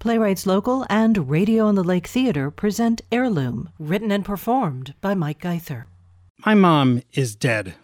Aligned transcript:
Playwrights 0.00 0.46
Local 0.46 0.86
and 0.88 1.28
Radio 1.28 1.66
on 1.66 1.74
the 1.74 1.84
Lake 1.84 2.06
Theater 2.06 2.50
present 2.50 3.02
Heirloom, 3.12 3.68
written 3.78 4.10
and 4.10 4.24
performed 4.24 4.94
by 5.02 5.14
Mike 5.14 5.42
Geither. 5.42 5.84
My 6.46 6.54
mom 6.54 7.02
is 7.12 7.36
dead. 7.36 7.74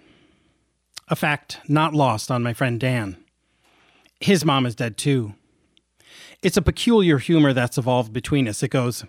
A 1.08 1.14
fact 1.14 1.60
not 1.68 1.92
lost 1.92 2.30
on 2.30 2.42
my 2.42 2.54
friend 2.54 2.80
Dan. 2.80 3.18
His 4.18 4.46
mom 4.46 4.64
is 4.64 4.74
dead 4.74 4.96
too. 4.96 5.34
It's 6.42 6.56
a 6.56 6.62
peculiar 6.62 7.18
humor 7.18 7.52
that's 7.52 7.76
evolved 7.76 8.14
between 8.14 8.48
us. 8.48 8.62
It 8.62 8.68
goes, 8.68 9.04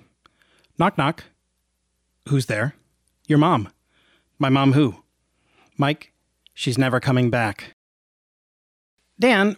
knock, 0.77 0.97
knock. 0.97 1.23
Who's 2.27 2.47
there? 2.47 2.75
Your 3.25 3.39
mom. 3.39 3.69
My 4.37 4.49
mom 4.49 4.73
who? 4.73 5.01
Mike, 5.77 6.11
she's 6.53 6.77
never 6.77 6.99
coming 6.99 7.29
back. 7.29 7.73
Dan, 9.17 9.55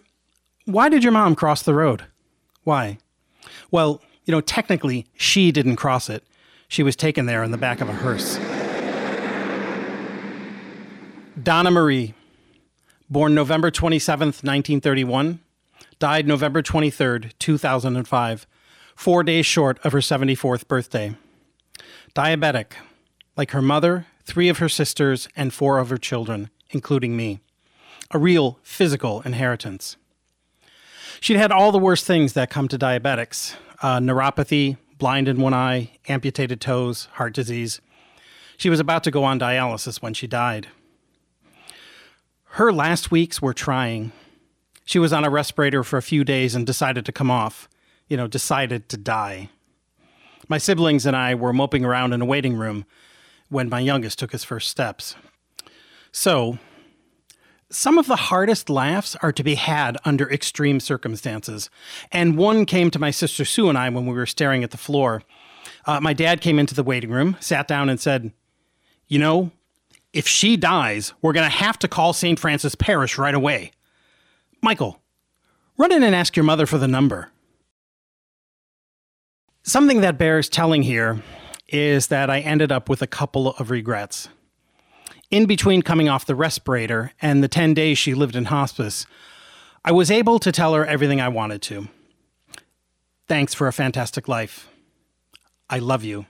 why 0.66 0.88
did 0.88 1.02
your 1.02 1.12
mom 1.12 1.34
cross 1.34 1.62
the 1.62 1.74
road? 1.74 2.04
Why? 2.62 2.98
Well, 3.70 4.00
you 4.24 4.32
know, 4.32 4.40
technically, 4.40 5.06
she 5.14 5.52
didn't 5.52 5.76
cross 5.76 6.08
it. 6.08 6.24
She 6.68 6.82
was 6.82 6.94
taken 6.94 7.26
there 7.26 7.42
in 7.42 7.50
the 7.50 7.58
back 7.58 7.80
of 7.80 7.88
a 7.88 7.92
hearse. 7.92 8.38
Donna 11.42 11.70
Marie, 11.70 12.14
born 13.08 13.34
November 13.34 13.70
27th, 13.70 14.44
1931, 14.44 15.40
died 15.98 16.26
November 16.26 16.62
23rd, 16.62 17.32
2005, 17.38 18.46
four 18.94 19.22
days 19.22 19.46
short 19.46 19.78
of 19.84 19.92
her 19.92 19.98
74th 19.98 20.68
birthday. 20.68 21.14
Diabetic, 22.14 22.72
like 23.36 23.52
her 23.52 23.62
mother, 23.62 24.06
three 24.24 24.48
of 24.48 24.58
her 24.58 24.68
sisters, 24.68 25.28
and 25.34 25.52
four 25.52 25.78
of 25.78 25.88
her 25.88 25.98
children, 25.98 26.50
including 26.70 27.16
me. 27.16 27.40
A 28.10 28.18
real 28.18 28.58
physical 28.62 29.22
inheritance. 29.22 29.96
She'd 31.20 31.36
had 31.36 31.52
all 31.52 31.70
the 31.70 31.78
worst 31.78 32.06
things 32.06 32.32
that 32.32 32.48
come 32.48 32.66
to 32.68 32.78
diabetics 32.78 33.54
uh, 33.82 33.98
neuropathy, 33.98 34.76
blind 34.98 35.28
in 35.28 35.40
one 35.40 35.54
eye, 35.54 35.92
amputated 36.08 36.60
toes, 36.60 37.08
heart 37.12 37.34
disease. 37.34 37.80
She 38.56 38.68
was 38.68 38.80
about 38.80 39.04
to 39.04 39.10
go 39.10 39.24
on 39.24 39.40
dialysis 39.40 40.02
when 40.02 40.12
she 40.12 40.26
died. 40.26 40.68
Her 42.44 42.72
last 42.72 43.10
weeks 43.10 43.40
were 43.40 43.54
trying. 43.54 44.12
She 44.84 44.98
was 44.98 45.12
on 45.12 45.24
a 45.24 45.30
respirator 45.30 45.82
for 45.82 45.96
a 45.96 46.02
few 46.02 46.24
days 46.24 46.54
and 46.54 46.66
decided 46.66 47.06
to 47.06 47.12
come 47.12 47.30
off, 47.30 47.68
you 48.08 48.16
know, 48.16 48.26
decided 48.26 48.88
to 48.88 48.96
die. 48.96 49.50
My 50.48 50.58
siblings 50.58 51.06
and 51.06 51.16
I 51.16 51.34
were 51.34 51.52
moping 51.52 51.84
around 51.84 52.12
in 52.12 52.20
a 52.20 52.26
waiting 52.26 52.54
room 52.54 52.84
when 53.48 53.68
my 53.68 53.80
youngest 53.80 54.18
took 54.18 54.32
his 54.32 54.44
first 54.44 54.68
steps. 54.68 55.16
So, 56.12 56.58
some 57.70 57.98
of 57.98 58.06
the 58.06 58.16
hardest 58.16 58.68
laughs 58.68 59.16
are 59.22 59.32
to 59.32 59.44
be 59.44 59.54
had 59.54 59.96
under 60.04 60.30
extreme 60.30 60.80
circumstances. 60.80 61.70
And 62.10 62.36
one 62.36 62.66
came 62.66 62.90
to 62.90 62.98
my 62.98 63.10
sister 63.10 63.44
Sue 63.44 63.68
and 63.68 63.78
I 63.78 63.88
when 63.88 64.06
we 64.06 64.14
were 64.14 64.26
staring 64.26 64.64
at 64.64 64.72
the 64.72 64.76
floor. 64.76 65.22
Uh, 65.86 66.00
my 66.00 66.12
dad 66.12 66.40
came 66.40 66.58
into 66.58 66.74
the 66.74 66.82
waiting 66.82 67.10
room, 67.10 67.36
sat 67.40 67.68
down, 67.68 67.88
and 67.88 68.00
said, 68.00 68.32
You 69.06 69.20
know, 69.20 69.52
if 70.12 70.26
she 70.26 70.56
dies, 70.56 71.14
we're 71.22 71.32
going 71.32 71.48
to 71.48 71.56
have 71.56 71.78
to 71.78 71.88
call 71.88 72.12
St. 72.12 72.38
Francis 72.38 72.74
Parish 72.74 73.16
right 73.16 73.34
away. 73.34 73.70
Michael, 74.60 75.00
run 75.78 75.92
in 75.92 76.02
and 76.02 76.14
ask 76.14 76.36
your 76.36 76.44
mother 76.44 76.66
for 76.66 76.78
the 76.78 76.88
number. 76.88 77.30
Something 79.62 80.00
that 80.00 80.18
bears 80.18 80.48
telling 80.48 80.82
here 80.82 81.22
is 81.68 82.08
that 82.08 82.28
I 82.30 82.40
ended 82.40 82.72
up 82.72 82.88
with 82.88 83.00
a 83.00 83.06
couple 83.06 83.50
of 83.52 83.70
regrets 83.70 84.28
in 85.30 85.46
between 85.46 85.82
coming 85.82 86.08
off 86.08 86.26
the 86.26 86.34
respirator 86.34 87.12
and 87.20 87.42
the 87.42 87.48
10 87.48 87.74
days 87.74 87.98
she 87.98 88.14
lived 88.14 88.36
in 88.36 88.46
hospice, 88.46 89.06
I 89.84 89.92
was 89.92 90.10
able 90.10 90.38
to 90.40 90.52
tell 90.52 90.74
her 90.74 90.84
everything 90.84 91.20
I 91.20 91.28
wanted 91.28 91.62
to. 91.62 91.88
Thanks 93.28 93.54
for 93.54 93.68
a 93.68 93.72
fantastic 93.72 94.28
life. 94.28 94.68
I 95.68 95.78
love 95.78 96.02
you. 96.02 96.26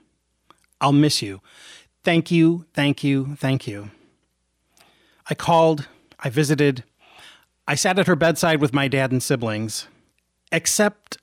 I'll 0.79 0.93
miss 0.93 1.21
you. 1.21 1.41
Thank 2.03 2.31
you, 2.31 2.65
thank 2.73 3.03
you, 3.03 3.35
thank 3.35 3.67
you. 3.67 3.91
I 5.29 5.35
called, 5.35 5.87
I 6.19 6.29
visited, 6.29 6.83
I 7.67 7.75
sat 7.75 7.99
at 7.99 8.07
her 8.07 8.15
bedside 8.15 8.59
with 8.59 8.73
my 8.73 8.87
dad 8.87 9.11
and 9.11 9.21
siblings, 9.21 9.87
except 10.51 11.17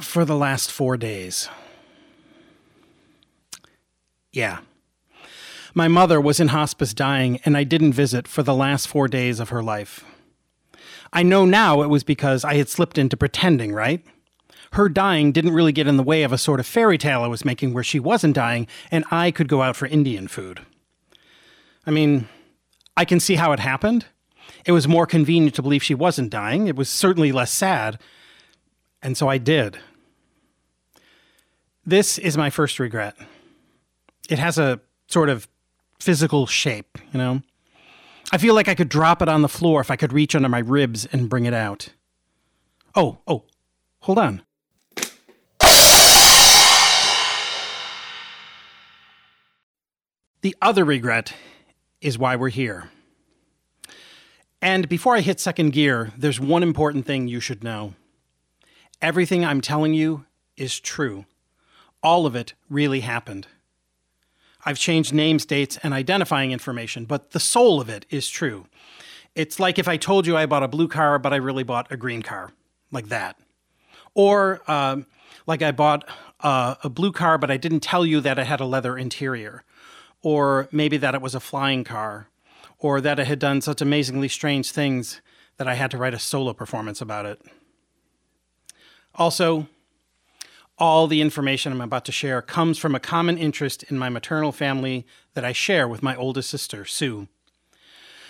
for 0.00 0.24
the 0.24 0.36
last 0.36 0.70
four 0.70 0.96
days. 0.96 1.48
Yeah. 4.32 4.58
My 5.74 5.88
mother 5.88 6.20
was 6.20 6.38
in 6.38 6.48
hospice 6.48 6.92
dying, 6.92 7.40
and 7.44 7.56
I 7.56 7.64
didn't 7.64 7.94
visit 7.94 8.28
for 8.28 8.42
the 8.42 8.54
last 8.54 8.86
four 8.88 9.08
days 9.08 9.40
of 9.40 9.48
her 9.48 9.62
life. 9.62 10.04
I 11.12 11.22
know 11.22 11.44
now 11.44 11.82
it 11.82 11.88
was 11.88 12.04
because 12.04 12.44
I 12.44 12.54
had 12.54 12.68
slipped 12.68 12.98
into 12.98 13.16
pretending, 13.16 13.72
right? 13.72 14.04
Her 14.72 14.88
dying 14.88 15.32
didn't 15.32 15.52
really 15.52 15.72
get 15.72 15.86
in 15.86 15.98
the 15.98 16.02
way 16.02 16.22
of 16.22 16.32
a 16.32 16.38
sort 16.38 16.60
of 16.60 16.66
fairy 16.66 16.96
tale 16.96 17.22
I 17.22 17.26
was 17.26 17.44
making 17.44 17.74
where 17.74 17.84
she 17.84 18.00
wasn't 18.00 18.34
dying 18.34 18.66
and 18.90 19.04
I 19.10 19.30
could 19.30 19.48
go 19.48 19.60
out 19.60 19.76
for 19.76 19.86
Indian 19.86 20.28
food. 20.28 20.60
I 21.86 21.90
mean, 21.90 22.28
I 22.96 23.04
can 23.04 23.20
see 23.20 23.34
how 23.34 23.52
it 23.52 23.60
happened. 23.60 24.06
It 24.64 24.72
was 24.72 24.88
more 24.88 25.06
convenient 25.06 25.54
to 25.56 25.62
believe 25.62 25.82
she 25.82 25.94
wasn't 25.94 26.30
dying. 26.30 26.68
It 26.68 26.76
was 26.76 26.88
certainly 26.88 27.32
less 27.32 27.50
sad. 27.50 27.98
And 29.02 29.16
so 29.16 29.28
I 29.28 29.36
did. 29.36 29.78
This 31.84 32.16
is 32.16 32.38
my 32.38 32.48
first 32.48 32.78
regret. 32.78 33.16
It 34.30 34.38
has 34.38 34.56
a 34.56 34.80
sort 35.08 35.28
of 35.28 35.48
physical 36.02 36.46
shape, 36.46 36.98
you 37.12 37.18
know? 37.18 37.42
I 38.32 38.38
feel 38.38 38.54
like 38.54 38.66
I 38.66 38.74
could 38.74 38.88
drop 38.88 39.22
it 39.22 39.28
on 39.28 39.42
the 39.42 39.48
floor 39.48 39.80
if 39.80 39.90
I 39.90 39.96
could 39.96 40.12
reach 40.12 40.34
under 40.34 40.48
my 40.48 40.58
ribs 40.58 41.06
and 41.06 41.28
bring 41.28 41.44
it 41.44 41.54
out. 41.54 41.90
Oh, 42.96 43.18
oh, 43.28 43.44
hold 44.00 44.18
on. 44.18 44.42
The 50.40 50.56
other 50.60 50.84
regret 50.84 51.34
is 52.00 52.18
why 52.18 52.34
we're 52.34 52.48
here. 52.48 52.90
And 54.60 54.88
before 54.88 55.16
I 55.16 55.20
hit 55.20 55.38
second 55.38 55.70
gear, 55.70 56.10
there's 56.18 56.40
one 56.40 56.64
important 56.64 57.06
thing 57.06 57.28
you 57.28 57.38
should 57.38 57.62
know. 57.62 57.94
Everything 59.00 59.44
I'm 59.44 59.60
telling 59.60 59.94
you 59.94 60.24
is 60.56 60.80
true. 60.80 61.26
All 62.02 62.26
of 62.26 62.34
it 62.34 62.54
really 62.68 63.00
happened. 63.00 63.46
I've 64.64 64.78
changed 64.78 65.12
names, 65.12 65.44
dates, 65.44 65.78
and 65.82 65.92
identifying 65.92 66.52
information, 66.52 67.04
but 67.04 67.32
the 67.32 67.40
soul 67.40 67.80
of 67.80 67.88
it 67.88 68.06
is 68.10 68.28
true. 68.28 68.66
It's 69.34 69.58
like 69.58 69.78
if 69.78 69.88
I 69.88 69.96
told 69.96 70.26
you 70.26 70.36
I 70.36 70.46
bought 70.46 70.62
a 70.62 70.68
blue 70.68 70.88
car, 70.88 71.18
but 71.18 71.32
I 71.32 71.36
really 71.36 71.64
bought 71.64 71.90
a 71.90 71.96
green 71.96 72.22
car, 72.22 72.52
like 72.90 73.08
that. 73.08 73.38
Or 74.14 74.60
um, 74.70 75.06
like 75.46 75.62
I 75.62 75.72
bought 75.72 76.08
uh, 76.40 76.76
a 76.82 76.88
blue 76.88 77.12
car, 77.12 77.38
but 77.38 77.50
I 77.50 77.56
didn't 77.56 77.80
tell 77.80 78.04
you 78.04 78.20
that 78.20 78.38
it 78.38 78.46
had 78.46 78.60
a 78.60 78.66
leather 78.66 78.96
interior. 78.96 79.64
Or 80.22 80.68
maybe 80.70 80.96
that 80.98 81.14
it 81.14 81.22
was 81.22 81.34
a 81.34 81.40
flying 81.40 81.82
car. 81.82 82.28
Or 82.78 83.00
that 83.00 83.18
it 83.18 83.26
had 83.26 83.38
done 83.38 83.60
such 83.60 83.80
amazingly 83.80 84.28
strange 84.28 84.70
things 84.70 85.20
that 85.56 85.68
I 85.68 85.74
had 85.74 85.90
to 85.92 85.98
write 85.98 86.14
a 86.14 86.18
solo 86.18 86.52
performance 86.52 87.00
about 87.00 87.26
it. 87.26 87.40
Also, 89.14 89.68
all 90.78 91.06
the 91.06 91.20
information 91.20 91.72
I'm 91.72 91.80
about 91.80 92.04
to 92.06 92.12
share 92.12 92.42
comes 92.42 92.78
from 92.78 92.94
a 92.94 93.00
common 93.00 93.38
interest 93.38 93.82
in 93.84 93.98
my 93.98 94.08
maternal 94.08 94.52
family 94.52 95.06
that 95.34 95.44
I 95.44 95.52
share 95.52 95.86
with 95.86 96.02
my 96.02 96.16
oldest 96.16 96.50
sister, 96.50 96.84
Sue. 96.84 97.28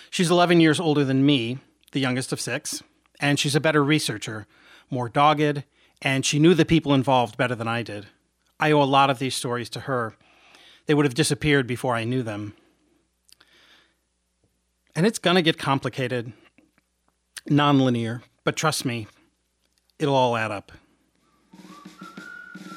She's 0.09 0.29
11 0.29 0.59
years 0.59 0.79
older 0.79 1.03
than 1.03 1.25
me, 1.25 1.57
the 1.91 1.99
youngest 1.99 2.31
of 2.31 2.39
six, 2.39 2.83
and 3.19 3.39
she's 3.39 3.55
a 3.55 3.59
better 3.59 3.83
researcher, 3.83 4.45
more 4.89 5.09
dogged, 5.09 5.63
and 6.01 6.25
she 6.25 6.37
knew 6.37 6.53
the 6.53 6.65
people 6.65 6.93
involved 6.93 7.37
better 7.37 7.55
than 7.55 7.67
I 7.67 7.81
did. 7.81 8.07
I 8.59 8.71
owe 8.71 8.83
a 8.83 8.85
lot 8.85 9.09
of 9.09 9.19
these 9.19 9.35
stories 9.35 9.69
to 9.71 9.81
her. 9.81 10.13
They 10.85 10.93
would 10.93 11.05
have 11.05 11.15
disappeared 11.15 11.65
before 11.65 11.95
I 11.95 12.03
knew 12.03 12.21
them. 12.21 12.53
And 14.95 15.07
it's 15.07 15.17
going 15.17 15.35
to 15.35 15.41
get 15.41 15.57
complicated, 15.57 16.33
nonlinear, 17.49 18.21
but 18.43 18.55
trust 18.55 18.85
me, 18.85 19.07
it'll 19.97 20.15
all 20.15 20.37
add 20.37 20.51
up. 20.51 20.71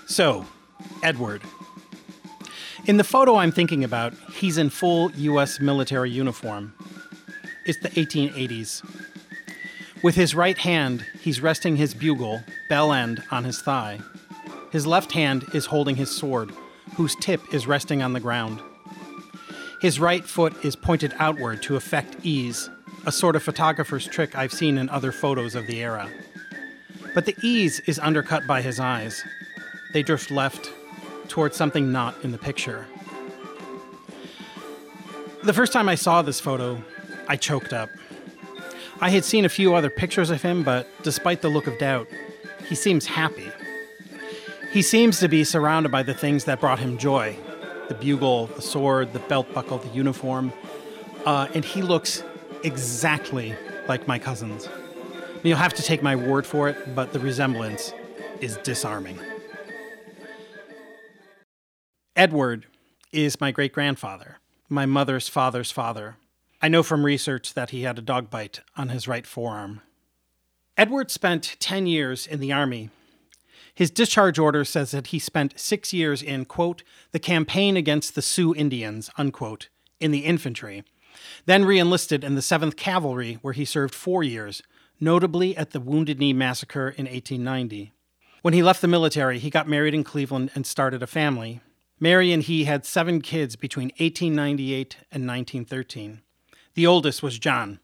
So, 0.07 0.47
Edward. 1.03 1.43
In 2.87 2.97
the 2.97 3.05
photo 3.05 3.37
I'm 3.37 3.51
thinking 3.51 3.83
about, 3.83 4.15
he's 4.33 4.57
in 4.57 4.71
full 4.71 5.11
US 5.11 5.59
military 5.59 6.11
uniform. 6.11 6.73
It's 7.65 7.81
the 7.81 7.89
1880s. 7.89 8.89
With 10.05 10.15
his 10.15 10.33
right 10.33 10.57
hand, 10.57 11.05
he's 11.21 11.41
resting 11.41 11.75
his 11.75 11.93
bugle, 11.93 12.45
bell 12.69 12.93
end, 12.93 13.25
on 13.33 13.43
his 13.43 13.61
thigh. 13.61 13.99
His 14.71 14.87
left 14.87 15.11
hand 15.11 15.45
is 15.53 15.67
holding 15.67 15.97
his 15.97 16.17
sword, 16.17 16.53
whose 16.95 17.17
tip 17.17 17.43
is 17.53 17.67
resting 17.67 18.01
on 18.01 18.13
the 18.13 18.21
ground. 18.21 18.61
His 19.81 19.99
right 19.99 20.25
foot 20.25 20.65
is 20.65 20.77
pointed 20.77 21.15
outward 21.19 21.63
to 21.63 21.75
effect 21.75 22.15
ease, 22.23 22.71
a 23.07 23.11
sort 23.11 23.35
of 23.35 23.43
photographer's 23.43 24.07
trick 24.07 24.37
I've 24.37 24.53
seen 24.53 24.79
in 24.79 24.89
other 24.89 25.11
photos 25.11 25.57
of 25.57 25.67
the 25.67 25.83
era. 25.83 26.09
But 27.13 27.27
the 27.27 27.35
ease 27.43 27.81
is 27.81 27.99
undercut 27.99 28.47
by 28.47 28.63
his 28.63 28.79
eyes, 28.79 29.25
they 29.97 30.03
drift 30.03 30.31
left 30.31 30.75
towards 31.27 31.57
something 31.57 31.91
not 31.91 32.15
in 32.23 32.31
the 32.31 32.37
picture. 32.37 32.87
The 35.43 35.55
first 35.55 35.73
time 35.73 35.89
I 35.89 35.95
saw 35.95 36.21
this 36.21 36.39
photo, 36.39 36.83
I 37.29 37.37
choked 37.37 37.73
up. 37.73 37.89
I 39.01 39.09
had 39.09 39.25
seen 39.25 39.47
a 39.47 39.49
few 39.49 39.75
other 39.75 39.89
pictures 39.89 40.29
of 40.29 40.43
him, 40.43 40.63
but 40.63 40.87
despite 41.03 41.41
the 41.41 41.49
look 41.49 41.67
of 41.67 41.79
doubt, 41.79 42.09
he 42.69 42.75
seems 42.75 43.07
happy, 43.07 43.51
He 44.71 44.83
seems 44.83 45.19
to 45.21 45.29
be 45.29 45.45
surrounded 45.45 45.91
by 45.91 46.03
the 46.03 46.13
things 46.13 46.45
that 46.45 46.61
brought 46.61 46.79
him 46.79 46.99
joy 46.99 47.35
the 47.89 47.95
bugle, 47.95 48.49
the 48.49 48.61
sword, 48.61 49.15
the 49.15 49.21
belt 49.21 49.51
buckle, 49.55 49.79
the 49.79 49.89
uniform. 49.89 50.53
Uh, 51.25 51.49
and 51.55 51.65
he 51.65 51.81
looks 51.81 52.23
exactly 52.65 53.55
like 53.89 54.07
my 54.07 54.19
cousins. 54.19 54.69
You'll 55.43 55.57
have 55.57 55.73
to 55.73 55.83
take 55.83 56.03
my 56.03 56.17
word 56.17 56.45
for 56.45 56.69
it, 56.69 56.95
but 56.95 57.15
the 57.15 57.19
resemblance 57.19 57.95
is 58.43 58.59
disarming. 58.59 59.19
Edward 62.17 62.65
is 63.13 63.43
my 63.43 63.51
great 63.51 63.75
grandfather, 63.75 64.39
my 64.71 64.87
mother's 64.87 65.29
father's 65.29 65.71
father. 65.71 66.17
I 66.63 66.69
know 66.69 66.83
from 66.83 67.05
research 67.05 67.53
that 67.53 67.71
he 67.71 67.83
had 67.83 67.99
a 67.99 68.03
dog 68.03 68.31
bite 68.31 68.61
on 68.75 68.89
his 68.89 69.07
right 69.07 69.27
forearm. 69.27 69.83
Edward 70.79 71.11
spent 71.11 71.57
10 71.61 71.87
years 71.87 72.27
in 72.27 72.41
the 72.41 72.55
Army. 72.55 72.89
His 73.75 73.91
discharge 73.91 74.39
order 74.39 74.65
says 74.65 74.93
that 74.93 75.09
he 75.09 75.19
spent 75.19 75.61
six 75.61 75.93
years 75.93 76.23
in, 76.23 76.47
quote, 76.47 76.83
the 77.13 77.19
campaign 77.19 77.77
against 77.77 78.15
the 78.15 78.23
Sioux 78.23 78.55
Indians, 78.55 79.11
unquote, 79.19 79.69
in 80.01 80.11
the 80.11 80.21
infantry, 80.21 80.85
then 81.45 81.67
re 81.67 81.79
enlisted 81.79 82.25
in 82.25 82.35
the 82.35 82.41
7th 82.41 82.77
Cavalry, 82.77 83.35
where 83.43 83.53
he 83.53 83.67
served 83.67 83.95
four 83.95 84.23
years, 84.23 84.63
notably 84.99 85.55
at 85.55 85.73
the 85.73 85.81
Wounded 85.81 86.19
Knee 86.19 86.33
Massacre 86.33 86.89
in 86.89 87.05
1890. 87.05 87.93
When 88.41 88.55
he 88.55 88.63
left 88.63 88.81
the 88.81 88.89
military, 88.89 89.39
he 89.39 89.51
got 89.51 89.69
married 89.69 89.93
in 89.93 90.03
Cleveland 90.03 90.51
and 90.55 90.67
started 90.67 91.03
a 91.03 91.07
family. 91.07 91.61
Mary 91.99 92.33
and 92.33 92.43
he 92.43 92.65
had 92.65 92.85
seven 92.85 93.21
kids 93.21 93.57
between 93.57 93.87
1898 93.99 94.97
and 95.11 95.27
1913. 95.27 96.21
The 96.75 96.87
oldest 96.87 97.23
was 97.23 97.39
John, 97.39 97.81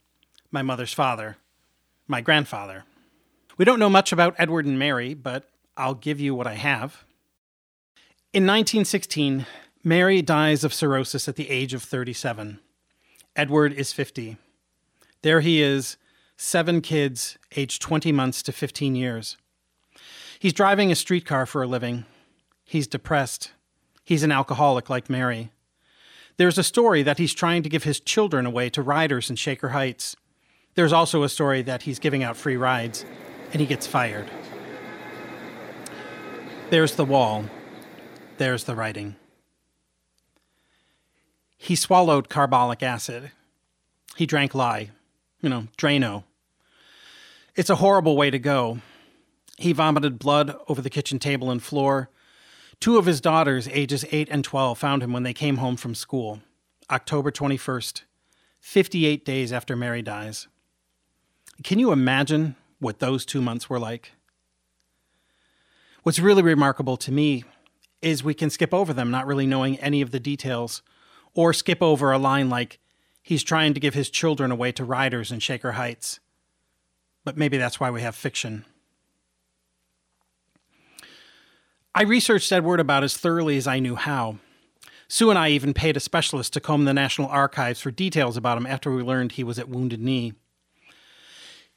my 0.50 0.60
mother's 0.60 0.92
father, 0.92 1.38
my 2.06 2.20
grandfather. 2.20 2.84
We 3.56 3.64
don't 3.64 3.78
know 3.78 3.88
much 3.88 4.12
about 4.12 4.34
Edward 4.38 4.66
and 4.66 4.78
Mary, 4.78 5.14
but 5.14 5.48
I'll 5.76 5.94
give 5.94 6.20
you 6.20 6.34
what 6.34 6.46
I 6.46 6.54
have. 6.54 7.04
In 8.32 8.44
1916, 8.44 9.46
Mary 9.82 10.22
dies 10.22 10.62
of 10.62 10.74
cirrhosis 10.74 11.28
at 11.28 11.36
the 11.36 11.50
age 11.50 11.74
of 11.74 11.82
37. 11.82 12.60
Edward 13.34 13.72
is 13.72 13.92
50. 13.92 14.36
There 15.22 15.40
he 15.40 15.62
is, 15.62 15.96
seven 16.36 16.80
kids, 16.80 17.38
aged 17.56 17.80
20 17.80 18.12
months 18.12 18.42
to 18.42 18.52
15 18.52 18.94
years. 18.94 19.36
He's 20.38 20.52
driving 20.52 20.90
a 20.92 20.96
streetcar 20.96 21.46
for 21.46 21.62
a 21.62 21.66
living. 21.66 22.04
He's 22.64 22.86
depressed. 22.86 23.52
He's 24.04 24.22
an 24.22 24.32
alcoholic 24.32 24.90
like 24.90 25.08
Mary. 25.08 25.50
There's 26.36 26.58
a 26.58 26.64
story 26.64 27.02
that 27.02 27.18
he's 27.18 27.34
trying 27.34 27.62
to 27.62 27.68
give 27.68 27.84
his 27.84 28.00
children 28.00 28.46
away 28.46 28.70
to 28.70 28.82
riders 28.82 29.30
in 29.30 29.36
Shaker 29.36 29.70
Heights. 29.70 30.16
There's 30.74 30.92
also 30.92 31.22
a 31.22 31.28
story 31.28 31.62
that 31.62 31.82
he's 31.82 31.98
giving 31.98 32.22
out 32.22 32.36
free 32.36 32.56
rides 32.56 33.04
and 33.52 33.60
he 33.60 33.66
gets 33.66 33.86
fired. 33.86 34.30
There's 36.70 36.94
the 36.94 37.04
wall. 37.04 37.44
There's 38.38 38.64
the 38.64 38.74
writing. 38.74 39.16
He 41.58 41.76
swallowed 41.76 42.28
carbolic 42.28 42.82
acid. 42.82 43.30
He 44.16 44.26
drank 44.26 44.54
lye, 44.54 44.90
you 45.40 45.48
know, 45.48 45.68
Drano. 45.76 46.24
It's 47.54 47.70
a 47.70 47.76
horrible 47.76 48.16
way 48.16 48.30
to 48.30 48.38
go. 48.38 48.78
He 49.58 49.72
vomited 49.72 50.18
blood 50.18 50.56
over 50.66 50.80
the 50.80 50.90
kitchen 50.90 51.18
table 51.18 51.50
and 51.50 51.62
floor. 51.62 52.08
Two 52.82 52.98
of 52.98 53.06
his 53.06 53.20
daughters, 53.20 53.68
ages 53.68 54.04
8 54.10 54.26
and 54.28 54.42
12, 54.42 54.76
found 54.76 55.04
him 55.04 55.12
when 55.12 55.22
they 55.22 55.32
came 55.32 55.58
home 55.58 55.76
from 55.76 55.94
school, 55.94 56.40
October 56.90 57.30
21st, 57.30 58.02
58 58.58 59.24
days 59.24 59.52
after 59.52 59.76
Mary 59.76 60.02
dies. 60.02 60.48
Can 61.62 61.78
you 61.78 61.92
imagine 61.92 62.56
what 62.80 62.98
those 62.98 63.24
two 63.24 63.40
months 63.40 63.70
were 63.70 63.78
like? 63.78 64.14
What's 66.02 66.18
really 66.18 66.42
remarkable 66.42 66.96
to 66.96 67.12
me 67.12 67.44
is 68.00 68.24
we 68.24 68.34
can 68.34 68.50
skip 68.50 68.74
over 68.74 68.92
them, 68.92 69.12
not 69.12 69.28
really 69.28 69.46
knowing 69.46 69.78
any 69.78 70.00
of 70.00 70.10
the 70.10 70.18
details, 70.18 70.82
or 71.34 71.52
skip 71.52 71.84
over 71.84 72.10
a 72.10 72.18
line 72.18 72.50
like, 72.50 72.80
he's 73.22 73.44
trying 73.44 73.74
to 73.74 73.80
give 73.80 73.94
his 73.94 74.10
children 74.10 74.50
away 74.50 74.72
to 74.72 74.84
riders 74.84 75.30
in 75.30 75.38
Shaker 75.38 75.72
Heights. 75.72 76.18
But 77.24 77.36
maybe 77.36 77.58
that's 77.58 77.78
why 77.78 77.92
we 77.92 78.02
have 78.02 78.16
fiction. 78.16 78.64
I 81.94 82.02
researched 82.04 82.50
Edward 82.50 82.80
about 82.80 83.04
as 83.04 83.16
thoroughly 83.16 83.58
as 83.58 83.66
I 83.66 83.78
knew 83.78 83.96
how. 83.96 84.38
Sue 85.08 85.28
and 85.28 85.38
I 85.38 85.50
even 85.50 85.74
paid 85.74 85.94
a 85.94 86.00
specialist 86.00 86.54
to 86.54 86.60
comb 86.60 86.86
the 86.86 86.94
National 86.94 87.28
Archives 87.28 87.82
for 87.82 87.90
details 87.90 88.38
about 88.38 88.56
him 88.56 88.66
after 88.66 88.90
we 88.90 89.02
learned 89.02 89.32
he 89.32 89.44
was 89.44 89.58
at 89.58 89.68
Wounded 89.68 90.00
Knee. 90.00 90.32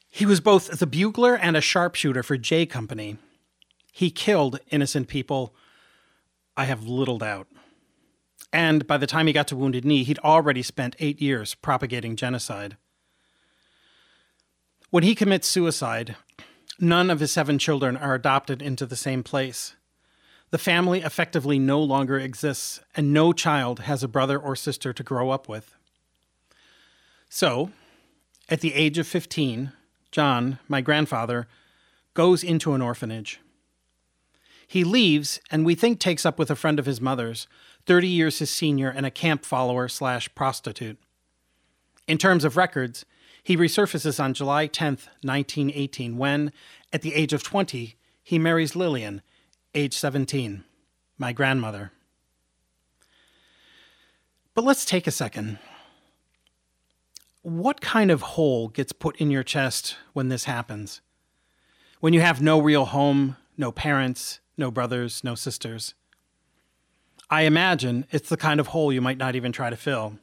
He 0.09 0.25
was 0.25 0.39
both 0.39 0.79
the 0.79 0.87
bugler 0.87 1.35
and 1.35 1.57
a 1.57 1.61
sharpshooter 1.61 2.23
for 2.23 2.37
J 2.37 2.65
Company. 2.65 3.17
He 3.91 4.09
killed 4.09 4.61
innocent 4.71 5.09
people, 5.09 5.53
I 6.55 6.63
have 6.63 6.87
little 6.87 7.17
doubt. 7.17 7.47
And 8.53 8.87
by 8.87 8.95
the 8.95 9.07
time 9.07 9.27
he 9.27 9.33
got 9.33 9.49
to 9.49 9.57
Wounded 9.57 9.83
Knee, 9.83 10.05
he'd 10.05 10.19
already 10.19 10.61
spent 10.61 10.95
eight 10.99 11.21
years 11.21 11.55
propagating 11.55 12.15
genocide. 12.15 12.77
When 14.91 15.03
he 15.03 15.13
commits 15.13 15.49
suicide, 15.49 16.15
none 16.79 17.09
of 17.09 17.19
his 17.19 17.33
seven 17.33 17.59
children 17.59 17.97
are 17.97 18.15
adopted 18.15 18.61
into 18.61 18.85
the 18.85 18.95
same 18.95 19.21
place. 19.21 19.75
The 20.55 20.59
family 20.59 21.01
effectively 21.01 21.59
no 21.59 21.81
longer 21.81 22.17
exists, 22.17 22.79
and 22.95 23.11
no 23.11 23.33
child 23.33 23.81
has 23.81 24.03
a 24.03 24.07
brother 24.07 24.39
or 24.39 24.55
sister 24.55 24.93
to 24.93 25.03
grow 25.03 25.29
up 25.29 25.49
with. 25.49 25.75
So, 27.27 27.71
at 28.47 28.61
the 28.61 28.73
age 28.73 28.97
of 28.97 29.05
15, 29.05 29.73
John, 30.11 30.59
my 30.69 30.79
grandfather, 30.79 31.49
goes 32.13 32.41
into 32.41 32.71
an 32.71 32.81
orphanage. 32.81 33.41
He 34.65 34.85
leaves, 34.85 35.41
and 35.51 35.65
we 35.65 35.75
think 35.75 35.99
takes 35.99 36.25
up 36.25 36.39
with 36.39 36.49
a 36.49 36.55
friend 36.55 36.79
of 36.79 36.85
his 36.85 37.01
mother's, 37.01 37.49
30 37.85 38.07
years 38.07 38.39
his 38.39 38.49
senior 38.49 38.87
and 38.87 39.05
a 39.05 39.11
camp 39.11 39.43
follower 39.43 39.89
slash 39.89 40.33
prostitute. 40.35 40.97
In 42.07 42.17
terms 42.17 42.45
of 42.45 42.55
records, 42.55 43.03
he 43.43 43.57
resurfaces 43.57 44.23
on 44.23 44.33
July 44.33 44.67
10, 44.67 44.99
1918, 45.21 46.15
when, 46.15 46.53
at 46.93 47.01
the 47.01 47.13
age 47.13 47.33
of 47.33 47.43
20, 47.43 47.97
he 48.23 48.39
marries 48.39 48.73
Lillian, 48.73 49.21
age 49.75 49.93
17, 49.93 50.63
my 51.17 51.33
grandmother. 51.33 51.91
But 54.53 54.63
let's 54.63 54.85
take 54.85 55.05
a 55.05 55.11
second. 55.11 55.59
What 57.41 57.81
kind 57.81 58.09
of 58.09 58.21
hole 58.21 58.69
gets 58.69 58.93
put 58.93 59.17
in 59.17 59.29
your 59.29 59.43
chest 59.43 59.97
when 60.13 60.29
this 60.29 60.45
happens? 60.45 61.01
When 61.99 62.13
you 62.13 62.21
have 62.21 62.41
no 62.41 62.59
real 62.59 62.85
home, 62.85 63.35
no 63.57 63.71
parents, 63.71 64.39
no 64.57 64.71
brothers, 64.71 65.23
no 65.23 65.35
sisters? 65.35 65.93
I 67.29 67.41
imagine 67.43 68.05
it's 68.11 68.29
the 68.29 68.37
kind 68.37 68.59
of 68.59 68.67
hole 68.67 68.93
you 68.93 69.01
might 69.01 69.17
not 69.17 69.35
even 69.35 69.51
try 69.51 69.69
to 69.69 69.75
fill. 69.75 70.19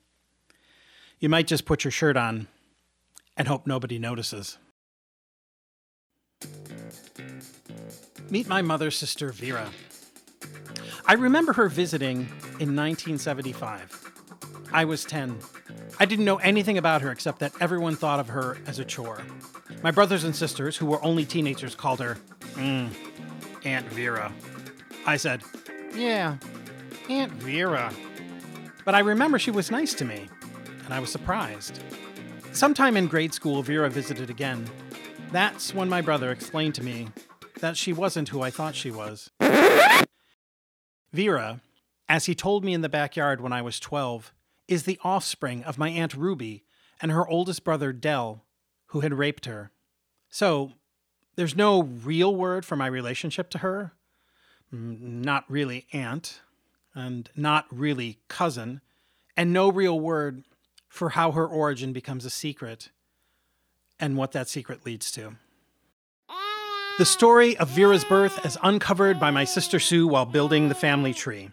You 1.20 1.28
might 1.28 1.46
just 1.46 1.66
put 1.66 1.84
your 1.84 1.90
shirt 1.90 2.16
on 2.16 2.48
and 3.36 3.48
hope 3.48 3.66
nobody 3.66 3.98
notices. 3.98 4.58
Meet 8.32 8.48
my 8.48 8.62
mother's 8.62 8.96
sister, 8.96 9.30
Vera. 9.30 9.68
I 11.04 11.12
remember 11.12 11.52
her 11.52 11.68
visiting 11.68 12.20
in 12.60 12.74
1975. 12.74 14.10
I 14.72 14.86
was 14.86 15.04
10. 15.04 15.38
I 16.00 16.06
didn't 16.06 16.24
know 16.24 16.38
anything 16.38 16.78
about 16.78 17.02
her 17.02 17.10
except 17.10 17.40
that 17.40 17.52
everyone 17.60 17.94
thought 17.94 18.20
of 18.20 18.28
her 18.28 18.56
as 18.64 18.78
a 18.78 18.86
chore. 18.86 19.20
My 19.82 19.90
brothers 19.90 20.24
and 20.24 20.34
sisters, 20.34 20.78
who 20.78 20.86
were 20.86 21.04
only 21.04 21.26
teenagers, 21.26 21.74
called 21.74 22.00
her 22.00 22.16
mm, 22.54 22.88
Aunt 23.66 23.86
Vera. 23.88 24.32
I 25.04 25.18
said, 25.18 25.42
Yeah, 25.94 26.38
Aunt 27.10 27.32
Vera. 27.34 27.92
But 28.86 28.94
I 28.94 29.00
remember 29.00 29.38
she 29.38 29.50
was 29.50 29.70
nice 29.70 29.92
to 29.92 30.06
me, 30.06 30.30
and 30.86 30.94
I 30.94 31.00
was 31.00 31.12
surprised. 31.12 31.80
Sometime 32.52 32.96
in 32.96 33.08
grade 33.08 33.34
school, 33.34 33.62
Vera 33.62 33.90
visited 33.90 34.30
again. 34.30 34.64
That's 35.32 35.74
when 35.74 35.90
my 35.90 36.00
brother 36.00 36.30
explained 36.30 36.74
to 36.76 36.82
me 36.82 37.08
that 37.62 37.76
she 37.76 37.92
wasn't 37.92 38.30
who 38.30 38.42
I 38.42 38.50
thought 38.50 38.74
she 38.74 38.90
was. 38.90 39.30
Vera, 41.12 41.60
as 42.08 42.26
he 42.26 42.34
told 42.34 42.64
me 42.64 42.74
in 42.74 42.80
the 42.80 42.88
backyard 42.88 43.40
when 43.40 43.52
I 43.52 43.62
was 43.62 43.78
12, 43.78 44.34
is 44.66 44.82
the 44.82 44.98
offspring 45.04 45.62
of 45.62 45.78
my 45.78 45.88
Aunt 45.88 46.14
Ruby 46.14 46.64
and 47.00 47.12
her 47.12 47.26
oldest 47.26 47.62
brother 47.62 47.92
Dell, 47.92 48.44
who 48.86 49.00
had 49.00 49.14
raped 49.14 49.46
her. 49.46 49.70
So, 50.28 50.72
there's 51.36 51.54
no 51.54 51.84
real 51.84 52.34
word 52.34 52.64
for 52.64 52.74
my 52.74 52.88
relationship 52.88 53.48
to 53.50 53.58
her. 53.58 53.92
Mm, 54.74 55.24
not 55.24 55.44
really 55.48 55.86
aunt, 55.92 56.40
and 56.96 57.30
not 57.36 57.66
really 57.70 58.18
cousin, 58.26 58.80
and 59.36 59.52
no 59.52 59.70
real 59.70 60.00
word 60.00 60.42
for 60.88 61.10
how 61.10 61.30
her 61.30 61.46
origin 61.46 61.92
becomes 61.92 62.24
a 62.24 62.30
secret 62.30 62.90
and 64.00 64.16
what 64.16 64.32
that 64.32 64.48
secret 64.48 64.84
leads 64.84 65.12
to. 65.12 65.36
The 66.98 67.06
story 67.06 67.56
of 67.56 67.70
Vera's 67.70 68.04
birth 68.04 68.44
as 68.44 68.58
uncovered 68.62 69.18
by 69.18 69.30
my 69.30 69.44
sister 69.44 69.80
Sue 69.80 70.06
while 70.06 70.26
building 70.26 70.68
the 70.68 70.74
family 70.74 71.14
tree. 71.14 71.48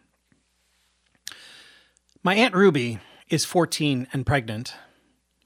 My 2.21 2.35
Aunt 2.35 2.53
Ruby 2.53 2.99
is 3.29 3.45
14 3.45 4.07
and 4.11 4.25
pregnant. 4.25 4.73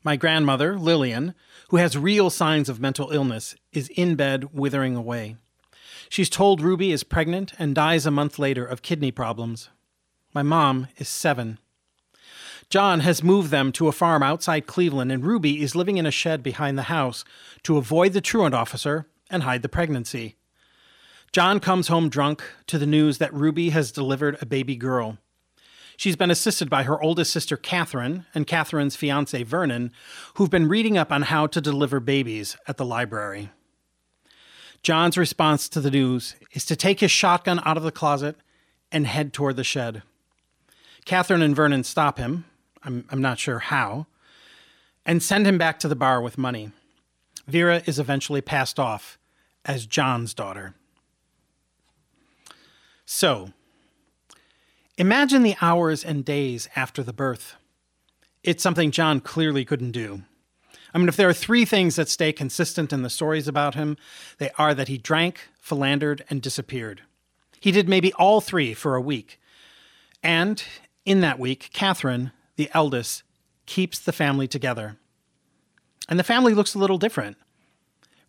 My 0.04 0.16
grandmother, 0.16 0.80
Lillian, 0.80 1.36
who 1.70 1.78
has 1.78 1.96
real 1.96 2.32
signs 2.32 2.70
of 2.70 2.82
mental 2.82 3.12
illness, 3.12 3.56
is 3.72 3.88
in 3.90 4.16
bed 4.16 4.52
withering 4.52 4.96
away. 4.96 5.36
She's 6.10 6.30
told 6.30 6.60
Ruby 6.60 6.92
is 6.92 7.04
pregnant 7.04 7.54
and 7.60 7.76
dies 7.76 8.08
a 8.08 8.12
month 8.12 8.40
later 8.40 8.66
of 8.66 8.82
kidney 8.82 9.12
problems. 9.12 9.70
My 10.34 10.42
mom 10.42 10.88
is 10.98 11.08
seven. 11.08 11.60
John 12.68 13.02
has 13.02 13.24
moved 13.24 13.52
them 13.52 13.72
to 13.74 13.88
a 13.88 13.94
farm 13.94 14.24
outside 14.24 14.66
Cleveland, 14.66 15.12
and 15.12 15.24
Ruby 15.24 15.62
is 15.62 15.76
living 15.76 15.98
in 15.98 16.08
a 16.08 16.12
shed 16.12 16.42
behind 16.42 16.80
the 16.80 16.84
house 16.84 17.24
to 17.62 17.78
avoid 17.78 18.14
the 18.14 18.22
truant 18.22 18.56
officer 18.56 19.06
and 19.30 19.44
hide 19.44 19.62
the 19.62 19.70
pregnancy. 19.70 20.36
John 21.32 21.60
comes 21.60 21.88
home 21.88 22.10
drunk 22.10 22.44
to 22.68 22.78
the 22.78 22.86
news 22.86 23.18
that 23.18 23.34
Ruby 23.34 23.70
has 23.70 23.92
delivered 23.92 24.38
a 24.40 24.46
baby 24.46 24.76
girl. 24.76 25.18
She's 25.98 26.16
been 26.16 26.32
assisted 26.32 26.70
by 26.70 26.84
her 26.84 27.02
oldest 27.02 27.32
sister, 27.32 27.58
Catherine, 27.58 28.26
and 28.34 28.48
Catherine's 28.48 28.96
fiance, 28.96 29.42
Vernon, 29.44 29.92
who've 30.36 30.50
been 30.50 30.68
reading 30.68 30.98
up 30.98 31.12
on 31.12 31.24
how 31.24 31.48
to 31.48 31.62
deliver 31.62 32.00
babies 32.00 32.58
at 32.68 32.78
the 32.78 32.86
library. 32.86 33.50
John's 34.82 35.18
response 35.18 35.70
to 35.70 35.80
the 35.80 35.92
news 35.92 36.36
is 36.52 36.66
to 36.66 36.76
take 36.76 37.00
his 37.00 37.12
shotgun 37.12 37.62
out 37.64 37.78
of 37.78 37.84
the 37.84 37.92
closet 37.92 38.36
and 38.92 39.08
head 39.08 39.34
toward 39.34 39.56
the 39.56 39.64
shed. 39.64 40.04
Catherine 41.06 41.42
and 41.42 41.56
Vernon 41.56 41.84
stop 41.84 42.18
him, 42.18 42.46
I'm, 42.84 43.06
I'm 43.10 43.22
not 43.22 43.40
sure 43.40 43.60
how, 43.60 44.08
and 45.06 45.24
send 45.24 45.48
him 45.48 45.58
back 45.58 45.80
to 45.80 45.88
the 45.88 45.96
bar 45.96 46.22
with 46.22 46.38
money. 46.38 46.72
Vera 47.48 47.82
is 47.86 48.00
eventually 48.00 48.42
passed 48.42 48.80
off 48.80 49.18
as 49.66 49.86
John's 49.86 50.34
daughter. 50.34 50.76
So, 53.06 53.52
imagine 54.98 55.44
the 55.44 55.56
hours 55.62 56.04
and 56.04 56.24
days 56.24 56.70
after 56.76 57.04
the 57.04 57.14
birth. 57.14 57.56
It's 58.44 58.64
something 58.64 58.92
John 58.92 59.20
clearly 59.20 59.66
couldn't 59.66 59.92
do. 59.92 60.24
I 60.94 61.00
mean, 61.00 61.08
if 61.08 61.18
there 61.18 61.30
are 61.30 61.34
three 61.34 61.66
things 61.66 61.96
that 61.96 62.08
stay 62.08 62.32
consistent 62.32 62.94
in 62.94 63.02
the 63.02 63.10
stories 63.10 63.48
about 63.48 63.76
him, 63.76 63.98
they 64.38 64.52
are 64.58 64.74
that 64.74 64.90
he 64.90 64.98
drank, 64.98 65.50
philandered, 65.60 66.24
and 66.30 66.42
disappeared. 66.42 67.02
He 67.60 67.72
did 67.72 67.90
maybe 67.90 68.14
all 68.14 68.42
three 68.42 68.74
for 68.74 68.96
a 68.96 69.02
week. 69.02 69.40
And 70.22 70.64
in 71.06 71.22
that 71.22 71.40
week, 71.40 71.72
Catherine, 71.74 72.32
the 72.56 72.70
eldest, 72.74 73.24
keeps 73.66 74.00
the 74.00 74.12
family 74.12 74.48
together. 74.48 74.98
And 76.10 76.20
the 76.20 76.24
family 76.24 76.54
looks 76.54 76.76
a 76.76 76.80
little 76.80 76.98
different. 76.98 77.38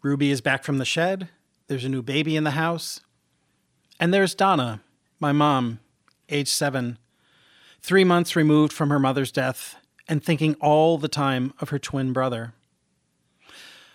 Ruby 0.02 0.30
is 0.30 0.40
back 0.40 0.64
from 0.64 0.78
the 0.78 0.84
shed. 0.84 1.28
There's 1.66 1.84
a 1.84 1.88
new 1.88 2.02
baby 2.02 2.36
in 2.36 2.44
the 2.44 2.52
house. 2.52 3.00
And 3.98 4.12
there's 4.12 4.34
Donna, 4.34 4.80
my 5.18 5.32
mom, 5.32 5.80
age 6.28 6.48
seven, 6.48 6.98
three 7.80 8.04
months 8.04 8.36
removed 8.36 8.72
from 8.72 8.90
her 8.90 8.98
mother's 8.98 9.32
death 9.32 9.76
and 10.08 10.22
thinking 10.22 10.54
all 10.60 10.98
the 10.98 11.08
time 11.08 11.54
of 11.60 11.70
her 11.70 11.78
twin 11.78 12.12
brother. 12.12 12.52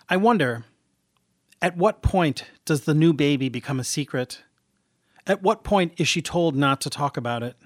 I 0.08 0.16
wonder, 0.16 0.64
at 1.62 1.76
what 1.76 2.02
point 2.02 2.44
does 2.64 2.82
the 2.82 2.94
new 2.94 3.12
baby 3.12 3.48
become 3.48 3.78
a 3.78 3.84
secret? 3.84 4.42
At 5.26 5.42
what 5.42 5.62
point 5.62 5.92
is 5.98 6.08
she 6.08 6.22
told 6.22 6.56
not 6.56 6.80
to 6.80 6.90
talk 6.90 7.16
about 7.16 7.42
it? 7.42 7.56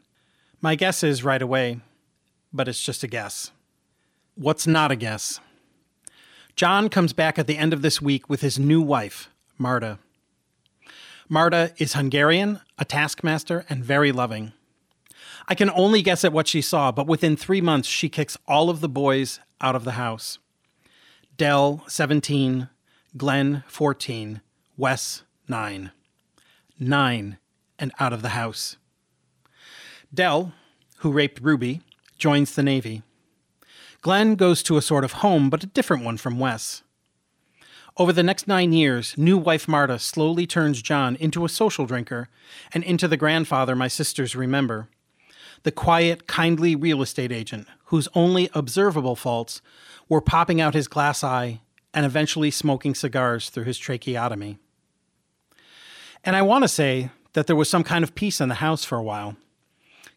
My 0.61 0.75
guess 0.75 1.03
is 1.03 1.25
right 1.25 1.41
away, 1.41 1.81
but 2.53 2.69
it's 2.69 2.83
just 2.83 3.03
a 3.03 3.07
guess. 3.07 3.51
What's 4.35 4.67
not 4.67 4.91
a 4.91 4.97
guess? 4.97 5.41
John 6.57 6.89
comes 6.89 7.13
back 7.13 7.39
at 7.39 7.47
the 7.49 7.59
end 7.59 7.73
of 7.73 7.83
this 7.83 8.01
week 8.01 8.29
with 8.29 8.41
his 8.41 8.59
new 8.59 8.81
wife, 8.81 9.29
Marta. 9.59 9.99
Marta 11.29 11.73
is 11.79 11.95
Hungarian, 11.95 12.61
a 12.79 12.85
taskmaster, 12.85 13.65
and 13.69 13.85
very 13.85 14.13
loving. 14.13 14.53
I 15.49 15.55
can 15.57 15.69
only 15.71 16.01
guess 16.01 16.25
at 16.25 16.33
what 16.33 16.47
she 16.47 16.61
saw, 16.61 16.93
but 16.93 17.09
within 17.09 17.37
three 17.37 17.61
months, 17.61 17.89
she 17.89 18.09
kicks 18.09 18.37
all 18.47 18.71
of 18.71 18.81
the 18.81 18.89
boys 18.89 19.41
out 19.61 19.75
of 19.75 19.85
the 19.85 19.93
house. 19.93 20.39
Dell, 21.37 21.83
17, 21.89 22.69
Glenn, 23.17 23.65
14, 23.67 24.41
Wes, 24.77 25.25
9. 25.49 25.91
Nine, 26.79 27.39
and 27.79 27.93
out 27.99 28.13
of 28.13 28.23
the 28.23 28.31
house. 28.31 28.77
Dell, 30.13 30.53
who 30.99 31.11
raped 31.11 31.41
Ruby, 31.41 31.81
joins 32.17 32.55
the 32.55 32.63
Navy. 32.63 33.03
Glenn 34.05 34.35
goes 34.35 34.63
to 34.65 34.77
a 34.77 34.83
sort 34.83 35.03
of 35.03 35.13
home, 35.13 35.49
but 35.49 35.65
a 35.65 35.67
different 35.67 36.05
one 36.05 36.19
from 36.19 36.39
Wes. 36.39 36.83
Over 37.97 38.13
the 38.13 38.23
next 38.23 38.47
nine 38.47 38.75
years, 38.75 39.17
new 39.17 39.39
wife 39.39 39.67
Marta 39.67 39.99
slowly 39.99 40.47
turns 40.47 40.83
John 40.83 41.17
into 41.17 41.47
a 41.47 41.49
social 41.49 41.87
drinker 41.87 42.29
and 42.75 42.85
into 42.85 43.09
the 43.09 43.17
grandfather 43.17 43.75
my 43.75 43.89
sisters 43.89 44.37
remember 44.37 44.91
the 45.63 45.73
quiet, 45.73 46.27
kindly 46.27 46.77
real 46.77 47.01
estate 47.01 47.33
agent 47.33 47.67
whose 47.87 48.07
only 48.15 48.51
observable 48.53 49.17
faults 49.17 49.63
were 50.07 50.21
popping 50.21 50.61
out 50.61 50.75
his 50.75 50.87
glass 50.87 51.25
eye 51.25 51.63
and 51.95 52.05
eventually 52.05 52.51
smoking 52.51 52.95
cigars 52.95 53.49
through 53.49 53.65
his 53.65 53.79
tracheotomy. 53.79 54.59
And 56.23 56.37
I 56.37 56.43
want 56.43 56.63
to 56.65 56.69
say 56.69 57.09
that 57.33 57.47
there 57.47 57.57
was 57.57 57.71
some 57.71 57.85
kind 57.85 58.05
of 58.05 58.15
peace 58.15 58.39
in 58.39 58.51
the 58.51 58.57
house 58.57 58.85
for 58.85 58.99
a 58.99 59.03
while. 59.03 59.37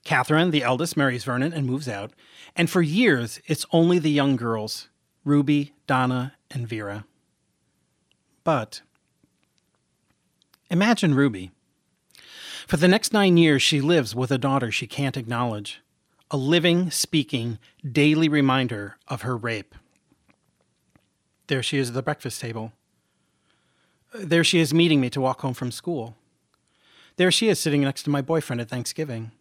Catherine, 0.08 0.52
the 0.52 0.64
eldest, 0.64 0.96
marries 0.96 1.26
Vernon 1.26 1.52
and 1.52 1.68
moves 1.68 1.90
out, 1.90 2.14
and 2.56 2.70
for 2.70 2.82
years 2.82 3.42
it's 3.46 3.66
only 3.74 4.00
the 4.00 4.10
young 4.10 4.38
girls 4.38 4.88
Ruby, 5.26 5.74
Donna, 5.86 6.34
and 6.50 6.66
Vera. 6.66 7.04
But 8.46 8.80
imagine 10.72 11.14
Ruby. 11.14 11.52
For 12.68 12.78
the 12.78 12.88
next 12.88 13.12
nine 13.12 13.36
years, 13.36 13.62
she 13.62 13.82
lives 13.82 14.16
with 14.16 14.32
a 14.32 14.38
daughter 14.38 14.72
she 14.72 14.88
can't 14.88 15.18
acknowledge, 15.18 15.82
a 16.32 16.38
living, 16.38 16.90
speaking, 16.90 17.60
daily 17.86 18.30
reminder 18.30 18.96
of 19.10 19.24
her 19.24 19.36
rape. 19.36 19.76
There 21.48 21.62
she 21.62 21.80
is 21.80 21.90
at 21.90 21.96
the 21.96 22.02
breakfast 22.02 22.40
table. 22.40 22.72
There 24.14 24.46
she 24.46 24.62
is 24.62 24.74
meeting 24.74 25.02
me 25.02 25.10
to 25.10 25.20
walk 25.20 25.42
home 25.42 25.54
from 25.54 25.70
school. 25.70 26.16
There 27.18 27.30
she 27.30 27.50
is 27.50 27.60
sitting 27.60 27.82
next 27.82 28.04
to 28.04 28.10
my 28.10 28.22
boyfriend 28.22 28.62
at 28.62 28.70
Thanksgiving. 28.70 29.32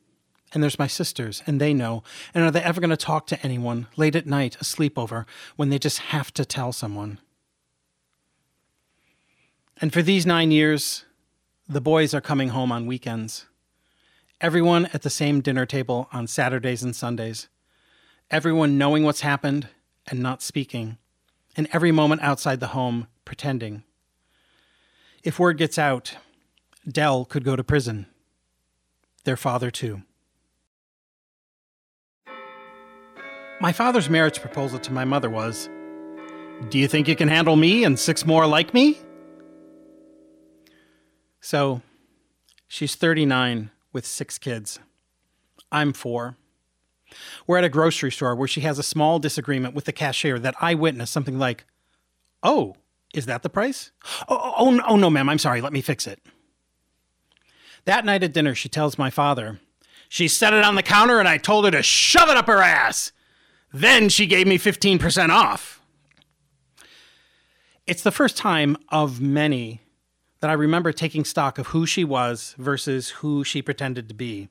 And 0.52 0.62
there's 0.62 0.78
my 0.78 0.86
sisters, 0.86 1.42
and 1.46 1.60
they 1.60 1.74
know. 1.74 2.02
And 2.32 2.44
are 2.44 2.50
they 2.50 2.62
ever 2.62 2.80
going 2.80 2.90
to 2.90 2.96
talk 2.96 3.26
to 3.28 3.42
anyone 3.42 3.88
late 3.96 4.16
at 4.16 4.26
night, 4.26 4.56
a 4.56 4.64
sleepover, 4.64 5.26
when 5.56 5.70
they 5.70 5.78
just 5.78 5.98
have 5.98 6.32
to 6.34 6.44
tell 6.44 6.72
someone? 6.72 7.18
And 9.80 9.92
for 9.92 10.02
these 10.02 10.24
nine 10.24 10.50
years, 10.50 11.04
the 11.68 11.80
boys 11.80 12.14
are 12.14 12.20
coming 12.20 12.50
home 12.50 12.72
on 12.72 12.86
weekends. 12.86 13.46
Everyone 14.40 14.86
at 14.94 15.02
the 15.02 15.10
same 15.10 15.40
dinner 15.40 15.66
table 15.66 16.08
on 16.12 16.26
Saturdays 16.26 16.82
and 16.82 16.94
Sundays. 16.94 17.48
Everyone 18.30 18.78
knowing 18.78 19.02
what's 19.02 19.22
happened 19.22 19.68
and 20.06 20.20
not 20.20 20.42
speaking. 20.42 20.98
And 21.56 21.68
every 21.72 21.90
moment 21.90 22.22
outside 22.22 22.60
the 22.60 22.68
home, 22.68 23.08
pretending. 23.24 23.82
If 25.24 25.38
word 25.38 25.58
gets 25.58 25.78
out, 25.78 26.16
Dell 26.86 27.24
could 27.24 27.44
go 27.44 27.56
to 27.56 27.64
prison. 27.64 28.06
Their 29.24 29.36
father, 29.36 29.70
too. 29.70 30.02
My 33.58 33.72
father's 33.72 34.10
marriage 34.10 34.40
proposal 34.40 34.78
to 34.80 34.92
my 34.92 35.04
mother 35.04 35.30
was 35.30 35.70
Do 36.68 36.78
you 36.78 36.86
think 36.86 37.08
you 37.08 37.16
can 37.16 37.28
handle 37.28 37.56
me 37.56 37.84
and 37.84 37.98
six 37.98 38.26
more 38.26 38.46
like 38.46 38.75
me? 38.75 38.98
So 41.40 41.80
she's 42.68 42.96
39 42.96 43.70
with 43.92 44.04
six 44.04 44.36
kids. 44.36 44.78
I'm 45.72 45.92
four. 45.92 46.36
We're 47.46 47.58
at 47.58 47.64
a 47.64 47.68
grocery 47.70 48.12
store 48.12 48.34
where 48.34 48.48
she 48.48 48.60
has 48.62 48.78
a 48.78 48.82
small 48.82 49.18
disagreement 49.18 49.75
with 49.75 49.84
the 49.84 49.92
cashier 49.92 50.38
that 50.38 50.54
I 50.60 50.75
witness 50.75 51.10
something 51.10 51.38
like, 51.38 51.64
Oh, 52.42 52.76
is 53.14 53.25
that 53.25 53.42
the 53.42 53.48
price? 53.48 53.90
Oh, 54.28 54.38
oh, 54.38 54.54
oh, 54.58 54.80
oh 54.86 54.96
no, 54.96 55.08
ma'am, 55.08 55.30
I'm 55.30 55.38
sorry, 55.38 55.62
let 55.62 55.72
me 55.72 55.80
fix 55.80 56.06
it. 56.06 56.20
That 57.86 58.04
night 58.04 58.22
at 58.22 58.34
dinner, 58.34 58.54
she 58.54 58.68
tells 58.68 58.98
my 58.98 59.08
father, 59.08 59.60
She 60.10 60.28
set 60.28 60.52
it 60.52 60.64
on 60.64 60.75
the 60.75 60.82
counter 60.82 61.20
and 61.20 61.28
I 61.28 61.38
told 61.38 61.64
her 61.64 61.70
to 61.70 61.82
shove 61.82 62.28
it 62.28 62.36
up 62.36 62.48
her 62.48 62.60
ass. 62.60 63.12
Then 63.76 64.09
she 64.09 64.25
gave 64.25 64.47
me 64.47 64.56
15% 64.56 65.28
off. 65.28 65.83
It's 67.87 68.02
the 68.02 68.11
first 68.11 68.35
time 68.35 68.78
of 68.88 69.21
many 69.21 69.83
that 70.40 70.49
I 70.49 70.54
remember 70.54 70.92
taking 70.92 71.26
stock 71.26 71.59
of 71.59 71.66
who 71.68 71.85
she 71.85 72.02
was 72.02 72.54
versus 72.56 73.11
who 73.11 73.45
she 73.45 73.61
pretended 73.61 74.09
to 74.09 74.14
be. 74.14 74.49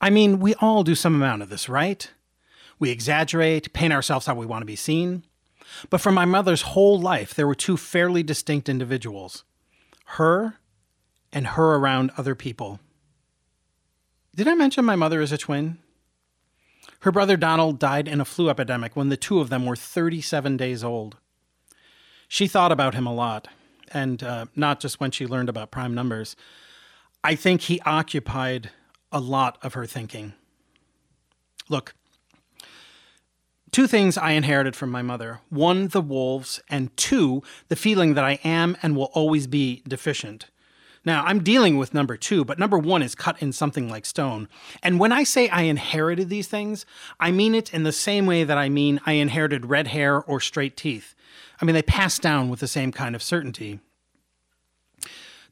I 0.00 0.10
mean, 0.10 0.40
we 0.40 0.54
all 0.54 0.82
do 0.82 0.96
some 0.96 1.14
amount 1.14 1.42
of 1.42 1.50
this, 1.50 1.68
right? 1.68 2.10
We 2.80 2.90
exaggerate, 2.90 3.72
paint 3.72 3.92
ourselves 3.92 4.26
how 4.26 4.34
we 4.34 4.44
want 4.44 4.62
to 4.62 4.66
be 4.66 4.74
seen. 4.74 5.22
But 5.88 6.00
for 6.00 6.10
my 6.10 6.24
mother's 6.24 6.62
whole 6.62 6.98
life, 6.98 7.32
there 7.32 7.46
were 7.46 7.54
two 7.54 7.76
fairly 7.76 8.24
distinct 8.24 8.68
individuals 8.68 9.44
her 10.18 10.56
and 11.32 11.46
her 11.46 11.76
around 11.76 12.10
other 12.16 12.34
people. 12.34 12.80
Did 14.34 14.48
I 14.48 14.54
mention 14.56 14.84
my 14.84 14.96
mother 14.96 15.20
is 15.20 15.30
a 15.30 15.38
twin? 15.38 15.78
Her 17.00 17.12
brother 17.12 17.36
Donald 17.36 17.78
died 17.78 18.08
in 18.08 18.20
a 18.20 18.24
flu 18.24 18.48
epidemic 18.48 18.96
when 18.96 19.08
the 19.08 19.16
two 19.16 19.40
of 19.40 19.48
them 19.48 19.66
were 19.66 19.76
37 19.76 20.56
days 20.56 20.82
old. 20.82 21.16
She 22.28 22.48
thought 22.48 22.72
about 22.72 22.94
him 22.94 23.06
a 23.06 23.14
lot 23.14 23.48
and 23.92 24.22
uh, 24.22 24.46
not 24.56 24.80
just 24.80 25.00
when 25.00 25.10
she 25.10 25.26
learned 25.26 25.48
about 25.48 25.70
prime 25.70 25.94
numbers. 25.94 26.36
I 27.22 27.34
think 27.34 27.62
he 27.62 27.80
occupied 27.82 28.70
a 29.12 29.20
lot 29.20 29.58
of 29.62 29.74
her 29.74 29.86
thinking. 29.86 30.34
Look, 31.68 31.94
two 33.70 33.86
things 33.86 34.16
I 34.18 34.32
inherited 34.32 34.76
from 34.76 34.90
my 34.90 35.02
mother 35.02 35.40
one, 35.48 35.88
the 35.88 36.00
wolves, 36.00 36.60
and 36.68 36.96
two, 36.96 37.42
the 37.68 37.76
feeling 37.76 38.14
that 38.14 38.24
I 38.24 38.38
am 38.44 38.76
and 38.82 38.96
will 38.96 39.10
always 39.12 39.46
be 39.46 39.82
deficient. 39.86 40.46
Now, 41.06 41.22
I'm 41.24 41.44
dealing 41.44 41.78
with 41.78 41.94
number 41.94 42.16
two, 42.16 42.44
but 42.44 42.58
number 42.58 42.76
one 42.76 43.00
is 43.00 43.14
cut 43.14 43.40
in 43.40 43.52
something 43.52 43.88
like 43.88 44.04
stone. 44.04 44.48
And 44.82 44.98
when 44.98 45.12
I 45.12 45.22
say 45.22 45.48
I 45.48 45.62
inherited 45.62 46.28
these 46.28 46.48
things, 46.48 46.84
I 47.20 47.30
mean 47.30 47.54
it 47.54 47.72
in 47.72 47.84
the 47.84 47.92
same 47.92 48.26
way 48.26 48.42
that 48.42 48.58
I 48.58 48.68
mean 48.68 49.00
I 49.06 49.12
inherited 49.12 49.66
red 49.66 49.86
hair 49.86 50.20
or 50.20 50.40
straight 50.40 50.76
teeth. 50.76 51.14
I 51.62 51.64
mean, 51.64 51.74
they 51.74 51.82
pass 51.82 52.18
down 52.18 52.48
with 52.48 52.58
the 52.58 52.66
same 52.66 52.90
kind 52.90 53.14
of 53.14 53.22
certainty. 53.22 53.78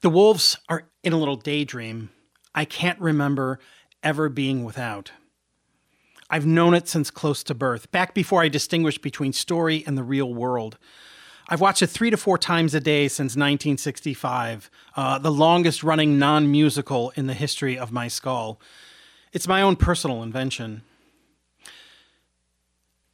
The 0.00 0.11
wolves 0.11 0.58
are 0.68 0.88
in 1.04 1.12
a 1.12 1.18
little 1.18 1.37
daydream 1.37 2.11
I 2.52 2.64
can't 2.64 3.00
remember 3.00 3.61
ever 4.02 4.28
being 4.28 4.64
without. 4.64 5.12
I've 6.28 6.46
known 6.46 6.75
it 6.75 6.88
since 6.88 7.11
close 7.11 7.44
to 7.44 7.54
birth, 7.54 7.90
back 7.92 8.12
before 8.12 8.42
I 8.42 8.49
distinguished 8.49 9.02
between 9.02 9.32
story 9.32 9.84
and 9.87 9.96
the 9.96 10.02
real 10.02 10.34
world. 10.34 10.78
I've 11.48 11.60
watched 11.60 11.82
it 11.82 11.88
three 11.88 12.10
to 12.10 12.16
four 12.16 12.38
times 12.38 12.74
a 12.74 12.80
day 12.80 13.06
since 13.08 13.32
1965, 13.32 14.70
uh, 14.96 15.18
the 15.18 15.30
longest 15.30 15.82
running 15.82 16.18
non 16.18 16.50
musical 16.50 17.12
in 17.16 17.26
the 17.26 17.34
history 17.34 17.78
of 17.78 17.92
my 17.92 18.08
skull. 18.08 18.60
It's 19.32 19.46
my 19.46 19.60
own 19.60 19.76
personal 19.76 20.22
invention. 20.22 20.82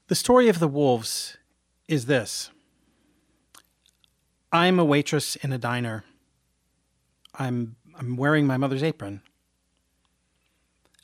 The 0.06 0.14
story 0.14 0.49
of 0.49 0.58
the 0.58 0.68
wolves 0.68 1.37
is 1.88 2.06
this 2.06 2.50
I'm 4.52 4.78
a 4.78 4.84
waitress 4.84 5.37
in 5.37 5.52
a 5.52 5.58
diner. 5.58 6.04
I'm, 7.34 7.76
I'm 7.99 8.16
wearing 8.16 8.46
my 8.46 8.56
mother's 8.56 8.82
apron. 8.82 9.22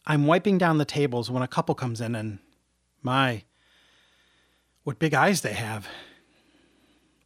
I'm 0.07 0.27
wiping 0.27 0.59
down 0.59 0.79
the 0.79 0.85
tables 0.85 1.31
when 1.31 1.43
a 1.43 1.49
couple 1.49 1.75
comes 1.75 2.01
in, 2.01 2.15
and 2.15 2.39
my, 3.03 3.43
what 4.85 5.01
big 5.01 5.15
eyes 5.15 5.41
they 5.41 5.55
have. 5.55 5.89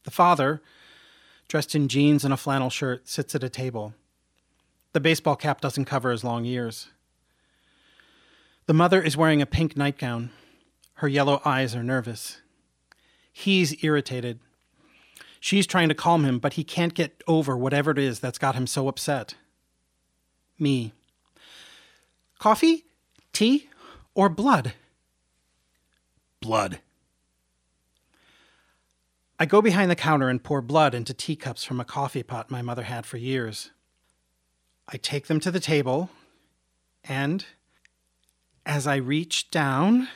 The 0.04 0.10
father, 0.10 0.62
dressed 1.48 1.74
in 1.74 1.88
jeans 1.88 2.24
and 2.24 2.32
a 2.32 2.36
flannel 2.36 2.70
shirt, 2.70 3.08
sits 3.08 3.34
at 3.34 3.44
a 3.44 3.48
table. 3.48 3.94
The 4.92 5.00
baseball 5.00 5.36
cap 5.36 5.60
doesn't 5.60 5.84
cover 5.84 6.10
his 6.10 6.24
long 6.24 6.44
ears. 6.44 6.88
The 8.66 8.74
mother 8.74 9.02
is 9.02 9.16
wearing 9.16 9.42
a 9.42 9.46
pink 9.46 9.76
nightgown. 9.76 10.30
Her 10.94 11.08
yellow 11.08 11.40
eyes 11.44 11.74
are 11.74 11.82
nervous. 11.82 12.40
He's 13.32 13.82
irritated. 13.82 14.38
She's 15.40 15.66
trying 15.66 15.88
to 15.88 15.94
calm 15.94 16.24
him, 16.24 16.38
but 16.38 16.54
he 16.54 16.64
can't 16.64 16.94
get 16.94 17.22
over 17.26 17.56
whatever 17.56 17.90
it 17.90 17.98
is 17.98 18.20
that's 18.20 18.38
got 18.38 18.54
him 18.54 18.66
so 18.66 18.88
upset. 18.88 19.34
Me. 20.58 20.92
Coffee? 22.38 22.84
Tea? 23.32 23.68
Or 24.14 24.28
blood? 24.28 24.74
Blood. 26.40 26.80
I 29.42 29.46
go 29.46 29.62
behind 29.62 29.90
the 29.90 29.96
counter 29.96 30.28
and 30.28 30.44
pour 30.44 30.60
blood 30.60 30.94
into 30.94 31.14
teacups 31.14 31.64
from 31.64 31.80
a 31.80 31.84
coffee 31.84 32.22
pot 32.22 32.50
my 32.50 32.60
mother 32.60 32.82
had 32.82 33.06
for 33.06 33.16
years. 33.16 33.70
I 34.86 34.98
take 34.98 35.28
them 35.28 35.40
to 35.40 35.50
the 35.50 35.58
table, 35.58 36.10
and 37.04 37.46
as 38.66 38.86
I 38.86 38.96
reach 38.96 39.50
down, 39.50 40.08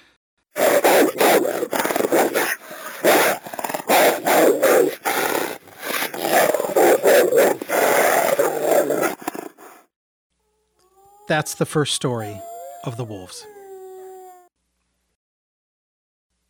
That's 11.27 11.55
the 11.55 11.65
first 11.65 11.95
story 11.95 12.39
of 12.85 12.99
the 12.99 13.05
wolves. 13.05 13.47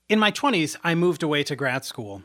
In 0.09 0.19
my 0.19 0.33
20s, 0.33 0.77
I 0.83 0.97
moved 0.97 1.23
away 1.23 1.45
to 1.45 1.55
grad 1.55 1.85
school. 1.85 2.23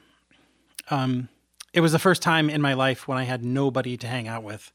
Um, 0.89 1.29
it 1.73 1.81
was 1.81 1.91
the 1.91 1.99
first 1.99 2.21
time 2.21 2.49
in 2.49 2.61
my 2.61 2.73
life 2.73 3.07
when 3.07 3.17
I 3.17 3.23
had 3.23 3.43
nobody 3.43 3.97
to 3.97 4.07
hang 4.07 4.27
out 4.27 4.43
with. 4.43 4.71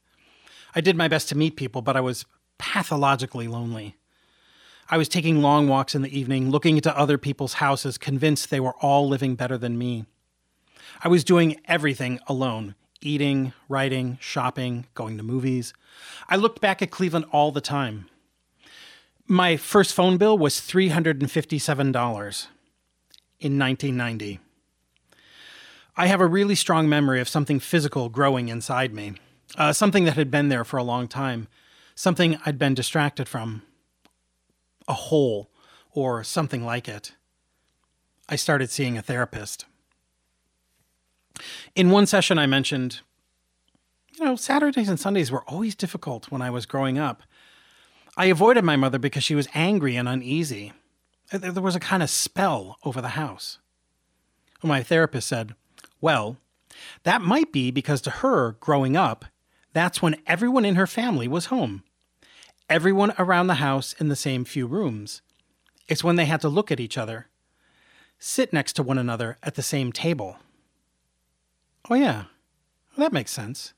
I 0.73 0.81
did 0.81 0.95
my 0.95 1.07
best 1.07 1.29
to 1.29 1.37
meet 1.37 1.55
people, 1.55 1.81
but 1.81 1.97
I 1.97 2.01
was 2.01 2.25
pathologically 2.57 3.47
lonely. 3.47 3.95
I 4.89 4.97
was 4.97 5.09
taking 5.09 5.41
long 5.41 5.67
walks 5.67 5.95
in 5.95 6.03
the 6.03 6.17
evening, 6.17 6.51
looking 6.51 6.75
into 6.77 6.97
other 6.97 7.17
people's 7.17 7.55
houses, 7.55 7.97
convinced 7.97 8.49
they 8.49 8.59
were 8.59 8.75
all 8.81 9.07
living 9.07 9.35
better 9.35 9.57
than 9.57 9.77
me. 9.77 10.05
I 11.03 11.07
was 11.07 11.23
doing 11.23 11.59
everything 11.65 12.19
alone 12.27 12.75
eating, 13.01 13.53
writing, 13.69 14.17
shopping, 14.19 14.87
going 14.95 15.15
to 15.17 15.23
movies. 15.23 15.73
I 16.27 16.35
looked 16.37 16.59
back 16.59 16.81
at 16.81 16.89
Cleveland 16.89 17.25
all 17.31 17.51
the 17.51 17.61
time. 17.61 18.09
My 19.27 19.57
first 19.57 19.93
phone 19.93 20.17
bill 20.17 20.37
was 20.37 20.55
$357 20.55 22.47
in 23.39 23.59
1990. 23.59 24.39
I 25.97 26.07
have 26.07 26.19
a 26.19 26.27
really 26.27 26.55
strong 26.55 26.89
memory 26.89 27.21
of 27.21 27.29
something 27.29 27.59
physical 27.59 28.09
growing 28.09 28.49
inside 28.49 28.93
me, 28.93 29.13
uh, 29.57 29.71
something 29.71 30.03
that 30.03 30.17
had 30.17 30.29
been 30.29 30.49
there 30.49 30.65
for 30.65 30.77
a 30.77 30.83
long 30.83 31.07
time, 31.07 31.47
something 31.95 32.37
I'd 32.45 32.59
been 32.59 32.73
distracted 32.73 33.29
from, 33.29 33.61
a 34.87 34.93
hole 34.93 35.49
or 35.91 36.23
something 36.23 36.65
like 36.65 36.89
it. 36.89 37.13
I 38.27 38.35
started 38.35 38.69
seeing 38.69 38.97
a 38.97 39.01
therapist. 39.01 39.65
In 41.75 41.89
one 41.89 42.05
session, 42.05 42.37
I 42.37 42.45
mentioned, 42.45 43.01
you 44.17 44.25
know, 44.25 44.35
Saturdays 44.35 44.89
and 44.89 44.99
Sundays 44.99 45.31
were 45.31 45.43
always 45.43 45.75
difficult 45.75 46.29
when 46.29 46.41
I 46.41 46.49
was 46.49 46.65
growing 46.65 46.97
up. 46.97 47.23
I 48.17 48.25
avoided 48.25 48.63
my 48.63 48.75
mother 48.75 48.99
because 48.99 49.23
she 49.23 49.35
was 49.35 49.47
angry 49.53 49.95
and 49.95 50.09
uneasy. 50.09 50.73
There 51.31 51.61
was 51.61 51.75
a 51.75 51.81
kind 51.81 52.03
of 52.03 52.09
spell 52.09 52.77
over 52.83 53.01
the 53.01 53.09
house. 53.09 53.59
My 54.63 54.83
therapist 54.83 55.27
said, 55.27 55.55
Well, 56.01 56.37
that 57.03 57.21
might 57.21 57.51
be 57.51 57.71
because 57.71 58.01
to 58.01 58.09
her, 58.09 58.53
growing 58.59 58.95
up, 58.95 59.25
that's 59.73 60.01
when 60.01 60.21
everyone 60.25 60.65
in 60.65 60.75
her 60.75 60.87
family 60.87 61.27
was 61.27 61.47
home. 61.47 61.83
Everyone 62.69 63.13
around 63.19 63.47
the 63.47 63.55
house 63.55 63.93
in 63.99 64.07
the 64.07 64.15
same 64.15 64.45
few 64.45 64.67
rooms. 64.67 65.21
It's 65.87 66.03
when 66.03 66.15
they 66.15 66.25
had 66.25 66.41
to 66.41 66.49
look 66.49 66.71
at 66.71 66.79
each 66.79 66.97
other, 66.97 67.27
sit 68.17 68.51
next 68.51 68.73
to 68.73 68.83
one 68.83 68.97
another 68.97 69.37
at 69.43 69.55
the 69.55 69.61
same 69.61 69.91
table. 69.91 70.37
Oh, 71.89 71.95
yeah, 71.95 72.25
well, 72.95 73.05
that 73.05 73.13
makes 73.13 73.31
sense. 73.31 73.73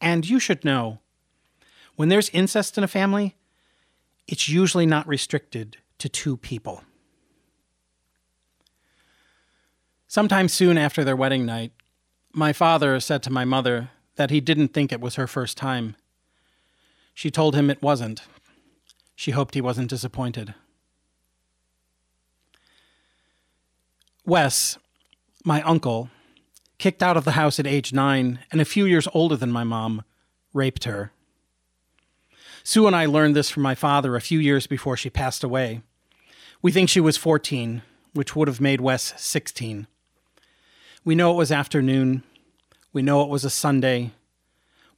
And 0.00 0.28
you 0.28 0.40
should 0.40 0.64
know 0.64 0.98
when 1.94 2.08
there's 2.08 2.30
incest 2.30 2.76
in 2.76 2.82
a 2.82 2.88
family, 2.88 3.36
it's 4.26 4.48
usually 4.48 4.86
not 4.86 5.06
restricted 5.06 5.76
to 5.98 6.08
two 6.08 6.36
people. 6.36 6.82
Sometime 10.12 10.46
soon 10.46 10.76
after 10.76 11.04
their 11.04 11.16
wedding 11.16 11.46
night, 11.46 11.72
my 12.34 12.52
father 12.52 13.00
said 13.00 13.22
to 13.22 13.32
my 13.32 13.46
mother 13.46 13.88
that 14.16 14.28
he 14.28 14.42
didn't 14.42 14.68
think 14.68 14.92
it 14.92 15.00
was 15.00 15.14
her 15.14 15.26
first 15.26 15.56
time. 15.56 15.96
She 17.14 17.30
told 17.30 17.54
him 17.54 17.70
it 17.70 17.80
wasn't. 17.80 18.20
She 19.16 19.30
hoped 19.30 19.54
he 19.54 19.62
wasn't 19.62 19.88
disappointed. 19.88 20.52
Wes, 24.26 24.76
my 25.46 25.62
uncle, 25.62 26.10
kicked 26.76 27.02
out 27.02 27.16
of 27.16 27.24
the 27.24 27.30
house 27.30 27.58
at 27.58 27.66
age 27.66 27.94
nine 27.94 28.40
and 28.50 28.60
a 28.60 28.66
few 28.66 28.84
years 28.84 29.08
older 29.14 29.36
than 29.36 29.50
my 29.50 29.64
mom, 29.64 30.04
raped 30.52 30.84
her. 30.84 31.10
Sue 32.62 32.86
and 32.86 32.94
I 32.94 33.06
learned 33.06 33.34
this 33.34 33.48
from 33.48 33.62
my 33.62 33.74
father 33.74 34.14
a 34.14 34.20
few 34.20 34.38
years 34.38 34.66
before 34.66 34.98
she 34.98 35.08
passed 35.08 35.42
away. 35.42 35.80
We 36.60 36.70
think 36.70 36.90
she 36.90 37.00
was 37.00 37.16
14, 37.16 37.80
which 38.12 38.36
would 38.36 38.48
have 38.48 38.60
made 38.60 38.82
Wes 38.82 39.14
16. 39.16 39.86
We 41.04 41.14
know 41.16 41.32
it 41.32 41.36
was 41.36 41.50
afternoon. 41.50 42.22
We 42.92 43.02
know 43.02 43.22
it 43.22 43.28
was 43.28 43.44
a 43.44 43.50
Sunday. 43.50 44.12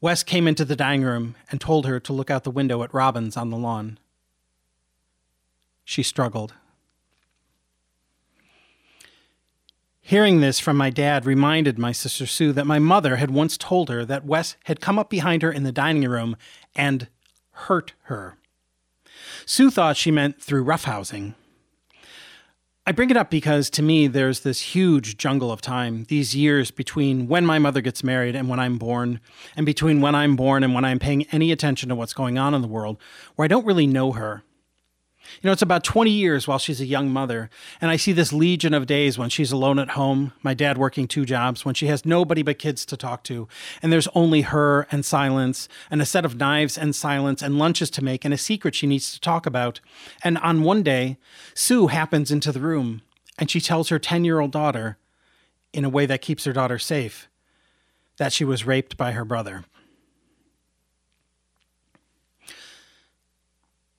Wes 0.00 0.22
came 0.22 0.46
into 0.46 0.64
the 0.64 0.76
dining 0.76 1.02
room 1.02 1.34
and 1.50 1.60
told 1.60 1.86
her 1.86 1.98
to 1.98 2.12
look 2.12 2.30
out 2.30 2.44
the 2.44 2.50
window 2.50 2.82
at 2.82 2.92
robins 2.92 3.38
on 3.38 3.48
the 3.48 3.56
lawn. 3.56 3.98
She 5.82 6.02
struggled. 6.02 6.52
Hearing 10.02 10.40
this 10.40 10.60
from 10.60 10.76
my 10.76 10.90
dad 10.90 11.24
reminded 11.24 11.78
my 11.78 11.92
sister 11.92 12.26
Sue 12.26 12.52
that 12.52 12.66
my 12.66 12.78
mother 12.78 13.16
had 13.16 13.30
once 13.30 13.56
told 13.56 13.88
her 13.88 14.04
that 14.04 14.26
Wes 14.26 14.56
had 14.64 14.82
come 14.82 14.98
up 14.98 15.08
behind 15.08 15.40
her 15.40 15.50
in 15.50 15.62
the 15.62 15.72
dining 15.72 16.06
room 16.06 16.36
and 16.76 17.08
hurt 17.52 17.94
her. 18.04 18.36
Sue 19.46 19.70
thought 19.70 19.96
she 19.96 20.10
meant 20.10 20.42
through 20.42 20.64
roughhousing. 20.64 21.34
I 22.86 22.92
bring 22.92 23.08
it 23.08 23.16
up 23.16 23.30
because 23.30 23.70
to 23.70 23.82
me, 23.82 24.08
there's 24.08 24.40
this 24.40 24.60
huge 24.60 25.16
jungle 25.16 25.50
of 25.50 25.62
time, 25.62 26.04
these 26.08 26.36
years 26.36 26.70
between 26.70 27.28
when 27.28 27.46
my 27.46 27.58
mother 27.58 27.80
gets 27.80 28.04
married 28.04 28.36
and 28.36 28.46
when 28.46 28.60
I'm 28.60 28.76
born, 28.76 29.20
and 29.56 29.64
between 29.64 30.02
when 30.02 30.14
I'm 30.14 30.36
born 30.36 30.62
and 30.62 30.74
when 30.74 30.84
I'm 30.84 30.98
paying 30.98 31.22
any 31.32 31.50
attention 31.50 31.88
to 31.88 31.94
what's 31.94 32.12
going 32.12 32.36
on 32.36 32.52
in 32.52 32.60
the 32.60 32.68
world, 32.68 32.98
where 33.36 33.44
I 33.44 33.48
don't 33.48 33.64
really 33.64 33.86
know 33.86 34.12
her. 34.12 34.42
You 35.42 35.48
know, 35.48 35.52
it's 35.52 35.62
about 35.62 35.84
20 35.84 36.10
years 36.10 36.46
while 36.46 36.58
she's 36.58 36.80
a 36.80 36.86
young 36.86 37.10
mother, 37.10 37.50
and 37.80 37.90
I 37.90 37.96
see 37.96 38.12
this 38.12 38.32
legion 38.32 38.72
of 38.72 38.86
days 38.86 39.18
when 39.18 39.30
she's 39.30 39.52
alone 39.52 39.78
at 39.78 39.90
home, 39.90 40.32
my 40.42 40.54
dad 40.54 40.78
working 40.78 41.06
two 41.06 41.24
jobs, 41.24 41.64
when 41.64 41.74
she 41.74 41.86
has 41.86 42.06
nobody 42.06 42.42
but 42.42 42.58
kids 42.58 42.86
to 42.86 42.96
talk 42.96 43.24
to, 43.24 43.48
and 43.82 43.92
there's 43.92 44.08
only 44.14 44.42
her 44.42 44.86
and 44.90 45.04
silence, 45.04 45.68
and 45.90 46.00
a 46.00 46.06
set 46.06 46.24
of 46.24 46.36
knives 46.36 46.78
and 46.78 46.94
silence, 46.94 47.42
and 47.42 47.58
lunches 47.58 47.90
to 47.90 48.04
make, 48.04 48.24
and 48.24 48.32
a 48.32 48.38
secret 48.38 48.74
she 48.74 48.86
needs 48.86 49.12
to 49.12 49.20
talk 49.20 49.46
about. 49.46 49.80
And 50.22 50.38
on 50.38 50.62
one 50.62 50.82
day, 50.82 51.18
Sue 51.54 51.88
happens 51.88 52.30
into 52.30 52.52
the 52.52 52.60
room, 52.60 53.02
and 53.38 53.50
she 53.50 53.60
tells 53.60 53.88
her 53.88 53.98
10 53.98 54.24
year 54.24 54.40
old 54.40 54.52
daughter, 54.52 54.98
in 55.72 55.84
a 55.84 55.90
way 55.90 56.06
that 56.06 56.22
keeps 56.22 56.44
her 56.44 56.52
daughter 56.52 56.78
safe, 56.78 57.28
that 58.16 58.32
she 58.32 58.44
was 58.44 58.64
raped 58.64 58.96
by 58.96 59.12
her 59.12 59.24
brother. 59.24 59.64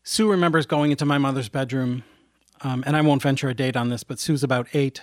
Sue 0.07 0.29
remembers 0.29 0.67
going 0.67 0.91
into 0.91 1.03
my 1.03 1.17
mother's 1.17 1.49
bedroom, 1.49 2.03
um, 2.61 2.83
and 2.85 2.95
I 2.95 3.01
won't 3.01 3.23
venture 3.23 3.49
a 3.49 3.55
date 3.55 3.75
on 3.75 3.89
this, 3.89 4.03
but 4.03 4.19
Sue's 4.19 4.43
about 4.43 4.67
eight. 4.73 5.01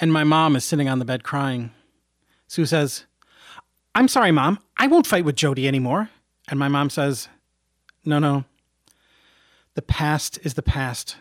And 0.00 0.12
my 0.12 0.24
mom 0.24 0.56
is 0.56 0.64
sitting 0.64 0.88
on 0.88 0.98
the 0.98 1.04
bed 1.04 1.22
crying. 1.22 1.70
Sue 2.48 2.66
says, 2.66 3.04
I'm 3.94 4.08
sorry, 4.08 4.32
Mom. 4.32 4.58
I 4.76 4.88
won't 4.88 5.06
fight 5.06 5.24
with 5.24 5.36
Jody 5.36 5.68
anymore. 5.68 6.10
And 6.48 6.58
my 6.58 6.66
mom 6.66 6.90
says, 6.90 7.28
No, 8.04 8.18
no. 8.18 8.44
The 9.74 9.82
past 9.82 10.36
is 10.42 10.54
the 10.54 10.62
past, 10.62 11.16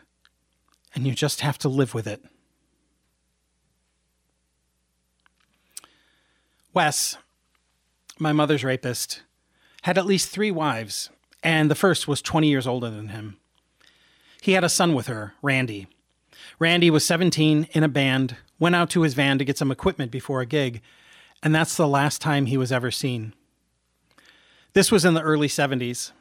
and 0.95 1.05
you 1.05 1.13
just 1.13 1.41
have 1.41 1.59
to 1.59 1.69
live 1.69 1.93
with 1.93 2.07
it. 2.07 2.23
Wes, 6.73 7.15
my 8.17 8.33
mother's 8.33 8.63
rapist, 8.63 9.21
had 9.83 9.99
at 9.99 10.07
least 10.07 10.29
three 10.29 10.51
wives, 10.51 11.11
and 11.43 11.69
the 11.69 11.75
first 11.75 12.07
was 12.07 12.21
20 12.21 12.47
years 12.47 12.67
older 12.67 12.89
than 12.89 13.09
him. 13.09 13.37
He 14.41 14.53
had 14.53 14.63
a 14.63 14.69
son 14.69 14.93
with 14.93 15.07
her, 15.07 15.33
Randy. 15.41 15.87
Randy 16.59 16.89
was 16.89 17.05
17 17.05 17.67
in 17.71 17.83
a 17.83 17.87
band, 17.87 18.37
went 18.59 18.75
out 18.75 18.89
to 18.91 19.01
his 19.01 19.13
van 19.13 19.37
to 19.37 19.45
get 19.45 19.57
some 19.57 19.71
equipment 19.71 20.11
before 20.11 20.41
a 20.41 20.45
gig, 20.45 20.81
and 21.43 21.53
that's 21.53 21.75
the 21.75 21.87
last 21.87 22.21
time 22.21 22.45
he 22.45 22.57
was 22.57 22.71
ever 22.71 22.91
seen. 22.91 23.33
This 24.73 24.91
was 24.91 25.03
in 25.03 25.13
the 25.13 25.21
early 25.21 25.47
70s. 25.47 26.11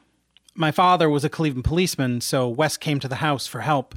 My 0.55 0.71
father 0.71 1.09
was 1.09 1.23
a 1.23 1.29
Cleveland 1.29 1.63
policeman, 1.63 2.21
so 2.21 2.47
Wes 2.47 2.75
came 2.75 2.99
to 2.99 3.07
the 3.07 3.17
house 3.17 3.47
for 3.47 3.61
help. 3.61 3.95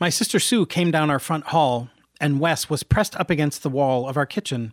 My 0.00 0.08
sister 0.08 0.40
Sue 0.40 0.66
came 0.66 0.90
down 0.90 1.10
our 1.10 1.18
front 1.18 1.46
hall, 1.46 1.88
and 2.20 2.40
Wes 2.40 2.68
was 2.68 2.82
pressed 2.82 3.14
up 3.16 3.30
against 3.30 3.62
the 3.62 3.70
wall 3.70 4.08
of 4.08 4.16
our 4.16 4.26
kitchen. 4.26 4.72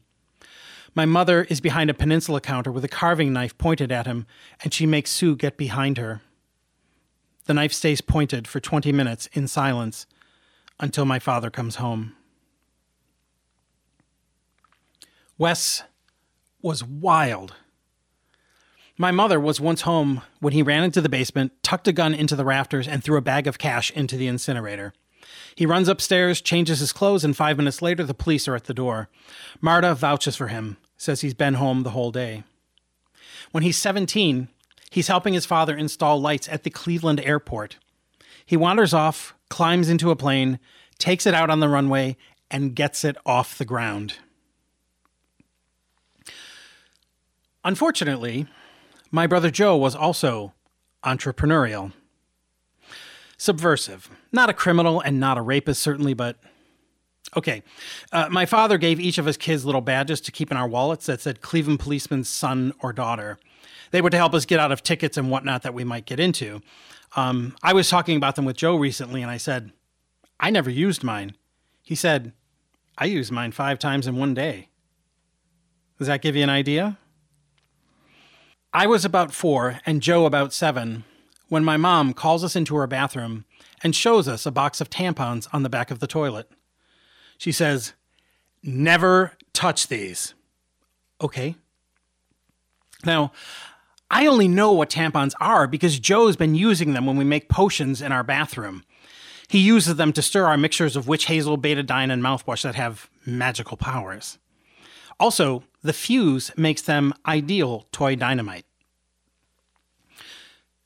My 0.96 1.06
mother 1.06 1.44
is 1.46 1.60
behind 1.60 1.90
a 1.90 1.94
peninsula 1.96 2.40
counter 2.40 2.72
with 2.72 2.84
a 2.84 2.90
carving 2.90 3.34
knife 3.34 3.58
pointed 3.58 3.92
at 3.92 4.06
him, 4.06 4.28
and 4.64 4.74
she 4.74 4.86
makes 4.86 5.12
Sue 5.12 5.36
get 5.36 5.58
behind 5.58 5.98
her. 5.98 6.22
The 7.46 7.54
knife 7.54 7.74
stays 7.74 8.02
pointed 8.02 8.48
for 8.48 8.60
20 8.60 8.92
minutes 8.92 9.28
in 9.34 9.48
silence 9.48 10.06
until 10.80 11.06
my 11.06 11.20
father 11.20 11.50
comes 11.50 11.76
home. 11.76 12.16
Wes 15.38 15.84
was 16.62 16.84
wild. 16.84 17.56
My 18.98 19.12
mother 19.12 19.40
was 19.40 19.60
once 19.60 19.82
home 19.82 20.22
when 20.40 20.54
he 20.54 20.62
ran 20.62 20.84
into 20.84 21.02
the 21.02 21.10
basement, 21.10 21.52
tucked 21.64 21.88
a 21.88 21.92
gun 21.92 22.14
into 22.14 22.36
the 22.36 22.46
rafters, 22.46 22.88
and 22.88 23.04
threw 23.04 23.18
a 23.18 23.22
bag 23.22 23.48
of 23.48 23.58
cash 23.58 23.90
into 23.92 24.16
the 24.16 24.28
incinerator. 24.28 24.94
He 25.56 25.66
runs 25.66 25.88
upstairs, 25.88 26.42
changes 26.42 26.80
his 26.80 26.92
clothes, 26.92 27.24
and 27.24 27.36
five 27.36 27.58
minutes 27.58 27.82
later, 27.82 28.04
the 28.04 28.14
police 28.14 28.48
are 28.48 28.56
at 28.56 28.66
the 28.66 28.74
door. 28.74 29.10
Marta 29.62 29.94
vouches 29.94 30.36
for 30.36 30.48
him, 30.48 30.78
says 30.98 31.22
he's 31.22 31.34
been 31.34 31.56
home 31.56 31.84
the 31.84 31.92
whole 31.92 32.12
day. 32.12 32.44
When 33.52 33.64
he's 33.64 33.78
17, 33.78 34.48
he's 34.90 35.08
helping 35.08 35.34
his 35.34 35.46
father 35.46 35.76
install 35.76 36.20
lights 36.20 36.50
at 36.50 36.64
the 36.64 36.70
Cleveland 36.70 37.20
airport. 37.22 37.78
He 38.46 38.58
wanders 38.58 38.94
off, 38.94 39.36
climbs 39.50 39.90
into 39.90 40.12
a 40.12 40.16
plane, 40.16 40.60
takes 40.98 41.26
it 41.26 41.34
out 41.34 41.50
on 41.50 41.60
the 41.60 41.70
runway, 41.70 42.18
and 42.50 42.76
gets 42.76 43.04
it 43.04 43.18
off 43.26 43.58
the 43.58 43.66
ground. 43.66 44.16
Unfortunately, 47.64 48.48
my 49.12 49.28
brother 49.28 49.50
Joe 49.50 49.78
was 49.78 49.96
also 49.96 50.54
entrepreneurial. 51.04 51.94
Subversive. 53.44 54.10
Not 54.32 54.50
a 54.50 54.54
criminal 54.54 55.02
and 55.02 55.20
not 55.20 55.38
a 55.38 55.42
rapist, 55.42 55.82
certainly, 55.82 56.14
but 56.14 56.38
okay. 57.36 57.62
Uh, 58.10 58.30
my 58.32 58.46
father 58.46 58.78
gave 58.78 59.02
each 59.02 59.18
of 59.18 59.26
his 59.26 59.36
kids 59.36 59.66
little 59.66 59.82
badges 59.82 60.22
to 60.22 60.32
keep 60.32 60.50
in 60.50 60.56
our 60.56 60.66
wallets 60.66 61.08
that 61.08 61.20
said 61.20 61.42
Cleveland 61.42 61.82
policeman's 61.82 62.30
son 62.30 62.72
or 62.80 62.94
daughter. 62.94 63.38
They 63.92 64.00
were 64.00 64.10
to 64.12 64.16
help 64.16 64.34
us 64.34 64.46
get 64.46 64.62
out 64.62 64.72
of 64.72 64.82
tickets 64.82 65.18
and 65.18 65.30
whatnot 65.30 65.64
that 65.64 65.74
we 65.74 65.84
might 65.84 66.06
get 66.06 66.22
into. 66.22 66.62
Um, 67.18 67.54
I 67.62 67.74
was 67.74 67.90
talking 67.90 68.16
about 68.16 68.38
them 68.38 68.46
with 68.46 68.56
Joe 68.56 68.78
recently, 68.78 69.22
and 69.22 69.30
I 69.30 69.36
said, 69.36 69.74
I 70.40 70.50
never 70.50 70.70
used 70.70 71.04
mine. 71.04 71.36
He 71.82 71.96
said, 71.96 72.32
I 72.98 73.04
used 73.04 73.30
mine 73.30 73.52
five 73.52 73.78
times 73.78 74.08
in 74.08 74.16
one 74.16 74.34
day. 74.34 74.70
Does 75.98 76.08
that 76.08 76.22
give 76.22 76.38
you 76.38 76.44
an 76.44 76.50
idea? 76.50 76.98
I 78.72 78.88
was 78.88 79.04
about 79.04 79.34
four 79.34 79.82
and 79.86 80.02
Joe 80.02 80.26
about 80.26 80.54
seven 80.54 81.04
when 81.50 81.64
my 81.64 81.78
mom 81.78 82.14
calls 82.14 82.44
us 82.44 82.56
into 82.56 82.76
her 82.76 82.88
bathroom 82.88 83.46
and 83.84 83.96
shows 83.96 84.28
us 84.28 84.46
a 84.46 84.52
box 84.52 84.82
of 84.82 84.90
tampons 84.90 85.48
on 85.54 85.64
the 85.64 85.70
back 85.70 85.92
of 85.92 86.00
the 86.00 86.08
toilet. 86.08 86.50
She 87.38 87.52
says, 87.52 87.94
Never 88.64 89.34
touch 89.52 89.88
these. 89.88 90.34
Okay. 91.22 91.56
Now, 93.06 93.34
I 94.10 94.28
only 94.28 94.48
know 94.48 94.72
what 94.72 94.90
tampons 94.90 95.34
are 95.42 95.68
because 95.68 96.00
Joe's 96.00 96.36
been 96.36 96.56
using 96.56 96.94
them 96.94 97.06
when 97.06 97.18
we 97.18 97.26
make 97.26 97.50
potions 97.50 98.02
in 98.02 98.12
our 98.12 98.24
bathroom. 98.24 98.84
He 99.50 99.60
uses 99.60 99.96
them 99.96 100.14
to 100.14 100.22
stir 100.22 100.46
our 100.46 100.58
mixtures 100.58 100.96
of 100.96 101.08
witch 101.08 101.26
hazel, 101.26 101.58
betadine, 101.58 102.12
and 102.12 102.24
mouthwash 102.24 102.64
that 102.64 102.76
have 102.76 103.10
magical 103.26 103.76
powers. 103.76 104.38
Also, 105.20 105.64
the 105.82 105.94
fuse 105.94 106.52
makes 106.58 106.82
them 106.82 107.14
ideal 107.26 107.88
toy 107.92 108.16
dynamite. 108.16 108.66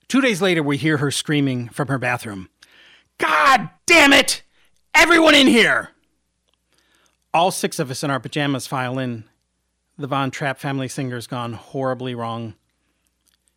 Two 0.08 0.22
days 0.22 0.42
later, 0.42 0.64
we 0.64 0.78
hear 0.78 0.98
her 0.98 1.12
screaming 1.12 1.68
from 1.70 1.90
her 1.90 1.98
bathroom 1.98 2.50
God 3.18 3.70
damn 3.86 4.14
it! 4.14 4.44
Everyone 4.94 5.36
in 5.36 5.48
here! 5.48 5.90
All 7.34 7.52
six 7.52 7.78
of 7.80 7.92
us 7.92 8.04
in 8.04 8.10
our 8.10 8.20
pajamas 8.20 8.68
file 8.68 8.98
in. 9.00 9.26
The 9.98 10.08
Von 10.08 10.32
Trapp 10.32 10.60
family 10.60 10.88
singer's 10.88 11.28
gone 11.28 11.54
horribly 11.54 12.16
wrong. 12.16 12.54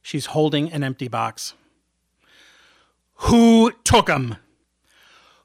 She's 0.02 0.26
holding 0.26 0.72
an 0.72 0.82
empty 0.82 1.08
box. 1.08 1.54
Who 3.14 3.72
took 3.84 4.08
'em? 4.08 4.36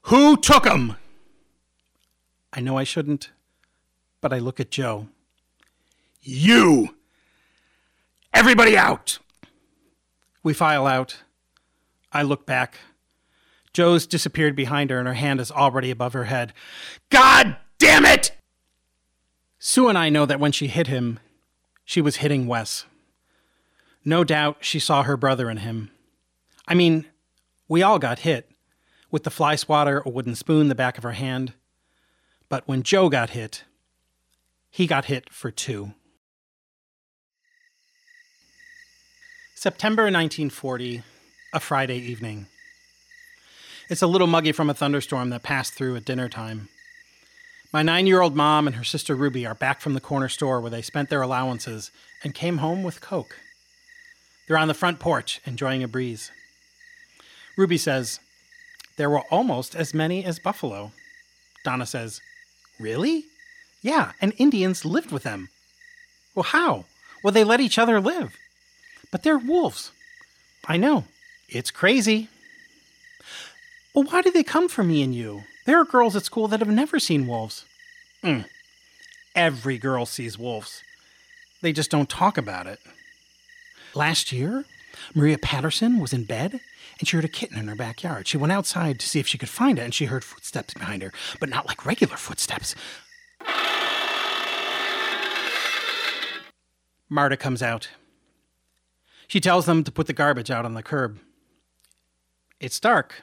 Who 0.02 0.36
took 0.36 0.66
'em? 0.66 0.96
I 2.52 2.60
know 2.60 2.78
I 2.78 2.84
shouldn't, 2.84 3.30
but 4.22 4.32
I 4.32 4.38
look 4.38 4.58
at 4.58 4.70
Joe. 4.70 5.08
You! 6.22 6.96
Everybody 8.32 8.76
out! 8.76 9.18
We 10.46 10.54
file 10.54 10.86
out. 10.86 11.24
I 12.12 12.22
look 12.22 12.46
back. 12.46 12.78
Joe's 13.72 14.06
disappeared 14.06 14.54
behind 14.54 14.90
her, 14.90 14.98
and 15.00 15.08
her 15.08 15.14
hand 15.14 15.40
is 15.40 15.50
already 15.50 15.90
above 15.90 16.12
her 16.12 16.26
head. 16.26 16.52
God 17.10 17.56
damn 17.78 18.04
it! 18.04 18.30
Sue 19.58 19.88
and 19.88 19.98
I 19.98 20.08
know 20.08 20.24
that 20.24 20.38
when 20.38 20.52
she 20.52 20.68
hit 20.68 20.86
him, 20.86 21.18
she 21.84 22.00
was 22.00 22.18
hitting 22.18 22.46
Wes. 22.46 22.84
No 24.04 24.22
doubt 24.22 24.58
she 24.60 24.78
saw 24.78 25.02
her 25.02 25.16
brother 25.16 25.50
in 25.50 25.56
him. 25.56 25.90
I 26.68 26.74
mean, 26.74 27.06
we 27.66 27.82
all 27.82 27.98
got 27.98 28.20
hit, 28.20 28.48
with 29.10 29.24
the 29.24 29.30
fly 29.30 29.56
swatter 29.56 30.00
or 30.00 30.12
wooden 30.12 30.36
spoon 30.36 30.68
the 30.68 30.76
back 30.76 30.96
of 30.96 31.02
her 31.02 31.10
hand. 31.10 31.54
But 32.48 32.68
when 32.68 32.84
Joe 32.84 33.08
got 33.08 33.30
hit, 33.30 33.64
he 34.70 34.86
got 34.86 35.06
hit 35.06 35.28
for 35.32 35.50
two. 35.50 35.94
September 39.58 40.02
1940, 40.02 41.02
a 41.54 41.60
Friday 41.60 41.96
evening. 41.96 42.46
It's 43.88 44.02
a 44.02 44.06
little 44.06 44.26
muggy 44.26 44.52
from 44.52 44.68
a 44.68 44.74
thunderstorm 44.74 45.30
that 45.30 45.42
passed 45.42 45.72
through 45.72 45.96
at 45.96 46.04
dinner 46.04 46.28
time. 46.28 46.68
My 47.72 47.82
nine 47.82 48.06
year 48.06 48.20
old 48.20 48.36
mom 48.36 48.66
and 48.66 48.76
her 48.76 48.84
sister 48.84 49.14
Ruby 49.14 49.46
are 49.46 49.54
back 49.54 49.80
from 49.80 49.94
the 49.94 50.00
corner 50.00 50.28
store 50.28 50.60
where 50.60 50.70
they 50.70 50.82
spent 50.82 51.08
their 51.08 51.22
allowances 51.22 51.90
and 52.22 52.34
came 52.34 52.58
home 52.58 52.82
with 52.82 53.00
Coke. 53.00 53.38
They're 54.46 54.58
on 54.58 54.68
the 54.68 54.74
front 54.74 55.00
porch 55.00 55.40
enjoying 55.46 55.82
a 55.82 55.88
breeze. 55.88 56.30
Ruby 57.56 57.78
says, 57.78 58.20
There 58.98 59.08
were 59.08 59.24
almost 59.30 59.74
as 59.74 59.94
many 59.94 60.22
as 60.22 60.38
buffalo. 60.38 60.92
Donna 61.64 61.86
says, 61.86 62.20
Really? 62.78 63.24
Yeah, 63.80 64.12
and 64.20 64.34
Indians 64.36 64.84
lived 64.84 65.12
with 65.12 65.22
them. 65.22 65.48
Well, 66.34 66.42
how? 66.42 66.84
Well, 67.22 67.32
they 67.32 67.42
let 67.42 67.60
each 67.60 67.78
other 67.78 68.02
live. 68.02 68.36
But 69.16 69.22
they're 69.22 69.38
wolves. 69.38 69.92
I 70.66 70.76
know. 70.76 71.04
It's 71.48 71.70
crazy. 71.70 72.28
Well, 73.94 74.04
why 74.04 74.20
do 74.20 74.30
they 74.30 74.42
come 74.42 74.68
for 74.68 74.84
me 74.84 75.02
and 75.02 75.14
you? 75.14 75.44
There 75.64 75.80
are 75.80 75.86
girls 75.86 76.14
at 76.16 76.26
school 76.26 76.48
that 76.48 76.60
have 76.60 76.68
never 76.68 76.98
seen 76.98 77.26
wolves. 77.26 77.64
Mm. 78.22 78.44
Every 79.34 79.78
girl 79.78 80.04
sees 80.04 80.38
wolves. 80.38 80.82
They 81.62 81.72
just 81.72 81.90
don't 81.90 82.10
talk 82.10 82.36
about 82.36 82.66
it. 82.66 82.78
Last 83.94 84.32
year, 84.32 84.66
Maria 85.14 85.38
Patterson 85.38 85.98
was 85.98 86.12
in 86.12 86.24
bed 86.24 86.60
and 86.98 87.08
she 87.08 87.16
heard 87.16 87.24
a 87.24 87.28
kitten 87.28 87.56
in 87.56 87.68
her 87.68 87.74
backyard. 87.74 88.28
She 88.28 88.36
went 88.36 88.52
outside 88.52 89.00
to 89.00 89.08
see 89.08 89.18
if 89.18 89.26
she 89.26 89.38
could 89.38 89.48
find 89.48 89.78
it 89.78 89.82
and 89.82 89.94
she 89.94 90.04
heard 90.04 90.24
footsteps 90.24 90.74
behind 90.74 91.02
her, 91.02 91.12
but 91.40 91.48
not 91.48 91.66
like 91.66 91.86
regular 91.86 92.18
footsteps. 92.18 92.74
Marta 97.08 97.38
comes 97.38 97.62
out. 97.62 97.88
She 99.28 99.40
tells 99.40 99.66
them 99.66 99.84
to 99.84 99.92
put 99.92 100.06
the 100.06 100.12
garbage 100.12 100.50
out 100.50 100.64
on 100.64 100.74
the 100.74 100.82
curb. 100.82 101.18
It's 102.60 102.80
dark, 102.80 103.22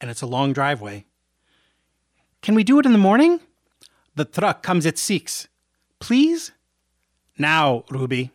and 0.00 0.10
it's 0.10 0.22
a 0.22 0.26
long 0.26 0.52
driveway. 0.52 1.04
Can 2.42 2.54
we 2.54 2.64
do 2.64 2.78
it 2.78 2.86
in 2.86 2.92
the 2.92 2.98
morning? 2.98 3.40
The 4.14 4.24
truck 4.24 4.62
comes 4.62 4.84
at 4.84 4.98
six. 4.98 5.48
Please? 6.00 6.52
Now, 7.38 7.84
Ruby. 7.90 8.30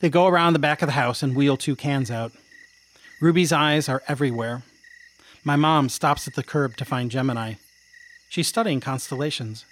They 0.00 0.10
go 0.10 0.26
around 0.26 0.52
the 0.52 0.58
back 0.58 0.82
of 0.82 0.88
the 0.88 0.92
house 0.92 1.22
and 1.22 1.34
wheel 1.34 1.56
two 1.56 1.76
cans 1.76 2.10
out. 2.10 2.32
Ruby's 3.20 3.52
eyes 3.52 3.88
are 3.88 4.02
everywhere. 4.06 4.62
My 5.44 5.56
mom 5.56 5.88
stops 5.88 6.28
at 6.28 6.34
the 6.34 6.42
curb 6.42 6.76
to 6.76 6.84
find 6.84 7.10
Gemini. 7.10 7.54
She's 8.28 8.48
studying 8.48 8.80
constellations. 8.80 9.64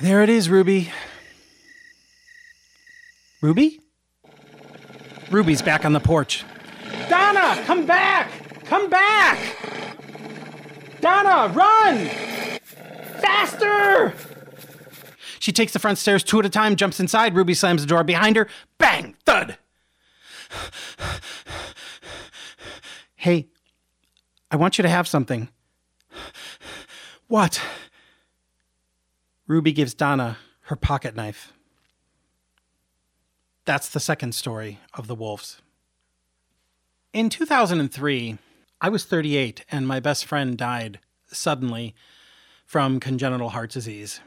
There 0.00 0.22
it 0.22 0.28
is, 0.28 0.48
Ruby. 0.48 0.90
Ruby? 3.40 3.80
Ruby's 5.30 5.62
back 5.62 5.84
on 5.84 5.92
the 5.92 6.00
porch. 6.00 6.44
Donna, 7.08 7.62
come 7.64 7.86
back! 7.86 8.30
Come 8.66 8.90
back! 8.90 9.56
Donna, 11.00 11.52
run! 11.54 12.06
Faster! 13.20 14.12
She 15.38 15.52
takes 15.52 15.72
the 15.72 15.78
front 15.78 15.96
stairs 15.96 16.22
two 16.22 16.38
at 16.40 16.46
a 16.46 16.50
time, 16.50 16.76
jumps 16.76 17.00
inside. 17.00 17.34
Ruby 17.34 17.54
slams 17.54 17.80
the 17.80 17.88
door 17.88 18.04
behind 18.04 18.36
her. 18.36 18.46
Bang! 18.78 19.16
Thud! 19.24 19.56
Hey, 23.14 23.48
I 24.50 24.56
want 24.56 24.78
you 24.78 24.82
to 24.82 24.88
have 24.88 25.08
something. 25.08 25.48
What? 27.28 27.62
Ruby 29.46 29.72
gives 29.72 29.94
Donna 29.94 30.36
her 30.62 30.76
pocket 30.76 31.14
knife. 31.14 31.52
That's 33.70 33.88
the 33.88 34.00
second 34.00 34.34
story 34.34 34.80
of 34.94 35.06
the 35.06 35.14
wolves. 35.14 35.62
In 37.12 37.30
2003, 37.30 38.36
I 38.80 38.88
was 38.88 39.04
38 39.04 39.64
and 39.70 39.86
my 39.86 40.00
best 40.00 40.24
friend 40.24 40.58
died 40.58 40.98
suddenly 41.28 41.94
from 42.66 42.98
congenital 42.98 43.50
heart 43.50 43.70
disease. 43.70 44.18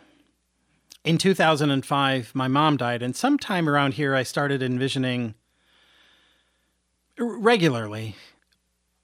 In 1.04 1.18
2005, 1.18 2.32
my 2.34 2.48
mom 2.48 2.78
died, 2.78 3.04
and 3.04 3.18
sometime 3.18 3.68
around 3.68 3.96
here, 3.96 4.16
I 4.16 4.24
started 4.24 4.64
envisioning 4.64 5.36
regularly 7.20 8.16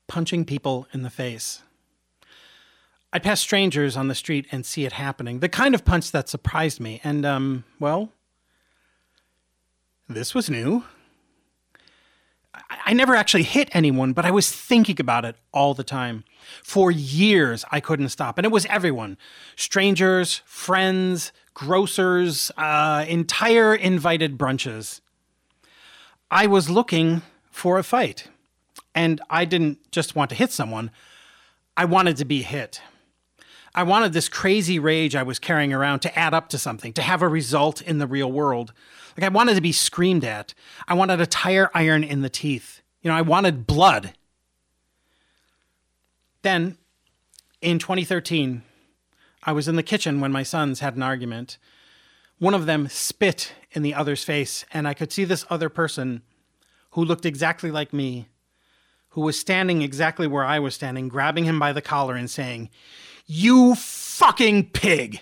punching 0.07 0.45
people 0.45 0.87
in 0.93 1.01
the 1.01 1.09
face. 1.09 1.63
I'd 3.11 3.23
pass 3.23 3.41
strangers 3.41 3.97
on 3.97 4.07
the 4.07 4.15
street 4.15 4.47
and 4.53 4.65
see 4.65 4.85
it 4.85 4.93
happening, 4.93 5.41
the 5.41 5.49
kind 5.49 5.75
of 5.75 5.83
punch 5.83 6.13
that 6.13 6.29
surprised 6.29 6.79
me. 6.79 7.01
And, 7.03 7.25
um, 7.25 7.65
well, 7.77 8.13
this 10.09 10.33
was 10.33 10.49
new. 10.49 10.83
I 12.85 12.93
never 12.93 13.15
actually 13.15 13.43
hit 13.43 13.69
anyone, 13.71 14.13
but 14.13 14.25
I 14.25 14.31
was 14.31 14.51
thinking 14.51 14.97
about 14.99 15.23
it 15.23 15.35
all 15.53 15.73
the 15.73 15.83
time. 15.83 16.23
For 16.63 16.91
years, 16.91 17.63
I 17.71 17.79
couldn't 17.79 18.09
stop. 18.09 18.37
And 18.37 18.45
it 18.45 18.51
was 18.51 18.65
everyone 18.65 19.17
strangers, 19.55 20.41
friends, 20.45 21.31
grocers, 21.53 22.51
uh, 22.57 23.05
entire 23.07 23.75
invited 23.75 24.37
brunches. 24.37 25.01
I 26.31 26.47
was 26.47 26.69
looking 26.69 27.21
for 27.51 27.77
a 27.77 27.83
fight. 27.83 28.27
And 28.95 29.21
I 29.29 29.45
didn't 29.45 29.91
just 29.91 30.15
want 30.15 30.29
to 30.31 30.35
hit 30.35 30.51
someone, 30.51 30.91
I 31.77 31.85
wanted 31.85 32.17
to 32.17 32.25
be 32.25 32.41
hit. 32.41 32.81
I 33.73 33.83
wanted 33.83 34.13
this 34.13 34.29
crazy 34.29 34.79
rage 34.79 35.15
I 35.15 35.23
was 35.23 35.39
carrying 35.39 35.73
around 35.73 35.99
to 35.99 36.19
add 36.19 36.33
up 36.33 36.49
to 36.49 36.57
something, 36.57 36.93
to 36.93 37.01
have 37.01 37.21
a 37.21 37.27
result 37.27 37.81
in 37.81 37.99
the 37.99 38.07
real 38.07 38.31
world. 38.31 38.73
Like 39.17 39.25
I 39.25 39.33
wanted 39.33 39.55
to 39.55 39.61
be 39.61 39.71
screamed 39.71 40.23
at. 40.23 40.53
I 40.87 40.93
wanted 40.93 41.21
a 41.21 41.25
tire 41.25 41.69
iron 41.73 42.03
in 42.03 42.21
the 42.21 42.29
teeth. 42.29 42.81
You 43.01 43.09
know, 43.09 43.17
I 43.17 43.21
wanted 43.21 43.67
blood. 43.67 44.13
Then, 46.41 46.77
in 47.61 47.79
2013, 47.79 48.63
I 49.43 49.51
was 49.51 49.67
in 49.67 49.75
the 49.75 49.83
kitchen 49.83 50.21
when 50.21 50.31
my 50.31 50.43
sons 50.43 50.79
had 50.79 50.95
an 50.95 51.03
argument. 51.03 51.57
One 52.39 52.53
of 52.53 52.65
them 52.65 52.87
spit 52.87 53.53
in 53.71 53.83
the 53.83 53.93
other's 53.93 54.23
face, 54.23 54.65
and 54.73 54.87
I 54.87 54.93
could 54.93 55.11
see 55.11 55.25
this 55.25 55.45
other 55.49 55.69
person 55.69 56.21
who 56.91 57.03
looked 57.03 57.25
exactly 57.25 57.71
like 57.71 57.93
me, 57.93 58.27
who 59.09 59.21
was 59.21 59.39
standing 59.39 59.81
exactly 59.81 60.27
where 60.27 60.45
I 60.45 60.59
was 60.59 60.75
standing, 60.75 61.09
grabbing 61.09 61.43
him 61.43 61.59
by 61.59 61.73
the 61.73 61.81
collar 61.81 62.15
and 62.15 62.29
saying, 62.29 62.69
You 63.31 63.75
fucking 63.75 64.71
pig! 64.71 65.21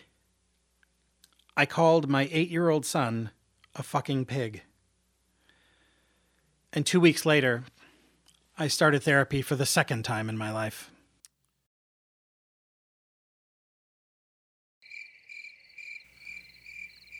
I 1.57 1.65
called 1.65 2.07
my 2.07 2.29
eight 2.31 2.49
year 2.49 2.69
old 2.69 2.85
son 2.85 3.31
a 3.75 3.83
fucking 3.83 4.23
pig. 4.27 4.61
And 6.71 6.85
two 6.85 7.01
weeks 7.01 7.25
later, 7.25 7.65
I 8.57 8.69
started 8.69 9.03
therapy 9.03 9.41
for 9.41 9.57
the 9.57 9.65
second 9.65 10.03
time 10.03 10.29
in 10.29 10.37
my 10.37 10.53
life. 10.53 10.89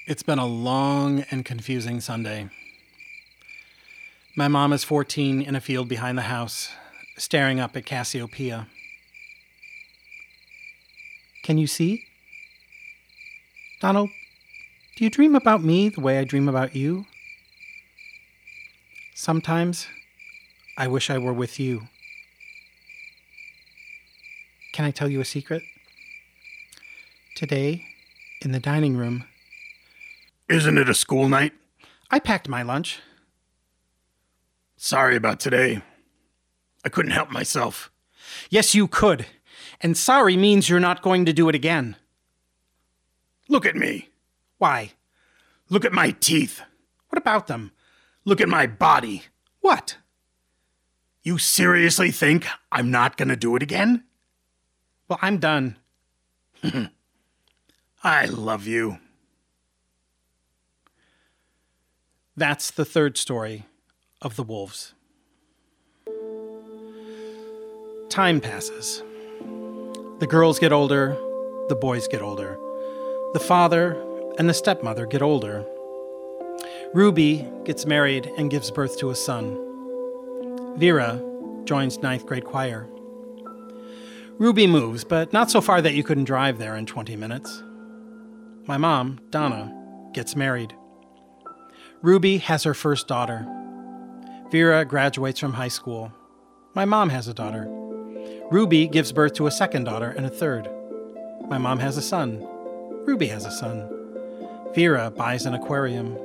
It's 0.08 0.24
been 0.24 0.40
a 0.40 0.46
long 0.46 1.26
and 1.30 1.44
confusing 1.44 2.00
Sunday. 2.00 2.48
My 4.38 4.48
mom 4.48 4.72
is 4.72 4.86
14 4.86 5.42
in 5.42 5.54
a 5.54 5.60
field 5.60 5.90
behind 5.90 6.18
the 6.18 6.22
house, 6.22 6.70
staring 7.18 7.60
up 7.60 7.76
at 7.76 7.86
Cassiopeia. 7.86 8.68
Can 11.48 11.58
you 11.58 11.66
see? 11.66 12.04
Donald, 13.80 14.10
do 14.98 15.06
you 15.06 15.10
dream 15.10 15.34
about 15.34 15.64
me 15.64 15.88
the 15.88 16.02
way 16.02 16.20
I 16.20 16.26
dream 16.26 16.50
about 16.50 16.76
you? 16.76 17.06
Sometimes 19.16 19.88
I 20.78 20.90
wish 20.90 21.10
I 21.10 21.18
were 21.18 21.32
with 21.32 21.58
you. 21.58 21.88
Can 24.74 24.84
I 24.84 24.92
tell 24.92 25.08
you 25.08 25.22
a 25.22 25.26
secret? 25.26 25.64
Today, 27.38 27.86
in 28.42 28.52
the 28.52 28.60
dining 28.60 28.98
room, 28.98 29.24
Isn't 30.50 30.78
it 30.78 30.90
a 30.90 30.94
school 30.94 31.30
night? 31.30 31.54
I 32.12 32.20
packed 32.20 32.50
my 32.50 32.62
lunch. 32.62 33.00
Sorry 34.76 35.16
about 35.16 35.40
today. 35.40 35.82
I 36.84 36.90
couldn't 36.90 37.12
help 37.12 37.32
myself. 37.32 37.90
Yes, 38.50 38.76
you 38.76 38.90
could. 38.90 39.28
And 39.82 39.96
sorry 39.96 40.36
means 40.36 40.70
you're 40.70 40.80
not 40.80 41.02
going 41.02 41.26
to 41.26 41.34
do 41.34 41.50
it 41.50 41.56
again. 41.56 41.96
Look 43.48 43.66
at 43.66 43.76
me. 43.76 44.10
Why? 44.58 44.92
Look 45.70 45.86
at 45.86 45.94
my 45.94 46.12
teeth. 46.12 46.62
What 47.10 47.18
about 47.18 47.48
them? 47.48 47.72
Look 48.26 48.42
at 48.42 48.50
my 48.50 48.68
body. 48.68 49.24
What? 49.62 49.98
You 51.24 51.38
seriously 51.38 52.12
think 52.12 52.48
I'm 52.72 52.90
not 52.90 53.18
going 53.18 53.30
to 53.30 53.36
do 53.36 53.56
it 53.56 53.64
again? 53.64 54.04
Well, 55.08 55.20
I'm 55.22 55.38
done. 55.38 55.78
I 58.04 58.26
love 58.26 58.66
you. 58.66 58.98
That's 62.36 62.72
the 62.72 62.86
third 62.86 63.18
story 63.18 63.66
of 64.22 64.36
the 64.36 64.44
wolves. 64.44 64.94
Time 68.10 68.40
passes. 68.40 69.04
The 70.20 70.26
girls 70.26 70.58
get 70.58 70.72
older, 70.72 71.16
the 71.70 71.76
boys 71.76 72.08
get 72.08 72.24
older. 72.24 72.58
The 73.34 73.40
father 73.40 74.04
and 74.40 74.50
the 74.50 74.54
stepmother 74.54 75.06
get 75.06 75.22
older. 75.22 75.64
Ruby 76.92 77.48
gets 77.66 77.86
married 77.86 78.26
and 78.36 78.50
gives 78.50 78.72
birth 78.72 78.98
to 78.98 79.12
a 79.12 79.16
son. 79.16 80.76
Vera 80.76 81.22
joins 81.66 82.00
ninth 82.00 82.26
grade 82.26 82.46
choir. 82.46 82.88
Ruby 84.40 84.66
moves, 84.66 85.04
but 85.04 85.34
not 85.34 85.52
so 85.52 85.62
far 85.62 85.84
that 85.84 85.94
you 85.94 86.04
couldn't 86.04 86.24
drive 86.24 86.58
there 86.58 86.76
in 86.76 86.88
20 86.88 87.16
minutes. 87.16 87.62
My 88.66 88.78
mom, 88.78 89.20
Donna, 89.30 89.72
gets 90.14 90.36
married. 90.36 90.74
Ruby 92.02 92.40
has 92.40 92.64
her 92.64 92.74
first 92.74 93.08
daughter. 93.08 93.46
Vera 94.50 94.84
graduates 94.84 95.40
from 95.40 95.54
high 95.54 95.68
school. 95.68 96.12
My 96.74 96.86
mom 96.86 97.10
has 97.10 97.28
a 97.28 97.36
daughter. 97.36 97.77
Ruby 98.50 98.88
gives 98.88 99.12
birth 99.12 99.34
to 99.34 99.48
a 99.48 99.52
second 99.52 99.84
daughter 99.84 100.10
and 100.10 100.26
a 100.26 100.30
third. 100.30 100.70
My 101.50 101.58
mom 101.58 101.80
has 101.80 101.98
a 101.98 102.02
son. 102.02 102.48
Ruby 103.06 103.28
has 103.28 103.44
a 103.44 103.52
son. 103.52 103.90
Vera 104.74 105.12
buys 105.12 105.46
an 105.46 105.54
aquarium. 105.54 106.18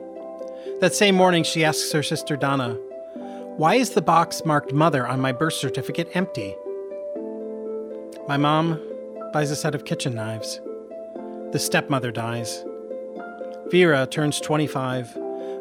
That 0.80 0.94
same 0.94 1.16
morning, 1.16 1.42
she 1.42 1.64
asks 1.64 1.90
her 1.90 2.02
sister 2.02 2.36
Donna, 2.36 2.74
Why 3.56 3.74
is 3.74 3.90
the 3.90 4.02
box 4.02 4.44
marked 4.44 4.72
mother 4.72 5.04
on 5.04 5.20
my 5.20 5.32
birth 5.32 5.54
certificate 5.54 6.10
empty? 6.14 6.54
My 8.28 8.36
mom 8.36 8.80
buys 9.32 9.50
a 9.50 9.56
set 9.56 9.74
of 9.74 9.84
kitchen 9.84 10.14
knives. 10.14 10.60
The 11.50 11.58
stepmother 11.58 12.12
dies. 12.12 12.64
Vera 13.66 14.06
turns 14.06 14.40
25, 14.40 15.16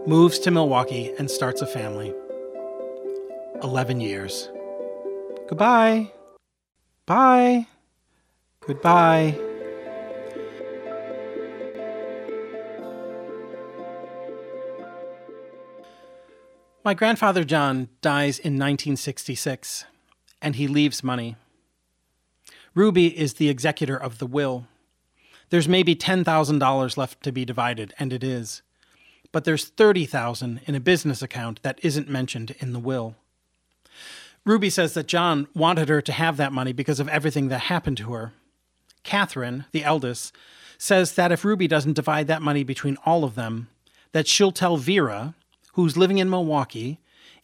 moves 0.06 0.38
to 0.40 0.52
Milwaukee, 0.52 1.12
and 1.18 1.30
starts 1.30 1.64
a 1.64 1.68
family. 1.68 2.14
11 3.64 4.00
years. 4.00 4.50
Goodbye. 5.50 6.12
Bye. 7.06 7.68
Goodbye. 8.66 9.38
My 16.84 16.96
grandfather 16.96 17.44
John 17.44 17.90
dies 18.02 18.40
in 18.40 18.54
1966, 18.54 19.86
and 20.42 20.56
he 20.56 20.68
leaves 20.68 21.04
money. 21.04 21.36
Ruby 22.74 23.18
is 23.18 23.36
the 23.36 23.50
executor 23.50 23.96
of 23.96 24.18
the 24.18 24.26
will. 24.26 24.66
There's 25.52 25.68
maybe 25.68 25.96
$10,000 25.96 26.98
left 26.98 27.22
to 27.24 27.32
be 27.32 27.46
divided, 27.46 27.94
and 28.00 28.12
it 28.12 28.24
is. 28.24 28.64
But 29.32 29.44
there's 29.44 29.66
30,000 29.66 30.62
in 30.66 30.74
a 30.74 30.80
business 30.80 31.22
account 31.22 31.62
that 31.62 31.80
isn't 31.84 32.10
mentioned 32.10 32.56
in 32.60 32.74
the 32.74 32.80
will. 32.80 33.16
Ruby 34.46 34.70
says 34.70 34.94
that 34.96 35.08
John 35.08 35.48
wanted 35.54 35.90
her 35.90 36.02
to 36.02 36.12
have 36.12 36.38
that 36.38 36.54
money 36.54 36.74
because 36.74 37.00
of 37.00 37.08
everything 37.10 37.50
that 37.50 37.60
happened 37.62 37.98
to 37.98 38.14
her. 38.14 38.34
Catherine, 39.04 39.66
the 39.72 39.84
eldest, 39.84 40.36
says 40.78 41.14
that 41.14 41.32
if 41.32 41.46
Ruby 41.46 41.68
doesn't 41.68 41.94
divide 41.94 42.28
that 42.28 42.42
money 42.42 42.64
between 42.64 42.98
all 43.06 43.24
of 43.24 43.36
them, 43.36 43.68
that 44.14 44.28
she'll 44.28 44.52
tell 44.52 44.78
Vera, 44.78 45.36
who's 45.74 45.96
living 45.96 46.18
in 46.18 46.30
Milwaukee, 46.30 47.00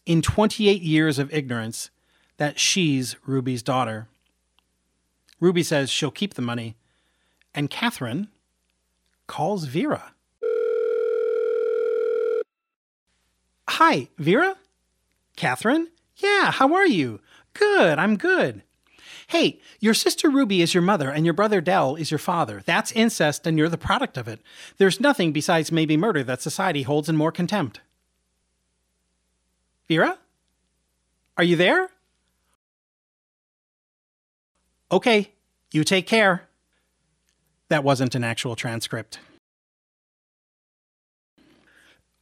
in 0.05 0.21
28 0.21 0.81
years 0.81 1.19
of 1.19 1.31
ignorance, 1.33 1.91
that 2.37 2.59
she's 2.59 3.15
Ruby's 3.25 3.61
daughter. 3.61 4.07
Ruby 5.39 5.61
says 5.63 5.91
she'll 5.91 6.11
keep 6.11 6.33
the 6.33 6.41
money, 6.41 6.75
and 7.53 7.69
Catherine 7.69 8.27
calls 9.27 9.65
Vera. 9.65 10.13
Hi, 13.69 14.07
Vera? 14.17 14.55
Catherine? 15.35 15.89
Yeah, 16.17 16.51
how 16.51 16.73
are 16.73 16.87
you? 16.87 17.19
Good, 17.53 17.99
I'm 17.99 18.17
good. 18.17 18.63
Hey, 19.27 19.59
your 19.79 19.93
sister 19.93 20.29
Ruby 20.29 20.61
is 20.61 20.73
your 20.73 20.83
mother 20.83 21.09
and 21.09 21.25
your 21.25 21.33
brother 21.33 21.59
Dell 21.59 21.95
is 21.95 22.11
your 22.11 22.17
father. 22.17 22.61
That's 22.65 22.91
incest 22.93 23.45
and 23.45 23.57
you're 23.57 23.69
the 23.69 23.77
product 23.77 24.17
of 24.17 24.27
it. 24.27 24.41
There's 24.77 25.01
nothing 25.01 25.31
besides 25.31 25.71
maybe 25.71 25.97
murder 25.97 26.23
that 26.23 26.41
society 26.41 26.83
holds 26.83 27.09
in 27.09 27.17
more 27.17 27.31
contempt. 27.31 27.81
Vera? 29.87 30.17
Are 31.37 31.43
you 31.43 31.55
there? 31.55 31.89
Okay, 34.91 35.31
you 35.71 35.83
take 35.83 36.07
care. 36.07 36.43
That 37.67 37.83
wasn't 37.83 38.15
an 38.15 38.23
actual 38.23 38.55
transcript. 38.55 39.19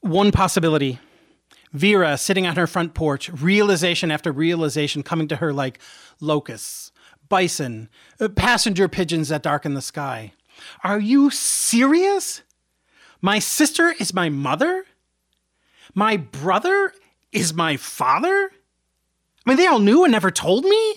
One 0.02 0.32
possibility 0.32 1.00
Vera 1.76 2.18
sitting 2.18 2.48
on 2.48 2.56
her 2.56 2.68
front 2.68 2.94
porch, 2.94 3.30
realization 3.30 4.10
after 4.10 4.32
realization 4.32 5.04
coming 5.04 5.28
to 5.28 5.36
her 5.36 5.52
like 5.52 5.78
locusts, 6.22 6.94
bison, 7.28 7.90
uh, 8.18 8.30
passenger 8.30 8.88
pigeons 8.88 9.28
that 9.28 9.44
darken 9.44 9.74
the 9.74 9.82
sky. 9.82 10.32
Are 10.86 11.00
you 11.00 11.30
serious? 11.30 12.44
My 13.22 13.40
sister 13.40 13.94
is 14.00 14.14
my 14.14 14.30
mother? 14.30 14.86
My 15.94 16.16
brother 16.16 16.94
is 17.34 17.54
my 17.54 17.76
father? 17.76 18.52
I 19.46 19.50
mean, 19.50 19.58
they 19.58 19.68
all 19.68 19.80
knew 19.80 20.06
and 20.06 20.14
never 20.14 20.32
told 20.32 20.64
me? 20.64 20.96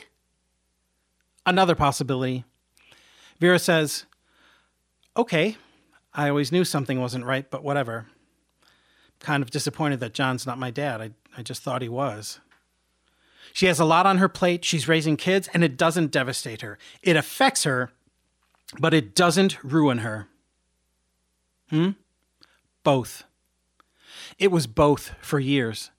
Another 1.44 1.74
possibility. 1.74 2.44
Vera 3.40 3.58
says, 3.58 4.04
Okay, 5.16 5.56
I 6.14 6.28
always 6.28 6.52
knew 6.52 6.64
something 6.64 7.00
wasn't 7.00 7.24
right, 7.24 7.50
but 7.50 7.64
whatever 7.64 8.06
kind 9.20 9.42
of 9.42 9.50
disappointed 9.50 10.00
that 10.00 10.14
John's 10.14 10.46
not 10.46 10.58
my 10.58 10.70
dad. 10.70 11.00
I, 11.00 11.10
I 11.36 11.42
just 11.42 11.62
thought 11.62 11.82
he 11.82 11.88
was. 11.88 12.40
She 13.52 13.66
has 13.66 13.80
a 13.80 13.84
lot 13.84 14.06
on 14.06 14.18
her 14.18 14.28
plate. 14.28 14.64
She's 14.64 14.88
raising 14.88 15.16
kids, 15.16 15.48
and 15.52 15.64
it 15.64 15.76
doesn't 15.76 16.10
devastate 16.10 16.60
her. 16.60 16.78
It 17.02 17.16
affects 17.16 17.64
her, 17.64 17.90
but 18.78 18.94
it 18.94 19.14
doesn't 19.14 19.62
ruin 19.64 19.98
her. 19.98 20.28
Hmm? 21.70 21.90
Both. 22.84 23.24
It 24.38 24.50
was 24.50 24.66
both 24.66 25.14
for 25.20 25.40
years. 25.40 25.90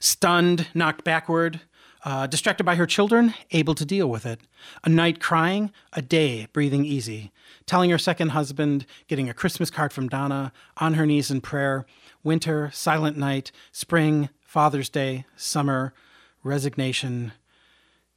Stunned, 0.00 0.68
knocked 0.74 1.04
backward, 1.04 1.60
uh, 2.04 2.26
distracted 2.26 2.64
by 2.64 2.74
her 2.74 2.86
children, 2.86 3.34
able 3.52 3.74
to 3.74 3.84
deal 3.84 4.08
with 4.08 4.26
it. 4.26 4.40
A 4.84 4.88
night 4.88 5.20
crying, 5.20 5.70
a 5.92 6.02
day 6.02 6.48
breathing 6.52 6.84
easy. 6.84 7.32
Telling 7.66 7.90
her 7.90 7.98
second 7.98 8.30
husband, 8.30 8.86
getting 9.08 9.28
a 9.28 9.34
Christmas 9.34 9.70
card 9.70 9.92
from 9.92 10.08
Donna, 10.08 10.52
on 10.78 10.94
her 10.94 11.06
knees 11.06 11.30
in 11.30 11.40
prayer, 11.40 11.86
winter, 12.22 12.70
silent 12.72 13.16
night, 13.16 13.52
spring, 13.70 14.28
Father's 14.40 14.88
Day, 14.88 15.24
summer, 15.36 15.94
resignation. 16.42 17.32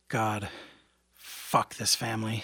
God, 0.08 0.49
fuck 1.13 1.75
this 1.75 1.95
family. 1.95 2.43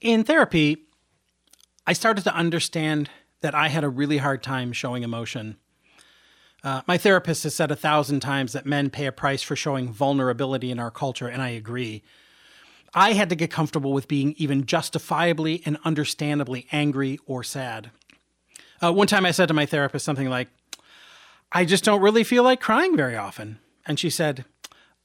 In 0.00 0.24
therapy, 0.24 0.84
I 1.86 1.92
started 1.94 2.24
to 2.24 2.34
understand 2.34 3.08
that 3.40 3.54
I 3.54 3.68
had 3.68 3.84
a 3.84 3.88
really 3.88 4.18
hard 4.18 4.42
time 4.42 4.72
showing 4.72 5.02
emotion. 5.02 5.56
Uh, 6.64 6.80
my 6.86 6.96
therapist 6.96 7.42
has 7.42 7.54
said 7.54 7.70
a 7.70 7.76
thousand 7.76 8.20
times 8.20 8.54
that 8.54 8.64
men 8.64 8.88
pay 8.88 9.04
a 9.04 9.12
price 9.12 9.42
for 9.42 9.54
showing 9.54 9.92
vulnerability 9.92 10.70
in 10.70 10.80
our 10.80 10.90
culture, 10.90 11.28
and 11.28 11.42
I 11.42 11.50
agree. 11.50 12.02
I 12.94 13.12
had 13.12 13.28
to 13.28 13.36
get 13.36 13.50
comfortable 13.50 13.92
with 13.92 14.08
being 14.08 14.34
even 14.38 14.64
justifiably 14.64 15.62
and 15.66 15.76
understandably 15.84 16.66
angry 16.72 17.18
or 17.26 17.44
sad. 17.44 17.90
Uh, 18.82 18.92
one 18.92 19.06
time 19.06 19.26
I 19.26 19.30
said 19.30 19.48
to 19.48 19.54
my 19.54 19.66
therapist 19.66 20.06
something 20.06 20.30
like, 20.30 20.48
I 21.52 21.66
just 21.66 21.84
don't 21.84 22.00
really 22.00 22.24
feel 22.24 22.42
like 22.42 22.60
crying 22.60 22.96
very 22.96 23.16
often. 23.16 23.58
And 23.84 24.00
she 24.00 24.08
said, 24.08 24.46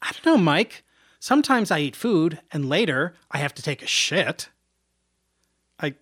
I 0.01 0.11
don't 0.11 0.25
know, 0.25 0.37
Mike. 0.37 0.83
Sometimes 1.19 1.71
I 1.71 1.79
eat 1.79 1.95
food 1.95 2.39
and 2.51 2.69
later 2.69 3.15
I 3.29 3.39
have 3.39 3.53
to 3.55 3.61
take 3.61 3.81
a 3.81 3.87
shit. 3.87 4.49
I 5.79 5.95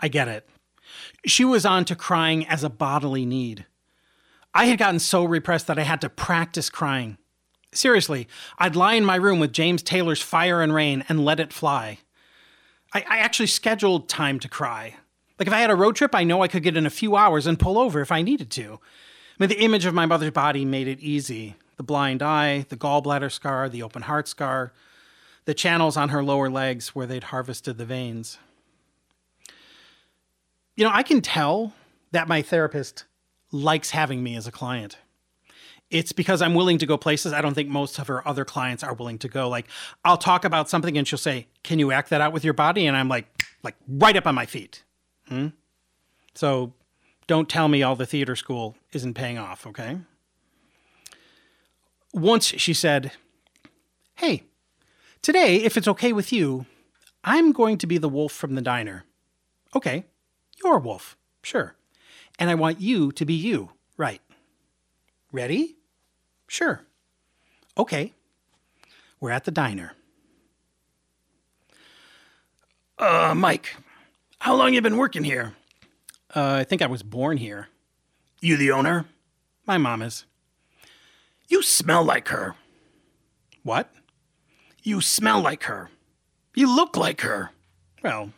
I 0.00 0.08
get 0.08 0.28
it. 0.28 0.48
She 1.26 1.44
was 1.44 1.66
on 1.66 1.84
to 1.84 1.94
crying 1.94 2.46
as 2.46 2.64
a 2.64 2.70
bodily 2.70 3.26
need. 3.26 3.66
I 4.54 4.66
had 4.66 4.78
gotten 4.78 4.98
so 4.98 5.24
repressed 5.24 5.66
that 5.66 5.78
I 5.78 5.82
had 5.82 6.00
to 6.00 6.08
practice 6.08 6.70
crying. 6.70 7.18
Seriously, 7.72 8.28
I'd 8.58 8.76
lie 8.76 8.94
in 8.94 9.04
my 9.04 9.16
room 9.16 9.40
with 9.40 9.52
James 9.52 9.82
Taylor's 9.82 10.22
Fire 10.22 10.62
and 10.62 10.74
Rain 10.74 11.04
and 11.08 11.24
let 11.24 11.38
it 11.38 11.52
fly. 11.52 11.98
I, 12.94 13.04
I, 13.08 13.18
actually 13.18 13.48
scheduled 13.48 14.08
time 14.08 14.40
to 14.40 14.48
cry. 14.48 14.96
Like 15.38 15.46
if 15.46 15.52
I 15.52 15.60
had 15.60 15.70
a 15.70 15.76
road 15.76 15.94
trip, 15.94 16.14
I 16.14 16.24
know 16.24 16.42
I 16.42 16.48
could 16.48 16.62
get 16.62 16.76
in 16.76 16.86
a 16.86 16.90
few 16.90 17.14
hours 17.16 17.46
and 17.46 17.58
pull 17.58 17.78
over 17.78 18.00
if 18.00 18.10
I 18.10 18.22
needed 18.22 18.50
to. 18.52 18.80
I 18.80 19.36
mean, 19.38 19.50
the 19.50 19.62
image 19.62 19.84
of 19.84 19.92
my 19.92 20.06
mother's 20.06 20.30
body 20.30 20.64
made 20.64 20.88
it 20.88 21.00
easy. 21.00 21.56
The 21.76 21.82
blind 21.82 22.22
eye, 22.22 22.64
the 22.70 22.76
gallbladder 22.76 23.30
scar, 23.30 23.68
the 23.68 23.82
open 23.82 24.02
heart 24.02 24.26
scar, 24.26 24.72
the 25.44 25.54
channels 25.54 25.96
on 25.96 26.08
her 26.08 26.24
lower 26.24 26.50
legs 26.50 26.88
where 26.88 27.06
they'd 27.06 27.24
harvested 27.24 27.78
the 27.78 27.84
veins. 27.84 28.38
You 30.74 30.84
know, 30.84 30.90
I 30.92 31.02
can 31.02 31.20
tell 31.20 31.74
that 32.10 32.26
my 32.26 32.42
therapist 32.42 33.04
likes 33.50 33.90
having 33.90 34.22
me 34.22 34.36
as 34.36 34.46
a 34.46 34.52
client 34.52 34.98
it's 35.90 36.12
because 36.12 36.42
I'm 36.42 36.54
willing 36.54 36.78
to 36.78 36.86
go 36.86 36.96
places 36.96 37.32
I 37.32 37.40
don't 37.40 37.54
think 37.54 37.68
most 37.68 37.98
of 37.98 38.08
her 38.08 38.26
other 38.26 38.44
clients 38.44 38.82
are 38.82 38.94
willing 38.94 39.18
to 39.18 39.28
go. 39.28 39.48
Like 39.48 39.68
I'll 40.04 40.18
talk 40.18 40.44
about 40.44 40.68
something 40.68 40.98
and 40.98 41.06
she'll 41.06 41.18
say, 41.18 41.46
"Can 41.62 41.78
you 41.78 41.92
act 41.92 42.10
that 42.10 42.20
out 42.20 42.32
with 42.32 42.44
your 42.44 42.54
body?" 42.54 42.86
And 42.86 42.96
I'm 42.96 43.08
like, 43.08 43.26
like 43.62 43.76
right 43.88 44.16
up 44.16 44.26
on 44.26 44.34
my 44.34 44.46
feet. 44.46 44.84
Hmm? 45.28 45.48
So 46.34 46.74
don't 47.26 47.48
tell 47.48 47.68
me 47.68 47.82
all 47.82 47.96
the 47.96 48.06
theater 48.06 48.36
school 48.36 48.76
isn't 48.92 49.14
paying 49.14 49.38
off, 49.38 49.66
okay? 49.66 49.98
Once 52.12 52.46
she 52.46 52.74
said, 52.74 53.12
"Hey, 54.16 54.44
today, 55.22 55.56
if 55.56 55.76
it's 55.76 55.88
okay 55.88 56.12
with 56.12 56.32
you, 56.32 56.66
I'm 57.24 57.52
going 57.52 57.78
to 57.78 57.86
be 57.86 57.98
the 57.98 58.08
wolf 58.08 58.32
from 58.32 58.54
the 58.54 58.62
diner." 58.62 59.04
Okay, 59.74 60.04
you're 60.62 60.76
a 60.76 60.80
wolf, 60.80 61.16
sure. 61.42 61.76
And 62.38 62.50
I 62.50 62.54
want 62.54 62.80
you 62.80 63.12
to 63.12 63.24
be 63.24 63.34
you, 63.34 63.70
right? 63.96 64.20
Ready? 65.32 65.76
Sure. 66.46 66.82
Okay. 67.76 68.14
We're 69.20 69.30
at 69.30 69.44
the 69.44 69.50
diner. 69.50 69.92
Uh, 72.98 73.34
Mike, 73.36 73.76
how 74.38 74.54
long 74.56 74.74
you 74.74 74.80
been 74.80 74.96
working 74.96 75.24
here? 75.24 75.54
Uh, 76.34 76.58
I 76.60 76.64
think 76.64 76.82
I 76.82 76.86
was 76.86 77.02
born 77.02 77.36
here. 77.36 77.68
You 78.40 78.56
the 78.56 78.70
owner? 78.70 79.06
My 79.66 79.78
mom 79.78 80.02
is. 80.02 80.24
You 81.48 81.62
smell 81.62 82.04
like 82.04 82.28
her. 82.28 82.54
What? 83.62 83.92
You 84.82 85.00
smell 85.00 85.40
like 85.40 85.64
her. 85.64 85.90
You 86.54 86.74
look 86.74 86.96
like 86.96 87.20
her. 87.22 87.50
Well, 88.02 88.32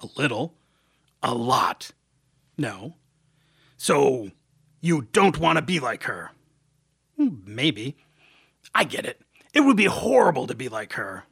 a 0.00 0.08
little. 0.16 0.54
A 1.22 1.34
lot. 1.34 1.90
No. 2.56 2.94
So, 3.82 4.30
you 4.82 5.08
don't 5.10 5.38
want 5.38 5.56
to 5.56 5.62
be 5.62 5.80
like 5.80 6.02
her. 6.02 6.32
Hmm, 7.16 7.36
maybe. 7.46 7.96
I 8.74 8.84
get 8.84 9.06
it. 9.06 9.22
It 9.54 9.60
would 9.60 9.78
be 9.78 9.86
horrible 9.86 10.46
to 10.48 10.54
be 10.54 10.68
like 10.68 10.92
her. 10.92 11.24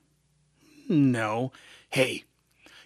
No. 0.88 1.52
Hey, 1.90 2.24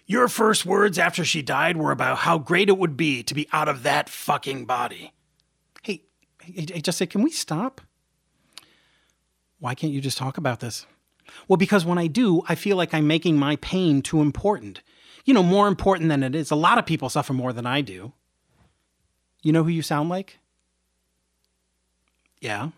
your 0.05 0.27
first 0.27 0.65
words 0.65 0.99
after 0.99 1.23
she 1.23 1.41
died 1.41 1.77
were 1.77 1.93
about 1.93 2.17
how 2.17 2.39
great 2.39 2.67
it 2.67 2.77
would 2.77 2.97
be 2.97 3.23
to 3.23 3.33
be 3.33 3.47
out 3.53 3.69
of 3.69 3.83
that 3.83 4.09
fucking 4.09 4.65
body. 4.65 5.13
Hey, 5.81 6.03
hey, 6.41 6.81
just 6.81 6.97
say, 6.97 7.05
can 7.05 7.21
we 7.21 7.31
stop? 7.31 7.79
Why 9.59 9.75
can't 9.75 9.93
you 9.93 10.01
just 10.01 10.17
talk 10.17 10.37
about 10.37 10.59
this? 10.59 10.85
Well, 11.47 11.55
because 11.55 11.85
when 11.85 11.97
I 11.97 12.07
do, 12.07 12.41
I 12.49 12.55
feel 12.55 12.75
like 12.75 12.93
I'm 12.93 13.07
making 13.07 13.37
my 13.37 13.55
pain 13.55 14.01
too 14.01 14.21
important. 14.21 14.81
You 15.23 15.33
know, 15.33 15.41
more 15.41 15.69
important 15.69 16.09
than 16.09 16.21
it 16.21 16.35
is. 16.35 16.51
A 16.51 16.55
lot 16.55 16.77
of 16.77 16.85
people 16.85 17.07
suffer 17.07 17.31
more 17.31 17.53
than 17.53 17.65
I 17.65 17.79
do. 17.79 18.11
You 19.43 19.51
know 19.51 19.63
who 19.63 19.69
you 19.69 19.81
sound 19.83 20.09
like? 20.09 20.39
Yeah. 22.41 22.69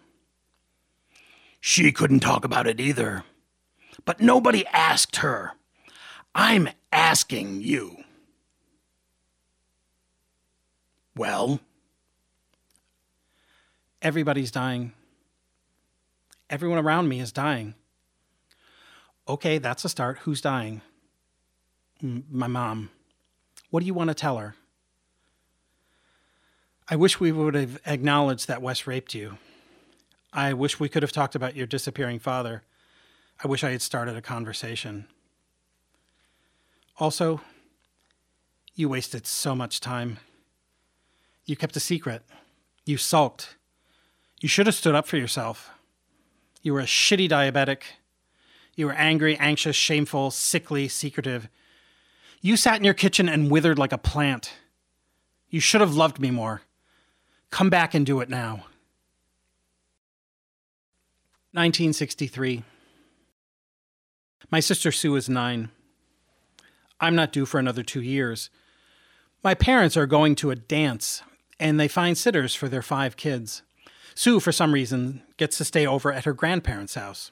She 1.62 1.92
couldn't 1.92 2.20
talk 2.20 2.44
about 2.44 2.68
it 2.68 2.80
either. 2.80 3.24
But 4.04 4.20
nobody 4.20 4.66
asked 4.68 5.18
her. 5.18 5.54
I'm 6.36 6.68
asking 6.92 7.62
you. 7.62 7.98
Well, 11.16 11.60
Everybody's 14.02 14.52
dying. 14.52 14.92
Everyone 16.48 16.78
around 16.78 17.08
me 17.10 17.20
is 17.20 17.32
dying. 17.32 17.74
Okay, 19.28 19.58
that's 19.58 19.84
a 19.84 19.90
start. 19.90 20.20
Who's 20.20 20.42
dying? 20.42 20.82
"M- 22.04 22.24
My 22.30 22.46
mom. 22.46 22.92
What 23.72 23.80
do 23.80 23.88
you 23.88 23.96
want 23.96 24.10
to 24.10 24.14
tell 24.14 24.38
her? 24.38 24.56
I 26.88 26.96
wish 26.96 27.20
we 27.20 27.32
would 27.32 27.56
have 27.56 27.82
acknowledged 27.88 28.48
that 28.48 28.62
Wes 28.62 28.86
raped 28.86 29.16
you. 29.16 29.38
I 30.32 30.54
wish 30.54 30.80
we 30.80 30.88
could 30.88 31.02
have 31.02 31.12
talked 31.12 31.34
about 31.34 31.56
your 31.56 31.66
disappearing 31.66 32.20
father. 32.20 32.62
I 33.44 33.48
wish 33.48 33.64
I 33.64 33.72
had 33.72 33.82
started 33.82 34.16
a 34.16 34.22
conversation. 34.22 35.08
Also, 36.98 37.42
you 38.76 38.88
wasted 38.88 39.26
so 39.26 39.56
much 39.56 39.80
time. 39.80 40.20
You 41.46 41.56
kept 41.56 41.76
a 41.76 41.80
secret. 41.80 42.22
You 42.86 42.98
sulked. 42.98 43.56
You 44.40 44.48
should 44.48 44.68
have 44.68 44.76
stood 44.76 44.94
up 44.94 45.08
for 45.08 45.18
yourself. 45.18 45.72
You 46.62 46.74
were 46.74 46.82
a 46.82 46.86
shitty 46.86 47.30
diabetic. 47.30 47.82
You 48.76 48.86
were 48.88 48.94
angry, 48.94 49.38
anxious, 49.38 49.76
shameful, 49.76 50.30
sickly, 50.30 50.88
secretive. 50.88 51.48
You 52.42 52.58
sat 52.58 52.78
in 52.78 52.84
your 52.84 52.94
kitchen 52.94 53.28
and 53.28 53.50
withered 53.50 53.80
like 53.80 53.94
a 53.94 53.98
plant. 53.98 54.54
You 55.50 55.60
should 55.60 55.82
have 55.82 55.96
loved 55.96 56.20
me 56.20 56.30
more. 56.30 56.62
Come 57.56 57.70
back 57.70 57.94
and 57.94 58.06
do 58.06 58.20
it 58.20 58.28
now. 58.28 58.66
1963. 61.54 62.64
My 64.52 64.60
sister 64.60 64.92
Sue 64.92 65.16
is 65.16 65.30
nine. 65.30 65.70
I'm 67.00 67.16
not 67.16 67.32
due 67.32 67.46
for 67.46 67.58
another 67.58 67.82
two 67.82 68.02
years. 68.02 68.50
My 69.42 69.54
parents 69.54 69.96
are 69.96 70.06
going 70.06 70.36
to 70.36 70.52
a 70.52 70.58
dance, 70.58 71.22
and 71.58 71.80
they 71.80 71.88
find 71.88 72.18
sitters 72.18 72.54
for 72.54 72.68
their 72.68 72.82
five 72.82 73.16
kids. 73.16 73.62
Sue, 74.16 74.42
for 74.42 74.52
some 74.52 74.74
reason, 74.74 75.24
gets 75.38 75.58
to 75.60 75.64
stay 75.64 75.88
over 75.88 76.12
at 76.12 76.26
her 76.26 76.34
grandparents' 76.34 76.96
house. 76.96 77.32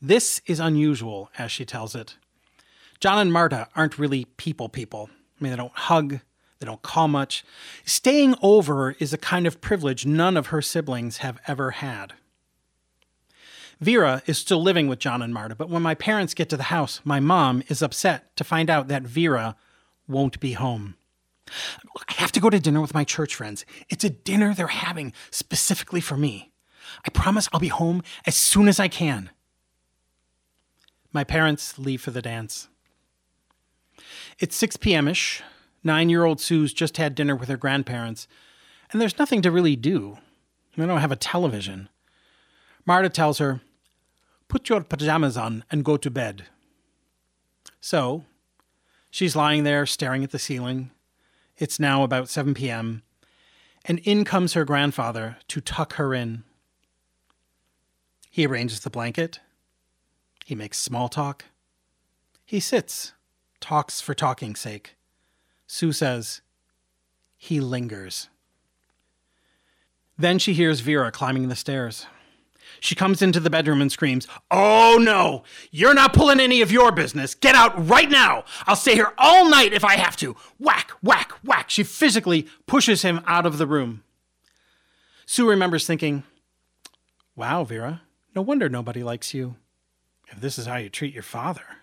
This 0.00 0.40
is 0.46 0.60
unusual, 0.60 1.28
as 1.38 1.50
she 1.50 1.64
tells 1.64 1.96
it. 1.96 2.14
John 3.00 3.18
and 3.18 3.32
Marta 3.32 3.66
aren't 3.74 3.98
really 3.98 4.26
people 4.26 4.68
people. 4.68 5.10
I 5.10 5.42
mean, 5.42 5.50
they 5.50 5.56
don't 5.56 5.74
hug, 5.74 6.20
they 6.60 6.66
don't 6.66 6.82
call 6.82 7.08
much. 7.08 7.42
Staying 7.84 8.36
over 8.42 8.92
is 8.98 9.12
a 9.12 9.18
kind 9.18 9.46
of 9.46 9.60
privilege 9.60 10.06
none 10.06 10.36
of 10.36 10.48
her 10.48 10.62
siblings 10.62 11.18
have 11.18 11.40
ever 11.48 11.72
had. 11.72 12.12
Vera 13.80 14.22
is 14.26 14.36
still 14.36 14.62
living 14.62 14.86
with 14.86 14.98
John 14.98 15.22
and 15.22 15.32
Marta, 15.32 15.54
but 15.54 15.70
when 15.70 15.80
my 15.80 15.94
parents 15.94 16.34
get 16.34 16.50
to 16.50 16.56
the 16.58 16.64
house, 16.64 17.00
my 17.02 17.18
mom 17.18 17.62
is 17.68 17.80
upset 17.80 18.36
to 18.36 18.44
find 18.44 18.68
out 18.68 18.88
that 18.88 19.04
Vera 19.04 19.56
won't 20.06 20.38
be 20.38 20.52
home. 20.52 20.96
I 21.96 22.12
have 22.14 22.30
to 22.32 22.40
go 22.40 22.50
to 22.50 22.60
dinner 22.60 22.82
with 22.82 22.92
my 22.94 23.04
church 23.04 23.34
friends. 23.34 23.64
It's 23.88 24.04
a 24.04 24.10
dinner 24.10 24.52
they're 24.52 24.66
having 24.66 25.14
specifically 25.30 26.02
for 26.02 26.18
me. 26.18 26.52
I 27.06 27.10
promise 27.10 27.48
I'll 27.52 27.60
be 27.60 27.68
home 27.68 28.02
as 28.26 28.36
soon 28.36 28.68
as 28.68 28.78
I 28.78 28.88
can. 28.88 29.30
My 31.12 31.24
parents 31.24 31.78
leave 31.78 32.02
for 32.02 32.10
the 32.10 32.22
dance. 32.22 32.68
It's 34.38 34.56
6 34.56 34.76
p.m. 34.76 35.08
ish. 35.08 35.42
Nine 35.82 36.08
year 36.08 36.24
old 36.24 36.40
Sue's 36.40 36.72
just 36.72 36.96
had 36.96 37.14
dinner 37.14 37.34
with 37.34 37.48
her 37.48 37.56
grandparents, 37.56 38.28
and 38.90 39.00
there's 39.00 39.18
nothing 39.18 39.42
to 39.42 39.50
really 39.50 39.76
do. 39.76 40.18
They 40.76 40.86
don't 40.86 41.00
have 41.00 41.12
a 41.12 41.16
television. 41.16 41.88
Marta 42.86 43.08
tells 43.08 43.38
her, 43.38 43.60
Put 44.48 44.68
your 44.68 44.82
pajamas 44.82 45.36
on 45.36 45.64
and 45.70 45.84
go 45.84 45.96
to 45.96 46.10
bed. 46.10 46.46
So, 47.80 48.24
she's 49.10 49.36
lying 49.36 49.64
there 49.64 49.86
staring 49.86 50.24
at 50.24 50.32
the 50.32 50.38
ceiling. 50.38 50.90
It's 51.56 51.78
now 51.78 52.02
about 52.02 52.28
7 52.28 52.54
p.m., 52.54 53.02
and 53.84 53.98
in 54.00 54.24
comes 54.24 54.52
her 54.52 54.64
grandfather 54.64 55.38
to 55.48 55.60
tuck 55.60 55.94
her 55.94 56.12
in. 56.12 56.42
He 58.30 58.46
arranges 58.46 58.80
the 58.80 58.90
blanket. 58.90 59.40
He 60.44 60.54
makes 60.54 60.78
small 60.78 61.08
talk. 61.08 61.46
He 62.44 62.60
sits, 62.60 63.12
talks 63.60 64.00
for 64.00 64.14
talking's 64.14 64.60
sake. 64.60 64.96
Sue 65.72 65.92
says, 65.92 66.40
He 67.36 67.60
lingers. 67.60 68.28
Then 70.18 70.40
she 70.40 70.52
hears 70.52 70.80
Vera 70.80 71.12
climbing 71.12 71.48
the 71.48 71.54
stairs. 71.54 72.06
She 72.80 72.96
comes 72.96 73.22
into 73.22 73.38
the 73.38 73.50
bedroom 73.50 73.80
and 73.80 73.90
screams, 73.90 74.26
oh 74.50 74.98
no, 75.00 75.44
you're 75.70 75.94
not 75.94 76.12
pulling 76.12 76.40
any 76.40 76.60
of 76.60 76.72
your 76.72 76.90
business. 76.90 77.36
Get 77.36 77.54
out 77.54 77.88
right 77.88 78.10
now. 78.10 78.44
I'll 78.66 78.74
stay 78.74 78.94
here 78.94 79.12
all 79.16 79.48
night 79.48 79.72
if 79.72 79.84
I 79.84 79.94
have 79.94 80.16
to. 80.16 80.34
Whack, 80.58 80.90
whack, 81.04 81.34
whack. 81.44 81.70
She 81.70 81.84
physically 81.84 82.48
pushes 82.66 83.02
him 83.02 83.20
out 83.24 83.46
of 83.46 83.58
the 83.58 83.66
room. 83.66 84.02
Sue 85.24 85.48
remembers 85.48 85.86
thinking, 85.86 86.24
Wow, 87.36 87.62
Vera, 87.62 88.02
no 88.34 88.42
wonder 88.42 88.68
nobody 88.68 89.04
likes 89.04 89.34
you 89.34 89.54
if 90.26 90.40
this 90.40 90.58
is 90.58 90.66
how 90.66 90.78
you 90.78 90.88
treat 90.88 91.14
your 91.14 91.22
father. 91.22 91.79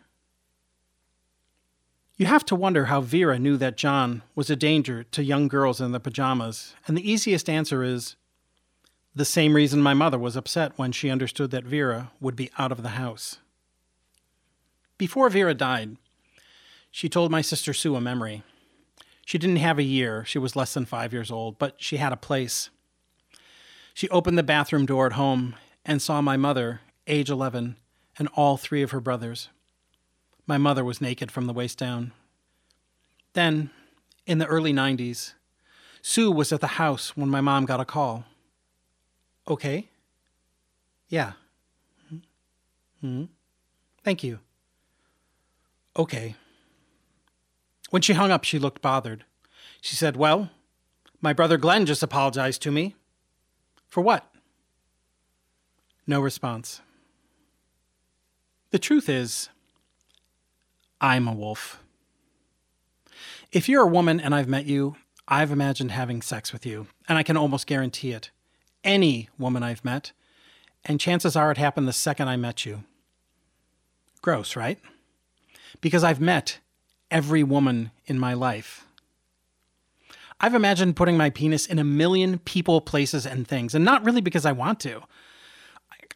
You 2.18 2.26
have 2.26 2.46
to 2.46 2.56
wonder 2.56 2.86
how 2.86 3.02
Vera 3.02 3.38
knew 3.38 3.58
that 3.58 3.78
John 3.78 4.24
was 4.34 4.50
a 4.50 4.56
danger 4.56 5.04
to 5.04 5.24
young 5.24 5.48
girls 5.48 5.80
in 5.80 5.92
their 5.92 6.00
pajamas, 6.00 6.74
and 6.88 6.98
the 6.98 7.10
easiest 7.10 7.48
answer 7.48 7.84
is 7.84 8.16
the 9.14 9.24
same 9.24 9.56
reason 9.56 9.84
my 9.84 9.94
mother 9.94 10.18
was 10.18 10.36
upset 10.36 10.72
when 10.78 10.92
she 10.92 11.12
understood 11.12 11.52
that 11.52 11.64
Vera 11.64 12.12
would 12.20 12.36
be 12.36 12.50
out 12.58 12.72
of 12.72 12.82
the 12.82 12.90
house. 12.90 13.38
Before 14.98 15.30
Vera 15.30 15.54
died, 15.54 15.98
she 16.90 17.08
told 17.08 17.30
my 17.30 17.42
sister 17.42 17.72
Sue 17.72 17.96
a 17.96 18.02
memory. 18.02 18.42
She 19.24 19.38
didn't 19.38 19.58
have 19.58 19.78
a 19.78 19.84
year, 19.84 20.26
she 20.26 20.40
was 20.40 20.56
less 20.56 20.74
than 20.74 20.86
five 20.86 21.14
years 21.14 21.30
old, 21.30 21.60
but 21.60 21.76
she 21.78 21.98
had 21.98 22.14
a 22.14 22.18
place. 22.18 22.72
She 23.94 24.10
opened 24.10 24.40
the 24.40 24.44
bathroom 24.44 24.88
door 24.88 25.06
at 25.06 25.14
home 25.14 25.56
and 25.86 26.02
saw 26.02 26.22
my 26.22 26.36
mother, 26.36 26.82
age 27.06 27.30
11, 27.30 27.76
and 28.18 28.28
all 28.34 28.58
three 28.58 28.82
of 28.82 28.90
her 28.90 29.00
brothers. 29.00 29.50
My 30.48 30.58
mother 30.58 30.84
was 30.84 31.02
naked 31.02 31.30
from 31.30 31.46
the 31.46 31.54
waist 31.54 31.78
down. 31.78 32.14
Then, 33.34 33.70
in 34.26 34.38
the 34.38 34.46
early 34.46 34.74
90s, 34.74 35.34
Sue 36.02 36.32
was 36.32 36.54
at 36.54 36.62
the 36.62 36.68
house 36.68 37.18
when 37.18 37.30
my 37.30 37.42
mom 37.42 37.66
got 37.66 37.82
a 37.82 37.86
call. 37.86 38.24
Okay. 39.48 39.90
Yeah. 41.10 41.34
hmm 43.02 43.26
Thank 44.04 44.24
you. 44.24 44.40
Okay. 45.98 46.36
When 47.90 48.02
she 48.02 48.14
hung 48.14 48.32
up, 48.32 48.46
she 48.46 48.58
looked 48.58 48.82
bothered. 48.82 49.26
She 49.82 49.96
said, 49.96 50.16
Well, 50.16 50.50
my 51.22 51.34
brother 51.34 51.58
Glenn 51.58 51.86
just 51.86 52.04
apologized 52.04 52.62
to 52.62 52.72
me. 52.72 52.96
For 53.88 54.02
what? 54.02 54.32
No 56.06 56.22
response. 56.22 56.82
The 58.72 58.80
truth 58.80 59.10
is, 59.10 59.50
I'm 61.00 61.28
a 61.28 61.34
wolf. 61.34 61.80
If 63.52 63.70
you're 63.70 63.84
a 63.84 63.88
woman 63.88 64.20
and 64.20 64.34
I've 64.34 64.48
met 64.48 64.66
you, 64.66 64.96
I've 65.28 65.52
imagined 65.52 65.92
having 65.92 66.22
sex 66.22 66.52
with 66.52 66.66
you, 66.66 66.88
and 67.08 67.18
I 67.18 67.24
can 67.24 67.38
almost 67.38 67.68
guarantee 67.68 68.12
it. 68.12 68.32
Any 68.84 69.30
woman 69.38 69.64
I've 69.64 69.84
met, 69.84 70.12
and 70.86 71.00
chances 71.00 71.36
are 71.36 71.52
it 71.52 71.58
happened 71.58 71.88
the 71.88 71.94
second 71.94 72.30
I 72.30 72.38
met 72.38 72.66
you. 72.66 72.84
Gross, 74.22 74.56
right? 74.56 74.80
Because 75.82 76.04
I've 76.04 76.22
met 76.22 76.60
every 77.12 77.44
woman 77.44 77.92
in 78.06 78.18
my 78.20 78.34
life. 78.34 78.86
I've 80.40 80.54
imagined 80.54 80.96
putting 80.96 81.18
my 81.18 81.30
penis 81.30 81.66
in 81.66 81.80
a 81.80 81.84
million 81.84 82.40
people, 82.40 82.80
places, 82.80 83.26
and 83.26 83.48
things, 83.48 83.74
and 83.74 83.84
not 83.84 84.06
really 84.06 84.22
because 84.22 84.46
I 84.46 84.52
want 84.52 84.80
to. 84.82 85.02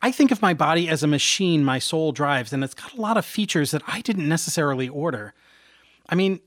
I 0.02 0.12
think 0.12 0.32
of 0.32 0.42
my 0.42 0.54
body 0.54 0.90
as 0.90 1.04
a 1.04 1.08
machine 1.08 1.64
my 1.64 1.80
soul 1.80 2.12
drives, 2.12 2.52
and 2.52 2.64
it's 2.64 2.74
got 2.74 2.94
a 2.94 3.02
lot 3.02 3.18
of 3.18 3.26
features 3.26 3.72
that 3.72 3.84
I 3.88 4.02
didn't 4.02 4.28
necessarily 4.28 4.90
order. 4.90 5.34
I 6.10 6.16
mean, 6.16 6.40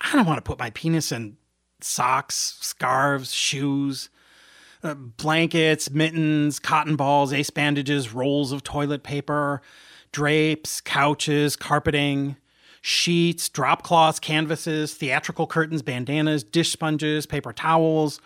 I 0.00 0.12
don't 0.12 0.26
want 0.26 0.38
to 0.38 0.48
put 0.48 0.58
my 0.58 0.70
penis 0.70 1.12
in 1.12 1.36
socks, 1.80 2.58
scarves, 2.60 3.32
shoes, 3.32 4.10
uh, 4.82 4.94
blankets, 4.94 5.90
mittens, 5.90 6.58
cotton 6.58 6.96
balls, 6.96 7.32
ace 7.32 7.50
bandages, 7.50 8.12
rolls 8.12 8.50
of 8.50 8.64
toilet 8.64 9.02
paper, 9.02 9.62
drapes, 10.12 10.80
couches, 10.80 11.56
carpeting, 11.56 12.36
sheets, 12.80 13.48
drop 13.48 13.82
cloths, 13.82 14.18
canvases, 14.18 14.94
theatrical 14.94 15.46
curtains, 15.46 15.82
bandanas, 15.82 16.42
dish 16.42 16.70
sponges, 16.70 17.26
paper 17.26 17.52
towels, 17.52 18.20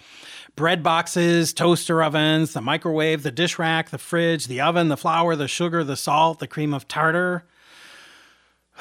bread 0.56 0.82
boxes, 0.82 1.52
toaster 1.52 2.02
ovens, 2.02 2.52
the 2.52 2.60
microwave, 2.60 3.22
the 3.22 3.32
dish 3.32 3.58
rack, 3.58 3.90
the 3.90 3.98
fridge, 3.98 4.46
the 4.46 4.60
oven, 4.60 4.88
the 4.88 4.96
flour, 4.96 5.34
the 5.34 5.48
sugar, 5.48 5.82
the 5.82 5.96
salt, 5.96 6.38
the 6.38 6.46
cream 6.46 6.72
of 6.72 6.86
tartar. 6.86 7.44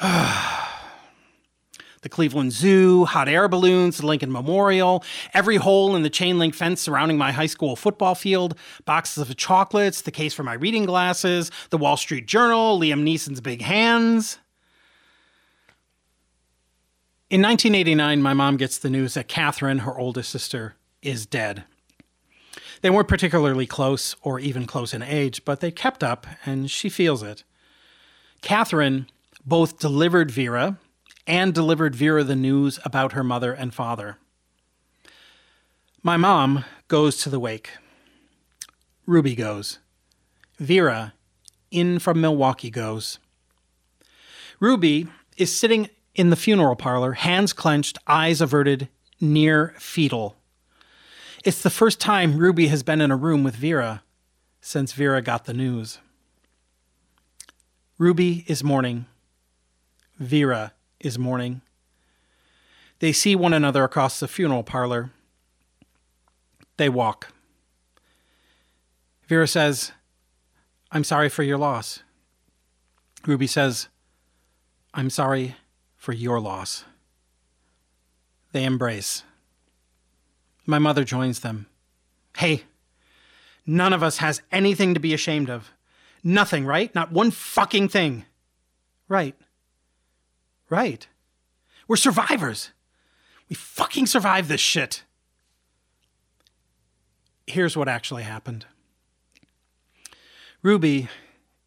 the 2.04 2.08
Cleveland 2.10 2.52
Zoo, 2.52 3.06
hot 3.06 3.28
air 3.28 3.48
balloons, 3.48 3.98
the 3.98 4.06
Lincoln 4.06 4.30
Memorial, 4.30 5.02
every 5.32 5.56
hole 5.56 5.96
in 5.96 6.02
the 6.02 6.10
chain 6.10 6.38
link 6.38 6.54
fence 6.54 6.80
surrounding 6.80 7.16
my 7.16 7.32
high 7.32 7.46
school 7.46 7.76
football 7.76 8.14
field, 8.14 8.56
boxes 8.84 9.28
of 9.28 9.36
chocolates, 9.36 10.02
the 10.02 10.10
case 10.10 10.34
for 10.34 10.42
my 10.42 10.52
reading 10.52 10.84
glasses, 10.84 11.50
the 11.70 11.78
Wall 11.78 11.96
Street 11.96 12.26
Journal, 12.26 12.78
Liam 12.78 13.02
Neeson's 13.02 13.40
big 13.40 13.62
hands. 13.62 14.38
In 17.30 17.40
1989, 17.40 18.20
my 18.20 18.34
mom 18.34 18.58
gets 18.58 18.76
the 18.76 18.90
news 18.90 19.14
that 19.14 19.28
Catherine, 19.28 19.78
her 19.80 19.98
oldest 19.98 20.30
sister, 20.30 20.76
is 21.00 21.24
dead. 21.24 21.64
They 22.82 22.90
weren't 22.90 23.08
particularly 23.08 23.66
close 23.66 24.14
or 24.20 24.38
even 24.38 24.66
close 24.66 24.92
in 24.92 25.02
age, 25.02 25.42
but 25.46 25.60
they 25.60 25.70
kept 25.70 26.04
up, 26.04 26.26
and 26.44 26.70
she 26.70 26.90
feels 26.90 27.22
it. 27.22 27.42
Catherine 28.42 29.06
both 29.46 29.78
delivered 29.78 30.30
Vera 30.30 30.78
and 31.26 31.54
delivered 31.54 31.94
Vera 31.94 32.24
the 32.24 32.36
news 32.36 32.78
about 32.84 33.12
her 33.12 33.24
mother 33.24 33.54
and 33.54 33.72
father. 33.72 34.18
My 36.02 36.18
mom 36.18 36.66
goes 36.88 37.16
to 37.22 37.30
the 37.30 37.40
wake. 37.40 37.70
Ruby 39.06 39.34
goes. 39.34 39.78
Vera, 40.58 41.14
in 41.70 41.98
from 41.98 42.20
Milwaukee, 42.20 42.70
goes. 42.70 43.18
Ruby 44.60 45.06
is 45.38 45.56
sitting 45.56 45.88
in 46.14 46.30
the 46.30 46.36
funeral 46.36 46.76
parlor, 46.76 47.12
hands 47.12 47.52
clenched, 47.52 47.98
eyes 48.06 48.40
averted, 48.40 48.88
near 49.20 49.74
fetal. 49.78 50.36
It's 51.44 51.62
the 51.62 51.70
first 51.70 52.00
time 52.00 52.38
Ruby 52.38 52.68
has 52.68 52.82
been 52.82 53.00
in 53.00 53.10
a 53.10 53.16
room 53.16 53.44
with 53.44 53.56
Vera 53.56 54.02
since 54.60 54.92
Vera 54.92 55.20
got 55.20 55.44
the 55.44 55.54
news. 55.54 55.98
Ruby 57.98 58.44
is 58.46 58.64
mourning. 58.64 59.06
Vera 60.18 60.72
is 61.00 61.18
mourning. 61.18 61.60
They 63.00 63.12
see 63.12 63.36
one 63.36 63.52
another 63.52 63.84
across 63.84 64.20
the 64.20 64.28
funeral 64.28 64.62
parlor. 64.62 65.10
They 66.76 66.88
walk. 66.88 67.28
Vera 69.26 69.46
says, 69.46 69.92
I'm 70.90 71.04
sorry 71.04 71.28
for 71.28 71.42
your 71.42 71.58
loss. 71.58 72.02
Ruby 73.26 73.46
says, 73.46 73.88
I'm 74.92 75.10
sorry 75.10 75.56
for 76.04 76.12
your 76.12 76.38
loss. 76.38 76.84
They 78.52 78.64
embrace. 78.64 79.22
My 80.66 80.78
mother 80.78 81.02
joins 81.02 81.40
them. 81.40 81.66
Hey, 82.36 82.64
none 83.66 83.94
of 83.94 84.02
us 84.02 84.18
has 84.18 84.42
anything 84.52 84.92
to 84.92 85.00
be 85.00 85.14
ashamed 85.14 85.48
of. 85.48 85.72
Nothing, 86.22 86.66
right? 86.66 86.94
Not 86.94 87.10
one 87.10 87.30
fucking 87.30 87.88
thing. 87.88 88.26
Right. 89.08 89.34
Right. 90.68 91.08
We're 91.88 91.96
survivors. 91.96 92.72
We 93.48 93.56
fucking 93.56 94.04
survived 94.04 94.50
this 94.50 94.60
shit. 94.60 95.04
Here's 97.46 97.78
what 97.78 97.88
actually 97.88 98.24
happened 98.24 98.66
Ruby 100.62 101.08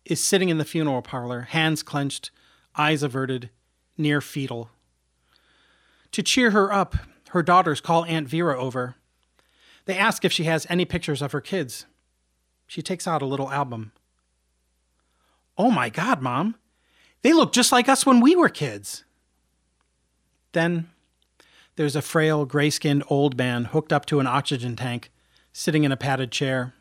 is 0.05 0.23
sitting 0.23 0.49
in 0.49 0.59
the 0.59 0.65
funeral 0.65 1.01
parlor, 1.01 1.41
hands 1.41 1.81
clenched, 1.81 2.29
eyes 2.75 3.01
averted, 3.01 3.49
near 3.97 4.21
fetal. 4.21 4.69
To 6.11 6.23
cheer 6.23 6.51
her 6.51 6.71
up, 6.71 6.95
her 7.29 7.43
daughters 7.43 7.81
call 7.81 8.05
Aunt 8.05 8.27
Vera 8.27 8.59
over. 8.59 8.95
They 9.85 9.97
ask 9.97 10.23
if 10.23 10.31
she 10.31 10.43
has 10.45 10.67
any 10.69 10.85
pictures 10.85 11.21
of 11.21 11.31
her 11.31 11.41
kids. 11.41 11.85
She 12.65 12.81
takes 12.81 13.07
out 13.07 13.21
a 13.21 13.25
little 13.25 13.51
album. 13.51 13.91
Oh 15.57 15.71
my 15.71 15.89
God, 15.89 16.21
Mom. 16.21 16.55
They 17.21 17.33
look 17.33 17.51
just 17.53 17.71
like 17.71 17.89
us 17.89 18.05
when 18.05 18.19
we 18.19 18.35
were 18.35 18.49
kids. 18.49 19.03
Then 20.51 20.89
there's 21.75 21.95
a 21.95 22.01
frail, 22.01 22.45
gray 22.45 22.69
skinned 22.69 23.03
old 23.07 23.37
man 23.37 23.65
hooked 23.65 23.93
up 23.93 24.05
to 24.07 24.19
an 24.19 24.27
oxygen 24.27 24.75
tank, 24.75 25.11
sitting 25.53 25.83
in 25.83 25.91
a 25.91 25.97
padded 25.97 26.31
chair. 26.31 26.73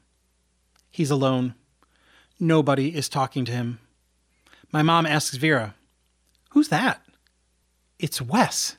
He's 0.91 1.11
alone. 1.11 1.55
Nobody 2.41 2.95
is 2.95 3.09
talking 3.09 3.45
to 3.45 3.53
him. 3.53 3.79
My 4.73 4.83
mom 4.83 5.07
asks 5.07 5.37
Vera, 5.37 5.75
Who's 6.51 6.69
that? 6.69 7.03
It's 7.99 8.21
Wes. 8.21 8.77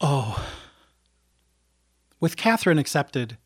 Oh. 0.00 0.48
With 2.20 2.36
Catherine 2.36 2.78
accepted, 2.78 3.36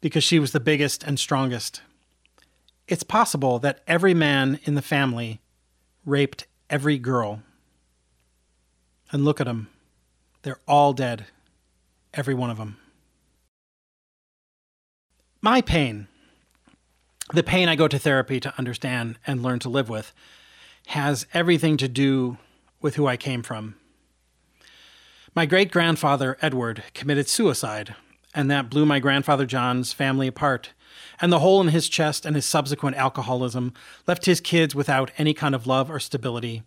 because 0.00 0.24
she 0.24 0.38
was 0.38 0.52
the 0.52 0.60
biggest 0.60 1.04
and 1.04 1.18
strongest, 1.18 1.82
it's 2.88 3.04
possible 3.04 3.58
that 3.60 3.80
every 3.86 4.14
man 4.14 4.58
in 4.64 4.74
the 4.74 4.82
family 4.82 5.40
raped 6.04 6.46
every 6.68 6.98
girl. 6.98 7.42
And 9.10 9.24
look 9.24 9.40
at 9.40 9.46
them. 9.46 9.68
They're 10.42 10.60
all 10.66 10.92
dead. 10.92 11.26
Every 12.12 12.34
one 12.34 12.50
of 12.50 12.58
them. 12.58 12.76
My 15.40 15.60
pain, 15.60 16.08
the 17.32 17.42
pain 17.42 17.68
I 17.68 17.76
go 17.76 17.88
to 17.88 17.98
therapy 17.98 18.40
to 18.40 18.54
understand 18.58 19.18
and 19.26 19.42
learn 19.42 19.58
to 19.60 19.68
live 19.68 19.88
with, 19.88 20.12
has 20.86 21.26
everything 21.32 21.76
to 21.78 21.88
do 21.88 22.38
with 22.80 22.96
who 22.96 23.06
I 23.06 23.16
came 23.16 23.42
from. 23.42 23.76
My 25.34 25.46
great 25.46 25.70
grandfather, 25.70 26.36
Edward, 26.42 26.82
committed 26.94 27.28
suicide, 27.28 27.94
and 28.34 28.50
that 28.50 28.68
blew 28.68 28.84
my 28.84 28.98
grandfather 28.98 29.46
John's 29.46 29.92
family 29.92 30.26
apart. 30.26 30.72
And 31.20 31.32
the 31.32 31.38
hole 31.38 31.60
in 31.60 31.68
his 31.68 31.88
chest 31.88 32.26
and 32.26 32.36
his 32.36 32.44
subsequent 32.44 32.96
alcoholism 32.96 33.72
left 34.06 34.26
his 34.26 34.40
kids 34.40 34.74
without 34.74 35.10
any 35.16 35.32
kind 35.32 35.54
of 35.54 35.66
love 35.66 35.90
or 35.90 36.00
stability 36.00 36.62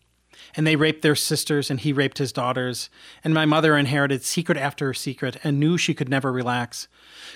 and 0.56 0.66
they 0.66 0.76
raped 0.76 1.02
their 1.02 1.16
sisters, 1.16 1.70
and 1.70 1.80
he 1.80 1.92
raped 1.92 2.18
his 2.18 2.32
daughters. 2.32 2.90
And 3.24 3.34
my 3.34 3.46
mother 3.46 3.78
inherited 3.78 4.24
secret 4.24 4.58
after 4.58 4.94
secret 4.94 5.38
and 5.44 5.60
knew 5.60 5.78
she 5.78 5.94
could 5.94 6.10
never 6.10 6.32
relax, 6.32 6.88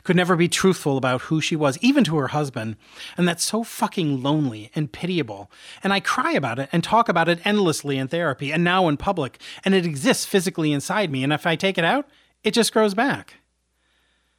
could 0.04 0.16
never 0.16 0.36
be 0.36 0.48
truthful 0.48 0.98
about 0.98 1.24
who 1.24 1.42
she 1.42 1.56
was, 1.56 1.78
even 1.80 2.04
to 2.06 2.18
her 2.18 2.30
husband. 2.30 2.78
And 3.18 3.28
that's 3.28 3.44
so 3.44 3.64
fucking 3.64 4.24
lonely 4.24 4.72
and 4.76 4.92
pitiable. 4.92 5.52
And 5.84 5.92
I 5.92 6.00
cry 6.00 6.32
about 6.32 6.60
it 6.60 6.70
and 6.72 6.84
talk 6.84 7.10
about 7.10 7.30
it 7.30 7.46
endlessly 7.46 7.98
in 7.98 8.08
therapy 8.08 8.52
and 8.52 8.64
now 8.64 8.88
in 8.88 8.98
public, 8.98 9.40
and 9.66 9.74
it 9.74 9.86
exists 9.86 10.26
physically 10.26 10.72
inside 10.72 11.12
me. 11.12 11.24
And 11.24 11.34
if 11.34 11.46
I 11.46 11.56
take 11.56 11.78
it 11.78 11.86
out, 11.86 12.08
it 12.44 12.52
just 12.52 12.74
grows 12.74 12.94
back. 12.94 13.36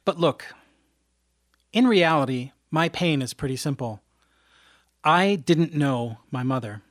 But 0.05 0.19
look, 0.19 0.45
in 1.71 1.87
reality, 1.87 2.51
my 2.71 2.89
pain 2.89 3.21
is 3.21 3.33
pretty 3.33 3.55
simple. 3.55 4.01
I 5.03 5.35
didn't 5.35 5.73
know 5.73 6.19
my 6.31 6.43
mother. 6.43 6.81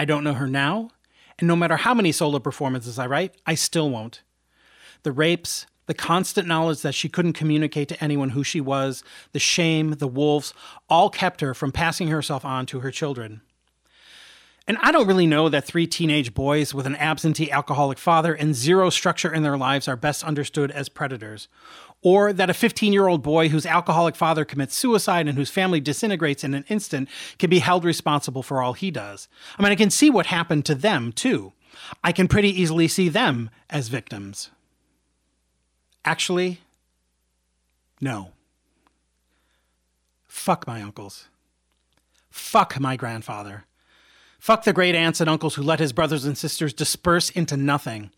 I 0.00 0.06
don't 0.06 0.24
know 0.24 0.32
her 0.32 0.46
now, 0.46 0.92
and 1.38 1.46
no 1.46 1.54
matter 1.54 1.76
how 1.76 1.92
many 1.92 2.10
solo 2.10 2.38
performances 2.38 2.98
I 2.98 3.06
write, 3.06 3.34
I 3.44 3.54
still 3.54 3.90
won't. 3.90 4.22
The 5.02 5.12
rapes, 5.12 5.66
the 5.84 5.92
constant 5.92 6.48
knowledge 6.48 6.80
that 6.80 6.94
she 6.94 7.10
couldn't 7.10 7.34
communicate 7.34 7.88
to 7.88 8.02
anyone 8.02 8.30
who 8.30 8.42
she 8.42 8.62
was, 8.62 9.04
the 9.32 9.38
shame, 9.38 9.90
the 9.90 10.08
wolves, 10.08 10.54
all 10.88 11.10
kept 11.10 11.42
her 11.42 11.52
from 11.52 11.70
passing 11.70 12.08
herself 12.08 12.46
on 12.46 12.64
to 12.64 12.80
her 12.80 12.90
children. 12.90 13.42
And 14.70 14.78
I 14.82 14.92
don't 14.92 15.08
really 15.08 15.26
know 15.26 15.48
that 15.48 15.64
three 15.64 15.88
teenage 15.88 16.32
boys 16.32 16.72
with 16.72 16.86
an 16.86 16.94
absentee 16.94 17.50
alcoholic 17.50 17.98
father 17.98 18.34
and 18.34 18.54
zero 18.54 18.88
structure 18.88 19.34
in 19.34 19.42
their 19.42 19.58
lives 19.58 19.88
are 19.88 19.96
best 19.96 20.22
understood 20.22 20.70
as 20.70 20.88
predators, 20.88 21.48
or 22.02 22.32
that 22.32 22.50
a 22.50 22.54
15 22.54 22.92
year 22.92 23.08
old 23.08 23.20
boy 23.20 23.48
whose 23.48 23.66
alcoholic 23.66 24.14
father 24.14 24.44
commits 24.44 24.76
suicide 24.76 25.26
and 25.26 25.36
whose 25.36 25.50
family 25.50 25.80
disintegrates 25.80 26.44
in 26.44 26.54
an 26.54 26.64
instant 26.68 27.08
can 27.36 27.50
be 27.50 27.58
held 27.58 27.84
responsible 27.84 28.44
for 28.44 28.62
all 28.62 28.74
he 28.74 28.92
does. 28.92 29.26
I 29.58 29.62
mean, 29.64 29.72
I 29.72 29.74
can 29.74 29.90
see 29.90 30.08
what 30.08 30.26
happened 30.26 30.64
to 30.66 30.76
them, 30.76 31.10
too. 31.10 31.52
I 32.04 32.12
can 32.12 32.28
pretty 32.28 32.50
easily 32.50 32.86
see 32.86 33.08
them 33.08 33.50
as 33.70 33.88
victims. 33.88 34.52
Actually, 36.04 36.60
no. 38.00 38.30
Fuck 40.28 40.68
my 40.68 40.80
uncles. 40.80 41.26
Fuck 42.30 42.78
my 42.78 42.94
grandfather. 42.94 43.64
Fuck 44.40 44.64
the 44.64 44.72
great 44.72 44.94
aunts 44.94 45.20
and 45.20 45.28
uncles 45.28 45.54
who 45.54 45.62
let 45.62 45.80
his 45.80 45.92
brothers 45.92 46.24
and 46.24 46.36
sisters 46.36 46.72
disperse 46.72 47.28
into 47.28 47.58
nothing. 47.58 48.10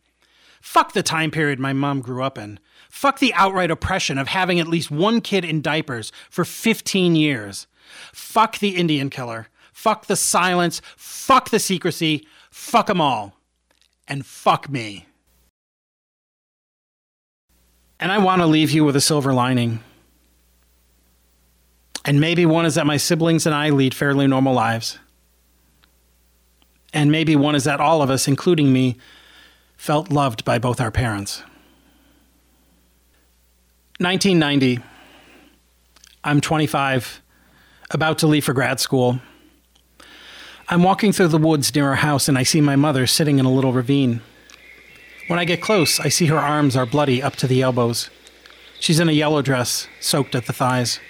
Fuck 0.60 0.92
the 0.92 1.02
time 1.02 1.32
period 1.32 1.58
my 1.58 1.72
mom 1.72 2.00
grew 2.00 2.22
up 2.22 2.38
in. 2.38 2.60
Fuck 2.88 3.18
the 3.18 3.34
outright 3.34 3.72
oppression 3.72 4.18
of 4.18 4.28
having 4.28 4.60
at 4.60 4.68
least 4.68 4.88
one 4.88 5.20
kid 5.20 5.44
in 5.44 5.60
diapers 5.60 6.12
for 6.30 6.44
15 6.44 7.16
years. 7.16 7.66
Fuck 8.12 8.60
the 8.60 8.76
Indian 8.76 9.10
killer. 9.10 9.48
Fuck 9.72 10.06
the 10.06 10.14
silence. 10.14 10.80
Fuck 10.96 11.50
the 11.50 11.58
secrecy. 11.58 12.24
Fuck 12.52 12.86
them 12.86 13.00
all. 13.00 13.34
And 14.06 14.24
fuck 14.24 14.70
me. 14.70 15.06
And 17.98 18.12
I 18.12 18.18
want 18.18 18.42
to 18.42 18.46
leave 18.46 18.70
you 18.70 18.84
with 18.84 18.94
a 18.94 19.00
silver 19.00 19.34
lining. 19.34 19.80
And 22.04 22.20
maybe 22.20 22.46
one 22.46 22.64
is 22.64 22.76
that 22.76 22.86
my 22.86 22.96
siblings 22.96 23.44
and 23.44 23.54
I 23.54 23.70
lead 23.70 23.92
fairly 23.92 24.28
normal 24.28 24.54
lives. 24.54 25.00
And 26.92 27.10
maybe 27.10 27.36
one 27.36 27.54
is 27.54 27.64
that 27.64 27.80
all 27.80 28.02
of 28.02 28.10
us, 28.10 28.28
including 28.28 28.72
me, 28.72 28.96
felt 29.76 30.10
loved 30.10 30.44
by 30.44 30.58
both 30.58 30.80
our 30.80 30.90
parents. 30.90 31.42
1990. 33.98 34.80
I'm 36.24 36.40
25, 36.40 37.20
about 37.90 38.18
to 38.18 38.26
leave 38.26 38.44
for 38.44 38.52
grad 38.52 38.78
school. 38.78 39.20
I'm 40.68 40.82
walking 40.82 41.12
through 41.12 41.28
the 41.28 41.38
woods 41.38 41.74
near 41.74 41.88
our 41.88 41.96
house 41.96 42.28
and 42.28 42.38
I 42.38 42.44
see 42.44 42.60
my 42.60 42.76
mother 42.76 43.06
sitting 43.06 43.38
in 43.38 43.44
a 43.44 43.50
little 43.52 43.72
ravine. 43.72 44.20
When 45.26 45.38
I 45.38 45.44
get 45.44 45.60
close, 45.60 45.98
I 45.98 46.08
see 46.08 46.26
her 46.26 46.38
arms 46.38 46.76
are 46.76 46.86
bloody 46.86 47.22
up 47.22 47.36
to 47.36 47.46
the 47.46 47.62
elbows. 47.62 48.08
She's 48.80 49.00
in 49.00 49.08
a 49.08 49.12
yellow 49.12 49.42
dress, 49.42 49.86
soaked 50.00 50.34
at 50.34 50.46
the 50.46 50.52
thighs. 50.52 51.00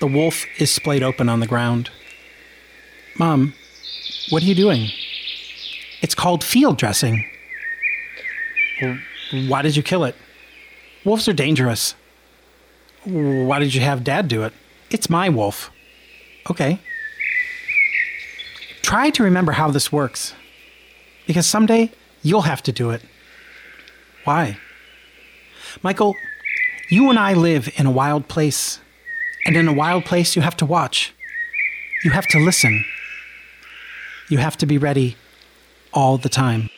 The 0.00 0.06
wolf 0.06 0.44
is 0.58 0.70
splayed 0.70 1.02
open 1.02 1.28
on 1.28 1.40
the 1.40 1.46
ground. 1.46 1.90
Mom, 3.18 3.54
what 4.32 4.42
are 4.42 4.46
you 4.46 4.54
doing? 4.54 4.88
It's 6.00 6.14
called 6.14 6.42
field 6.42 6.78
dressing. 6.78 7.22
Well, 8.80 8.98
why 9.46 9.60
did 9.60 9.76
you 9.76 9.82
kill 9.82 10.04
it? 10.04 10.16
Wolves 11.04 11.28
are 11.28 11.34
dangerous. 11.34 11.94
Why 13.04 13.58
did 13.58 13.74
you 13.74 13.82
have 13.82 14.02
Dad 14.02 14.28
do 14.28 14.42
it? 14.44 14.54
It's 14.90 15.10
my 15.10 15.28
wolf. 15.28 15.70
Okay. 16.50 16.80
Try 18.80 19.10
to 19.10 19.22
remember 19.22 19.52
how 19.52 19.70
this 19.70 19.92
works. 19.92 20.32
Because 21.26 21.46
someday 21.46 21.92
you'll 22.22 22.48
have 22.52 22.62
to 22.62 22.72
do 22.72 22.88
it. 22.88 23.02
Why? 24.24 24.56
Michael, 25.82 26.16
you 26.88 27.10
and 27.10 27.18
I 27.18 27.34
live 27.34 27.68
in 27.76 27.84
a 27.84 27.90
wild 27.90 28.28
place. 28.28 28.80
And 29.44 29.58
in 29.58 29.68
a 29.68 29.74
wild 29.74 30.06
place, 30.06 30.36
you 30.36 30.40
have 30.40 30.56
to 30.56 30.64
watch. 30.64 31.12
You 32.02 32.12
have 32.12 32.26
to 32.28 32.38
listen. 32.38 32.82
You 34.32 34.38
have 34.38 34.56
to 34.56 34.66
be 34.66 34.78
ready 34.78 35.16
all 35.92 36.16
the 36.16 36.30
time. 36.30 36.70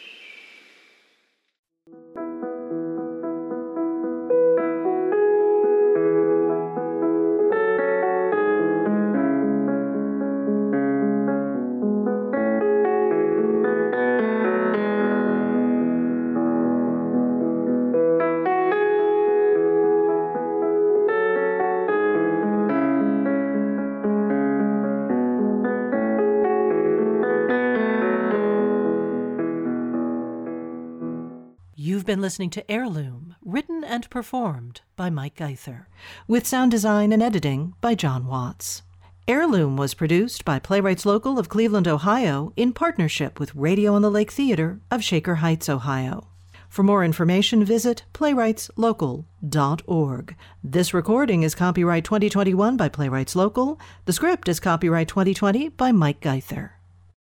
Listening 32.25 32.49
to 32.49 32.65
Heirloom, 32.71 33.37
written 33.45 33.85
and 33.85 34.09
performed 34.09 34.81
by 34.97 35.11
Mike 35.11 35.37
Geither, 35.37 35.89
with 36.27 36.47
sound 36.47 36.71
design 36.71 37.13
and 37.13 37.23
editing 37.23 37.75
by 37.83 37.95
John 37.95 38.27
Watts. 38.27 38.81
Heirloom 39.29 39.77
was 39.77 39.93
produced 39.93 40.43
by 40.43 40.59
Playwrights 40.59 41.05
Local 41.05 41.39
of 41.39 41.51
Cleveland, 41.51 41.87
Ohio, 41.87 42.55
in 42.57 42.73
partnership 42.73 43.39
with 43.39 43.55
Radio 43.55 43.93
on 43.93 44.01
the 44.01 44.11
Lake 44.11 44.31
Theater 44.31 44.81
of 44.91 45.05
Shaker 45.05 45.35
Heights, 45.35 45.69
Ohio. 45.69 46.29
For 46.71 46.83
more 46.83 47.05
information, 47.05 47.63
visit 47.63 48.05
playwrightslocal.org. 48.15 50.37
This 50.65 50.95
recording 50.95 51.43
is 51.43 51.55
copyright 51.55 52.05
2021 52.05 52.79
by 52.79 52.89
Playwrights 52.89 53.37
Local. 53.37 53.79
The 54.07 54.15
script 54.15 54.49
is 54.49 54.61
copyright 54.61 55.09
2020 55.09 55.69
by 55.69 55.93
Mike 55.93 56.23
Geither. 56.23 56.71